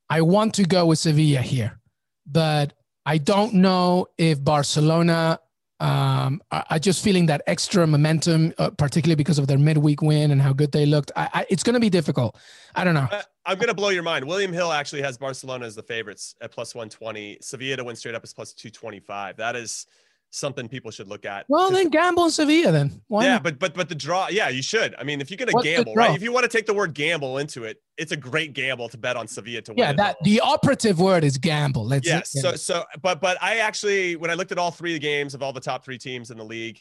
I 0.10 0.22
want 0.22 0.56
to 0.56 0.64
go 0.64 0.88
with 0.88 1.00
Sevilla 1.00 1.42
here, 1.42 1.80
but 2.26 2.74
I 3.06 3.18
don't 3.18 3.56
know 3.56 4.08
if 4.18 4.44
Barcelona 4.44 5.40
um, 5.84 6.42
I, 6.50 6.80
just 6.80 7.04
feeling 7.04 7.26
that 7.26 7.42
extra 7.46 7.86
momentum, 7.86 8.54
uh, 8.58 8.70
particularly 8.70 9.18
because 9.18 9.38
of 9.38 9.48
their 9.48 9.58
midweek 9.58 10.02
win 10.02 10.32
and 10.32 10.42
how 10.42 10.54
good 10.54 10.72
they 10.72 10.86
looked. 10.86 11.12
I, 11.14 11.30
I, 11.34 11.46
it's 11.50 11.62
going 11.62 11.74
to 11.74 11.80
be 11.82 11.90
difficult. 11.90 12.38
I 12.74 12.86
don't 12.86 12.94
know. 12.94 13.10
I, 13.46 13.52
am 13.52 13.58
going 13.58 13.68
to 13.68 13.74
blow 13.74 13.90
your 13.90 14.02
mind. 14.02 14.26
William 14.26 14.54
Hill 14.54 14.72
actually 14.72 15.02
has 15.02 15.18
Barcelona 15.18 15.66
as 15.66 15.76
the 15.76 15.84
favorites 15.84 16.36
at 16.40 16.54
plus 16.54 16.74
120. 16.74 17.40
Sevilla 17.42 17.76
to 17.76 17.84
win 17.84 17.98
straight 17.98 18.16
up 18.16 18.24
is 18.24 18.34
plus 18.34 18.54
225. 18.54 19.36
That 19.36 19.58
is 19.58 19.88
something 20.34 20.68
people 20.68 20.90
should 20.90 21.08
look 21.08 21.26
at. 21.26 21.46
Well, 21.48 21.70
then 21.70 21.90
gamble 21.90 22.26
in 22.26 22.32
Sevilla 22.32 22.72
then. 22.72 23.02
Why 23.08 23.24
yeah, 23.24 23.34
not? 23.34 23.44
but 23.44 23.60
but 23.60 23.74
but 23.76 23.90
the 23.90 23.96
draw, 23.96 24.28
yeah, 24.30 24.50
you 24.50 24.62
should. 24.62 24.96
I 24.98 25.04
mean, 25.04 25.22
if 25.22 25.30
you're 25.30 25.38
gonna 25.38 25.52
What's 25.52 25.66
gamble, 25.66 25.94
right? 25.94 26.16
If 26.16 26.24
you 26.24 26.32
want 26.32 26.44
to 26.44 26.50
take 26.50 26.66
the 26.66 26.74
word 26.74 26.94
gamble 26.94 27.38
into 27.38 27.64
it, 27.64 27.82
it's 27.98 28.12
a 28.12 28.18
great 28.18 28.54
gamble 28.54 28.90
to 28.90 28.98
bet 28.98 29.16
on 29.16 29.28
Sevilla 29.28 29.62
to 29.62 29.72
win. 29.72 29.78
Yeah, 29.78 29.94
that 29.94 30.18
the 30.24 30.40
operative 30.42 31.00
word 31.00 31.24
is 31.24 31.38
gamble. 31.38 31.86
Let's 31.86 32.08
yes. 32.08 32.32
So 32.32 32.56
so 32.56 32.84
but 33.02 33.22
but 33.22 33.42
I 33.42 33.58
actually 33.58 34.16
when 34.16 34.32
I 34.32 34.34
looked 34.34 34.52
at 34.52 34.58
all 34.58 34.72
three 34.72 34.98
games 35.00 35.34
of 35.34 35.44
all 35.44 35.54
the 35.54 35.62
top 35.62 35.86
three 35.86 35.98
teams 35.98 36.32
in 36.32 36.38
the 36.38 36.46
league, 36.46 36.80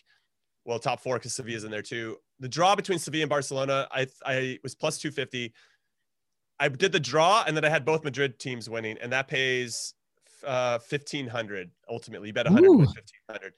well, 0.64 0.78
top 0.78 1.00
four 1.00 1.16
because 1.16 1.34
Sevilla's 1.34 1.64
in 1.64 1.70
there 1.70 1.82
too. 1.82 2.16
The 2.40 2.48
draw 2.48 2.74
between 2.74 2.98
Sevilla 2.98 3.22
and 3.22 3.30
Barcelona, 3.30 3.86
I 3.90 4.06
I 4.24 4.58
was 4.62 4.74
plus 4.74 4.98
two 4.98 5.10
fifty. 5.10 5.52
I 6.58 6.68
did 6.68 6.92
the 6.92 7.00
draw 7.00 7.44
and 7.46 7.56
then 7.56 7.64
I 7.64 7.68
had 7.68 7.84
both 7.84 8.04
Madrid 8.04 8.38
teams 8.38 8.70
winning, 8.70 8.96
and 9.00 9.12
that 9.12 9.28
pays 9.28 9.94
uh, 10.44 10.78
1500 10.88 11.70
ultimately. 11.88 12.28
You 12.28 12.32
bet 12.32 12.46
100 12.46 12.68
1500. 12.70 13.52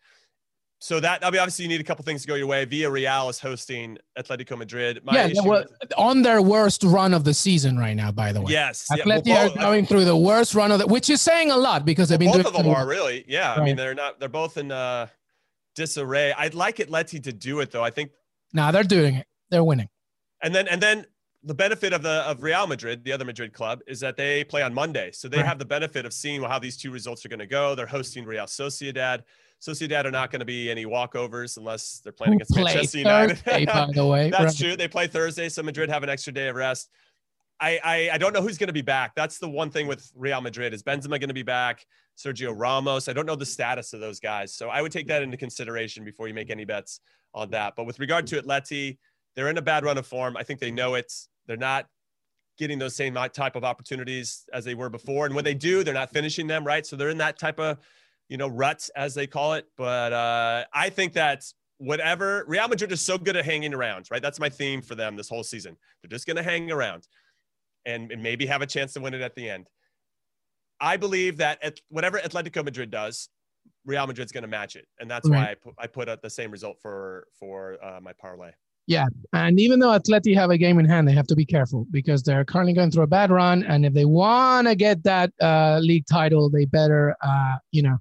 So 0.85 1.01
that 1.01 1.25
I 1.25 1.31
mean, 1.31 1.41
obviously 1.41 1.63
you 1.63 1.71
need 1.71 1.81
a 1.81 1.85
couple 1.85 2.05
things 2.05 2.23
to 2.23 2.29
go 2.29 2.35
your 2.35 2.47
way. 2.47 2.67
Villarreal 2.67 3.31
is 3.31 3.41
hosting 3.41 3.97
Atletico 4.19 4.59
Madrid. 4.59 5.01
My 5.03 5.29
yeah, 5.29 5.63
on 5.97 6.21
their 6.21 6.43
worst 6.43 6.83
run 6.85 7.15
of 7.15 7.25
the 7.25 7.33
season 7.33 7.79
right 7.79 7.95
now. 7.95 8.13
By 8.13 8.33
the 8.33 8.43
way, 8.43 8.53
yes, 8.53 8.87
Atletico 8.93 9.23
yeah, 9.25 9.45
well, 9.45 9.53
are 9.53 9.57
going 9.57 9.87
through 9.87 10.05
the 10.05 10.17
worst 10.17 10.55
run 10.55 10.71
of 10.71 10.81
the, 10.81 10.87
which 10.87 11.09
is 11.09 11.23
saying 11.23 11.51
a 11.51 11.57
lot 11.57 11.87
because 11.87 12.11
they've 12.11 12.19
been 12.19 12.33
both 12.33 12.45
of 12.45 12.53
them 12.53 12.67
are 12.67 12.87
really. 12.87 13.25
Yeah, 13.27 13.53
right. 13.53 13.61
I 13.61 13.65
mean 13.65 13.77
they're 13.77 13.95
not. 13.95 14.21
They're 14.21 14.29
both 14.29 14.59
in 14.59 14.71
uh, 14.71 15.07
disarray. 15.75 16.35
I'd 16.37 16.53
like 16.53 16.77
Atleti 16.77 17.23
to 17.23 17.33
do 17.33 17.61
it 17.61 17.71
though. 17.71 17.83
I 17.83 17.89
think. 17.89 18.11
Now 18.53 18.67
nah, 18.67 18.73
they're 18.73 18.83
doing 18.83 19.15
it. 19.15 19.27
They're 19.49 19.65
winning. 19.65 19.89
And 20.43 20.55
then 20.55 20.69
and 20.69 20.83
then 20.83 21.07
the 21.45 21.55
benefit 21.55 21.93
of 21.93 22.03
the 22.03 22.23
of 22.29 22.43
Real 22.43 22.67
Madrid, 22.67 23.05
the 23.05 23.13
other 23.13 23.25
Madrid 23.25 23.53
club, 23.53 23.81
is 23.87 24.01
that 24.01 24.17
they 24.17 24.45
play 24.45 24.63
on 24.63 24.73
Monday, 24.73 25.11
so 25.13 25.29
they 25.29 25.39
right. 25.39 25.47
have 25.47 25.59
the 25.59 25.65
benefit 25.65 26.07
of 26.07 26.13
seeing 26.13 26.43
how 26.43 26.59
these 26.59 26.77
two 26.77 26.91
results 26.91 27.25
are 27.25 27.29
going 27.29 27.39
to 27.39 27.47
go. 27.47 27.75
They're 27.75 27.87
hosting 27.87 28.25
Real 28.25 28.45
Sociedad. 28.45 29.23
Sociedad 29.61 30.05
are 30.05 30.11
not 30.11 30.31
going 30.31 30.41
to 30.41 30.47
be 30.47 30.71
any 30.71 30.85
walkovers 30.85 31.57
unless 31.57 32.01
they're 32.01 32.13
playing 32.13 32.35
against 32.35 32.55
Manchester 32.55 32.99
United. 32.99 33.39
Thursday, 33.39 33.65
by 33.67 33.91
the 33.93 34.07
way, 34.13 34.31
that's 34.31 34.61
right. 34.61 34.69
true. 34.69 34.77
They 34.77 34.89
play 34.89 35.07
Thursday, 35.07 35.49
so 35.49 35.63
Madrid 35.63 35.91
have 35.91 36.03
an 36.03 36.09
extra 36.09 36.33
day 36.33 36.49
of 36.49 36.57
rest. 36.57 36.91
I, 37.61 37.81
I, 37.85 38.11
I 38.15 38.19
don't 38.19 38.33
know 38.33 38.43
who's 38.43 38.59
going 38.59 38.69
to 38.69 38.75
be 38.75 38.83
back. 38.83 39.15
That's 39.15 39.39
the 39.39 39.49
one 39.49 39.71
thing 39.71 39.87
with 39.87 40.11
Real 40.15 40.41
Madrid 40.41 40.75
is 40.75 40.83
Benzema 40.83 41.21
going 41.21 41.29
to 41.29 41.35
be 41.35 41.43
back? 41.43 41.87
Sergio 42.17 42.53
Ramos. 42.55 43.09
I 43.09 43.13
don't 43.13 43.27
know 43.27 43.37
the 43.37 43.47
status 43.47 43.93
of 43.93 44.01
those 44.01 44.21
guys, 44.21 44.55
so 44.55 44.69
I 44.69 44.83
would 44.83 44.93
take 44.93 45.07
that 45.09 45.23
into 45.23 45.37
consideration 45.37 46.05
before 46.05 46.29
you 46.29 46.35
make 46.35 46.51
any 46.51 46.65
bets 46.65 47.01
on 47.33 47.51
that. 47.51 47.75
But 47.77 47.85
with 47.85 47.99
regard 47.99 48.27
to 48.29 48.43
Atleti, 48.43 48.99
they're 49.35 49.49
in 49.49 49.59
a 49.59 49.63
bad 49.63 49.85
run 49.85 49.99
of 49.99 50.07
form. 50.07 50.37
I 50.37 50.43
think 50.43 50.61
they 50.61 50.71
know 50.71 50.95
it. 50.95 51.13
They're 51.47 51.57
not 51.57 51.87
getting 52.59 52.79
those 52.79 52.95
same 52.95 53.15
type 53.33 53.57
of 53.57 53.65
opportunities 53.65 54.45
as 54.53 54.65
they 54.65 54.75
were 54.75 54.89
before. 54.89 55.27
And 55.27 55.35
when 55.35 55.45
they 55.45 55.55
do, 55.55 55.83
they're 55.83 55.95
not 55.95 56.11
finishing 56.11 56.47
them, 56.47 56.65
right? 56.65 56.87
So 56.87 56.97
they're 56.97 57.11
in 57.11 57.19
that 57.19 57.39
type 57.39 57.59
of, 57.59 57.79
you 58.29 58.37
know, 58.37 58.49
ruts 58.49 58.91
as 58.91 59.15
they 59.15 59.27
call 59.27 59.55
it. 59.55 59.67
But 59.77 60.13
uh, 60.13 60.65
I 60.73 60.91
think 60.91 61.15
that 61.15 61.45
whatever 61.79 62.45
Real 62.47 62.69
Madrid 62.69 62.93
is 62.93 63.01
so 63.01 63.19
good 63.19 63.37
at 63.37 63.45
hanging 63.45 63.75
around, 63.75 64.07
right? 64.11 64.23
That's 64.23 64.39
my 64.41 64.49
theme 64.49 64.83
for 64.83 64.95
them 64.95 65.17
this 65.17 65.29
whole 65.29 65.43
season. 65.43 65.77
They're 66.03 66.11
just 66.11 66.27
going 66.27 66.37
to 66.37 66.43
hang 66.43 66.71
around 66.71 67.09
and, 67.85 68.11
and, 68.13 68.23
maybe 68.23 68.47
have 68.47 68.63
a 68.63 68.67
chance 68.67 68.95
to 68.95 69.01
win 69.01 69.15
it 69.15 69.21
at 69.21 69.35
the 69.35 69.51
end. 69.51 69.69
I 70.81 70.97
believe 70.97 71.39
that 71.39 71.63
at 71.63 71.81
whatever 71.89 72.19
Atletico 72.19 72.65
Madrid 72.65 72.91
does, 72.91 73.29
Real 73.85 74.07
Madrid's 74.07 74.33
going 74.33 74.43
to 74.43 74.49
match 74.49 74.77
it, 74.77 74.87
and 74.99 75.11
that's 75.11 75.29
right. 75.29 75.39
why 75.39 75.51
I 75.51 75.87
put, 75.87 76.07
I 76.07 76.09
put 76.09 76.23
the 76.23 76.31
same 76.31 76.51
result 76.51 76.79
for 76.81 77.27
for 77.39 77.79
uh, 77.83 78.01
my 78.03 78.13
parlay. 78.13 78.51
Yeah, 78.87 79.07
and 79.33 79.59
even 79.59 79.79
though 79.79 79.99
Atleti 79.99 80.35
have 80.35 80.51
a 80.51 80.59
game 80.59 80.79
in 80.79 80.85
hand, 80.85 81.09
they 81.09 81.13
have 81.13 81.27
to 81.29 81.37
be 81.37 81.47
careful 81.47 81.87
because 81.91 82.23
they're 82.23 82.45
currently 82.45 82.75
going 82.75 82.91
through 82.91 83.05
a 83.05 83.09
bad 83.09 83.31
run, 83.31 83.65
and 83.65 83.87
if 83.87 83.95
they 83.95 84.05
want 84.05 84.69
to 84.69 84.75
get 84.75 85.03
that 85.05 85.33
uh, 85.41 85.79
league 85.81 86.05
title, 86.07 86.51
they 86.51 86.67
better, 86.67 87.17
uh, 87.23 87.57
you 87.73 87.83
know, 87.83 87.97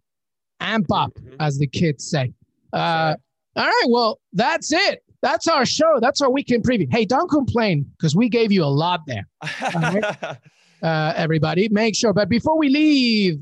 amp 0.60 0.92
up, 0.92 1.14
mm-hmm. 1.14 1.36
as 1.40 1.58
the 1.58 1.68
kids 1.68 2.10
say. 2.10 2.34
Uh, 2.74 3.16
all 3.56 3.66
right, 3.66 3.86
well, 3.88 4.20
that's 4.34 4.74
it. 4.74 5.04
That's 5.22 5.48
our 5.48 5.66
show. 5.66 6.00
That's 6.02 6.22
our 6.22 6.30
weekend 6.30 6.64
preview. 6.66 6.92
Hey, 6.92 7.06
don't 7.06 7.30
complain 7.30 7.90
because 7.98 8.14
we 8.14 8.28
gave 8.28 8.52
you 8.52 8.64
a 8.64 8.66
lot 8.66 9.02
there. 9.08 9.26
uh, 10.84 11.14
everybody, 11.16 11.70
make 11.70 11.96
sure. 11.96 12.12
But 12.12 12.28
before 12.28 12.58
we 12.58 12.68
leave, 12.68 13.42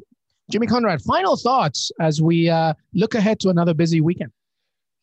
Jimmy 0.52 0.68
Conrad, 0.68 1.02
final 1.02 1.38
thoughts 1.38 1.92
as 2.00 2.22
we 2.22 2.50
uh, 2.50 2.74
look 2.94 3.16
ahead 3.16 3.40
to 3.40 3.50
another 3.50 3.74
busy 3.74 4.00
weekend. 4.00 4.32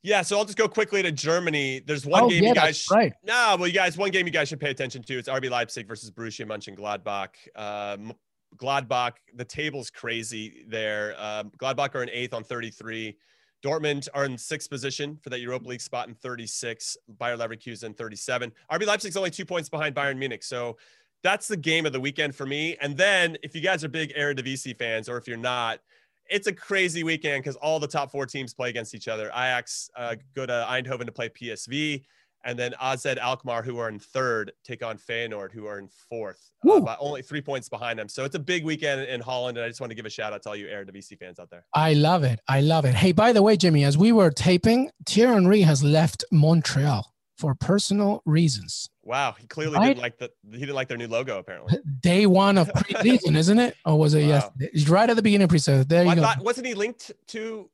Yeah, 0.03 0.22
so 0.22 0.38
I'll 0.38 0.44
just 0.44 0.57
go 0.57 0.68
quickly 0.68 1.03
to 1.03 1.11
Germany. 1.11 1.80
There's 1.84 2.07
one 2.07 2.24
oh, 2.24 2.28
game 2.30 2.44
yeah, 2.44 2.49
you 2.51 2.55
guys. 2.55 2.78
Sh- 2.78 2.90
right. 2.90 3.12
Nah, 3.24 3.57
well, 3.57 3.66
you 3.66 3.74
guys, 3.74 3.99
one 3.99 4.11
game 4.11 4.26
you 4.26 4.32
guys 4.32 4.49
should 4.49 4.61
pay 4.61 4.70
attention 4.70 5.03
to. 5.03 5.18
It's 5.18 5.28
RB 5.28 5.51
Leipzig 5.51 5.88
versus 5.88 6.11
Borussia 6.11 6.46
Mönchengladbach. 6.46 7.30
Um, 7.57 8.12
Gladbach, 8.57 9.14
the 9.34 9.44
table's 9.44 9.90
crazy 9.90 10.64
there. 10.68 11.14
Um, 11.18 11.51
Gladbach 11.59 11.94
are 11.94 12.03
in 12.03 12.11
eighth 12.11 12.32
on 12.32 12.44
33. 12.44 13.16
Dortmund 13.64 14.09
are 14.14 14.24
in 14.24 14.38
sixth 14.38 14.70
position 14.70 15.18
for 15.20 15.30
that 15.30 15.40
Europa 15.40 15.68
League 15.68 15.80
spot 15.80 16.09
in 16.09 16.14
36. 16.14 16.96
Bayer 17.18 17.36
Leverkusen 17.36 17.96
37. 17.96 18.53
RB 18.70 18.86
Leipzig's 18.86 19.16
only 19.16 19.30
two 19.30 19.44
points 19.44 19.68
behind 19.68 19.94
Bayern 19.96 20.16
Munich. 20.16 20.44
So 20.44 20.76
that's 21.24 21.49
the 21.49 21.57
game 21.57 21.84
of 21.84 21.92
the 21.92 22.01
weekend 22.01 22.36
for 22.36 22.46
me. 22.46 22.76
And 22.80 22.96
then 22.96 23.36
if 23.42 23.55
you 23.55 23.61
guys 23.61 23.82
are 23.82 23.88
big 23.88 24.14
Eredivisie 24.14 24.78
fans, 24.78 25.09
or 25.09 25.16
if 25.16 25.26
you're 25.26 25.36
not, 25.36 25.80
it's 26.29 26.47
a 26.47 26.53
crazy 26.53 27.05
weekend 27.05 27.43
because 27.43 27.57
all 27.57 27.81
the 27.81 27.89
top 27.89 28.11
four 28.11 28.26
teams 28.26 28.55
play 28.55 28.70
against 28.70 28.95
each 28.95 29.09
other. 29.09 29.29
Ajax 29.29 29.91
uh, 29.97 30.16
go 30.35 30.47
to 30.47 30.66
Eindhoven 30.68 31.07
to 31.07 31.12
play 31.12 31.29
PSV, 31.29 32.03
and 32.45 32.59
then 32.59 32.74
AZ 32.81 33.05
Alkmaar, 33.05 33.62
who 33.62 33.79
are 33.79 33.89
in 33.89 33.99
third, 33.99 34.53
take 34.64 34.85
on 34.85 34.97
Feyenoord, 34.97 35.53
who 35.53 35.66
are 35.66 35.79
in 35.79 35.89
fourth, 36.09 36.51
uh, 36.68 36.81
but 36.81 36.97
only 37.01 37.22
three 37.22 37.41
points 37.41 37.68
behind 37.68 37.99
them. 37.99 38.09
So 38.09 38.24
it's 38.24 38.35
a 38.35 38.41
big 38.41 38.64
weekend 38.64 39.03
in 39.03 39.20
Holland, 39.20 39.59
and 39.59 39.64
I 39.64 39.68
just 39.68 39.81
want 39.81 39.91
to 39.91 39.95
give 39.95 40.07
a 40.07 40.11
shout 40.11 40.33
out 40.33 40.43
to 40.43 40.51
all 40.51 40.57
you 40.57 40.66
Eredivisie 40.66 41.18
fans 41.18 41.39
out 41.39 41.51
there. 41.51 41.64
I 41.74 41.95
love 41.95 42.24
it. 42.24 42.41
I 42.49 42.61
love 42.61 42.85
it. 42.85 42.95
Hey, 42.95 43.12
by 43.12 43.33
the 43.33 43.43
way, 43.43 43.57
Jimmy, 43.57 43.85
as 43.85 43.99
we 43.99 44.12
were 44.12 44.31
taping, 44.31 44.91
Thierry 45.07 45.35
Henry 45.35 45.62
has 45.62 45.83
left 45.83 46.24
Montreal 46.31 47.12
for 47.39 47.55
personal 47.55 48.22
reasons. 48.26 48.91
Wow, 49.03 49.34
he 49.39 49.47
clearly 49.47 49.76
right? 49.76 49.89
didn't 49.89 50.03
like 50.03 50.18
the 50.18 50.30
he 50.51 50.59
didn't 50.59 50.74
like 50.74 50.89
their 50.89 50.99
new 50.99 51.09
logo. 51.09 51.39
Apparently, 51.39 51.78
day 52.01 52.26
one 52.26 52.59
of 52.59 52.68
preseason, 52.76 53.36
isn't 53.36 53.59
it? 53.59 53.76
Or 53.84 53.99
was 53.99 54.14
it 54.14 54.26
wow. 54.26 54.53
yes? 54.74 54.89
Right 54.89 55.09
at 55.09 55.16
the 55.16 55.22
beginning 55.22 55.45
of 55.45 55.51
preseason. 55.51 55.89
There 55.89 56.05
well, 56.05 56.16
you 56.16 56.22
I 56.22 56.26
go. 56.26 56.34
Thought, 56.34 56.45
wasn't 56.45 56.66
he 56.66 56.74
linked 56.74 57.12
to 57.28 57.70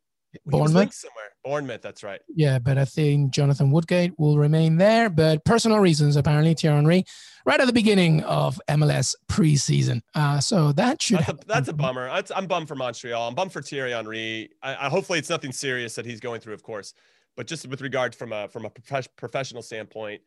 Bournemouth 0.47 0.93
somewhere? 0.93 1.31
Bournemouth, 1.45 1.83
that's 1.83 2.03
right. 2.03 2.21
Yeah, 2.35 2.59
but 2.59 2.79
I 2.79 2.85
think 2.85 3.33
Jonathan 3.33 3.71
Woodgate 3.71 4.19
will 4.19 4.39
remain 4.39 4.77
there. 4.77 5.09
But 5.11 5.45
personal 5.45 5.79
reasons, 5.79 6.17
apparently, 6.17 6.55
Thierry 6.55 6.77
Henry, 6.77 7.05
right 7.45 7.61
at 7.61 7.67
the 7.67 7.73
beginning 7.73 8.23
of 8.25 8.61
MLS 8.69 9.15
preseason. 9.29 10.03
Uh, 10.15 10.41
so 10.41 10.73
that 10.73 11.03
should. 11.03 11.19
That's 11.19 11.31
a, 11.31 11.47
that's 11.47 11.69
a 11.69 11.73
bummer. 11.73 12.09
That's, 12.09 12.31
I'm 12.35 12.47
bummed 12.47 12.69
for 12.69 12.75
Montreal. 12.75 13.29
I'm 13.29 13.35
bummed 13.35 13.53
for 13.53 13.62
Thierry 13.62 13.93
Henry. 13.93 14.51
I, 14.62 14.87
I, 14.87 14.89
hopefully, 14.89 15.19
it's 15.19 15.31
nothing 15.31 15.53
serious 15.53 15.95
that 15.95 16.07
he's 16.07 16.21
going 16.21 16.41
through, 16.41 16.55
of 16.55 16.62
course. 16.62 16.95
But 17.37 17.47
just 17.47 17.66
with 17.66 17.80
regard 17.80 18.14
from 18.14 18.32
a 18.32 18.49
from 18.49 18.64
a 18.64 18.70
prof- 18.70 19.14
professional 19.16 19.62
standpoint, 19.62 20.22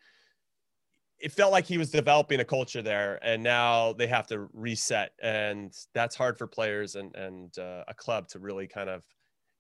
it 1.19 1.31
felt 1.31 1.51
like 1.51 1.65
he 1.65 1.77
was 1.77 1.89
developing 1.89 2.39
a 2.39 2.45
culture 2.45 2.81
there, 2.81 3.19
and 3.23 3.41
now 3.41 3.93
they 3.93 4.07
have 4.07 4.27
to 4.27 4.47
reset, 4.53 5.11
and 5.21 5.73
that's 5.93 6.15
hard 6.15 6.37
for 6.37 6.47
players 6.47 6.95
and 6.95 7.15
and 7.15 7.57
uh, 7.57 7.83
a 7.87 7.93
club 7.93 8.27
to 8.29 8.39
really 8.39 8.67
kind 8.67 8.89
of 8.89 9.05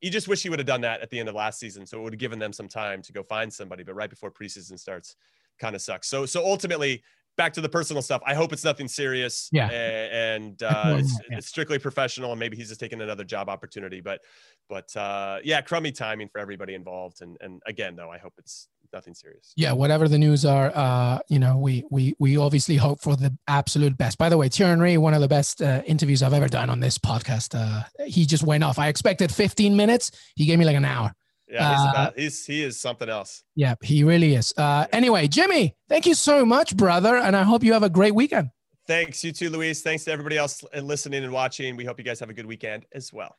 you 0.01 0.11
just 0.11 0.27
wish 0.27 0.43
he 0.43 0.49
would 0.49 0.59
have 0.59 0.67
done 0.67 0.81
that 0.81 1.01
at 1.01 1.09
the 1.09 1.19
end 1.19 1.27
of 1.27 1.35
last 1.35 1.59
season. 1.59 1.85
So 1.85 1.97
it 1.97 2.03
would 2.03 2.13
have 2.13 2.19
given 2.19 2.37
them 2.37 2.53
some 2.53 2.67
time 2.67 3.01
to 3.01 3.11
go 3.11 3.23
find 3.23 3.51
somebody. 3.51 3.83
But 3.83 3.95
right 3.95 4.09
before 4.09 4.31
preseason 4.31 4.77
starts, 4.77 5.15
kind 5.59 5.75
of 5.75 5.81
sucks. 5.81 6.07
So 6.07 6.25
so 6.25 6.45
ultimately, 6.45 7.03
back 7.37 7.53
to 7.53 7.61
the 7.61 7.69
personal 7.69 8.01
stuff. 8.01 8.21
I 8.25 8.33
hope 8.33 8.51
it's 8.51 8.63
nothing 8.63 8.87
serious. 8.87 9.47
Yeah. 9.51 9.69
And, 9.69 10.61
uh, 10.61 10.97
it's, 10.99 11.19
yeah. 11.29 11.37
it's, 11.37 11.47
strictly 11.47 11.79
professional, 11.79 12.31
and 12.31 12.39
maybe 12.39 12.57
he's 12.57 12.67
just 12.67 12.79
taking 12.79 13.01
another 13.01 13.23
job 13.23 13.47
opportunity. 13.47 14.01
But 14.01 14.21
but 14.69 14.93
uh, 14.97 15.39
yeah, 15.43 15.61
crummy 15.61 15.91
timing 15.91 16.27
for 16.29 16.39
everybody 16.39 16.73
involved. 16.73 17.21
And 17.21 17.37
and 17.39 17.61
again, 17.65 17.95
though, 17.95 18.11
I 18.11 18.17
hope 18.17 18.33
it's 18.37 18.67
nothing 18.91 19.13
serious. 19.13 19.53
Yeah, 19.55 19.71
whatever 19.73 20.07
the 20.07 20.17
news 20.17 20.45
are, 20.45 20.71
uh, 20.75 21.19
you 21.29 21.39
know, 21.39 21.57
we 21.57 21.85
we 21.89 22.15
we 22.19 22.37
obviously 22.37 22.75
hope 22.75 23.01
for 23.01 23.15
the 23.15 23.35
absolute 23.47 23.97
best. 23.97 24.17
By 24.17 24.29
the 24.29 24.37
way, 24.37 24.49
Thierry 24.49 24.71
Henry, 24.71 24.97
one 24.97 25.13
of 25.13 25.21
the 25.21 25.27
best 25.27 25.61
uh, 25.61 25.81
interviews 25.85 26.21
I've 26.21 26.33
ever 26.33 26.47
done 26.47 26.69
on 26.69 26.79
this 26.79 26.97
podcast. 26.97 27.55
Uh, 27.57 27.83
he 28.05 28.25
just 28.25 28.43
went 28.43 28.63
off. 28.63 28.79
I 28.79 28.87
expected 28.87 29.31
15 29.31 29.75
minutes. 29.75 30.11
He 30.35 30.45
gave 30.45 30.59
me 30.59 30.65
like 30.65 30.75
an 30.75 30.85
hour. 30.85 31.13
Yeah, 31.49 31.71
he's, 31.71 31.79
uh, 31.79 31.89
about, 31.89 32.19
he's 32.19 32.45
he 32.45 32.63
is 32.63 32.79
something 32.79 33.09
else. 33.09 33.43
Yeah, 33.55 33.75
he 33.81 34.03
really 34.03 34.35
is. 34.35 34.53
Uh, 34.57 34.85
anyway, 34.91 35.27
Jimmy, 35.27 35.75
thank 35.87 36.05
you 36.05 36.13
so 36.13 36.45
much, 36.45 36.75
brother, 36.75 37.15
and 37.15 37.35
I 37.35 37.43
hope 37.43 37.63
you 37.63 37.73
have 37.73 37.83
a 37.83 37.89
great 37.89 38.13
weekend. 38.13 38.49
Thanks, 38.85 39.23
you 39.23 39.31
too, 39.31 39.49
Luis. 39.49 39.81
Thanks 39.81 40.05
to 40.05 40.11
everybody 40.11 40.37
else 40.37 40.63
listening 40.81 41.23
and 41.23 41.33
watching. 41.33 41.75
We 41.75 41.85
hope 41.85 41.97
you 41.97 42.05
guys 42.05 42.19
have 42.19 42.29
a 42.29 42.33
good 42.33 42.45
weekend 42.45 42.85
as 42.93 43.11
well. 43.11 43.35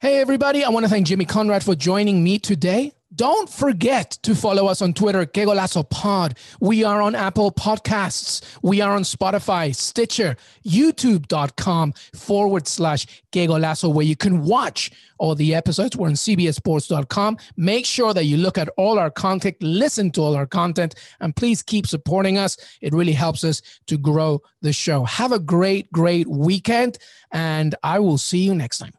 Hey, 0.00 0.20
everybody. 0.20 0.64
I 0.64 0.68
want 0.68 0.84
to 0.84 0.90
thank 0.90 1.06
Jimmy 1.06 1.24
Conrad 1.24 1.62
for 1.64 1.74
joining 1.74 2.24
me 2.24 2.38
today. 2.38 2.92
Don't 3.14 3.48
forget 3.48 4.12
to 4.22 4.34
follow 4.34 4.66
us 4.66 4.80
on 4.80 4.94
Twitter, 4.94 5.26
Que 5.26 5.44
Golazo 5.44 5.88
Pod. 5.88 6.38
We 6.60 6.82
are 6.82 7.02
on 7.02 7.14
Apple 7.14 7.52
Podcasts. 7.52 8.42
We 8.62 8.80
are 8.80 8.92
on 8.92 9.02
Spotify, 9.02 9.74
Stitcher, 9.74 10.36
YouTube.com 10.64 11.92
forward 12.14 12.66
slash 12.66 13.06
Que 13.30 13.46
Golazo, 13.46 13.92
where 13.92 14.06
you 14.06 14.16
can 14.16 14.44
watch 14.44 14.90
all 15.18 15.34
the 15.34 15.54
episodes. 15.54 15.94
We're 15.94 16.08
on 16.08 16.14
CBSSports.com. 16.14 17.36
Make 17.56 17.84
sure 17.84 18.14
that 18.14 18.24
you 18.24 18.38
look 18.38 18.56
at 18.56 18.70
all 18.78 18.98
our 18.98 19.10
content, 19.10 19.56
listen 19.60 20.10
to 20.12 20.22
all 20.22 20.34
our 20.34 20.46
content, 20.46 20.94
and 21.20 21.36
please 21.36 21.62
keep 21.62 21.86
supporting 21.86 22.38
us. 22.38 22.56
It 22.80 22.94
really 22.94 23.12
helps 23.12 23.44
us 23.44 23.60
to 23.88 23.98
grow 23.98 24.40
the 24.62 24.72
show. 24.72 25.04
Have 25.04 25.32
a 25.32 25.38
great, 25.38 25.92
great 25.92 26.28
weekend, 26.28 26.96
and 27.30 27.74
I 27.82 27.98
will 27.98 28.18
see 28.18 28.38
you 28.38 28.54
next 28.54 28.78
time. 28.78 28.92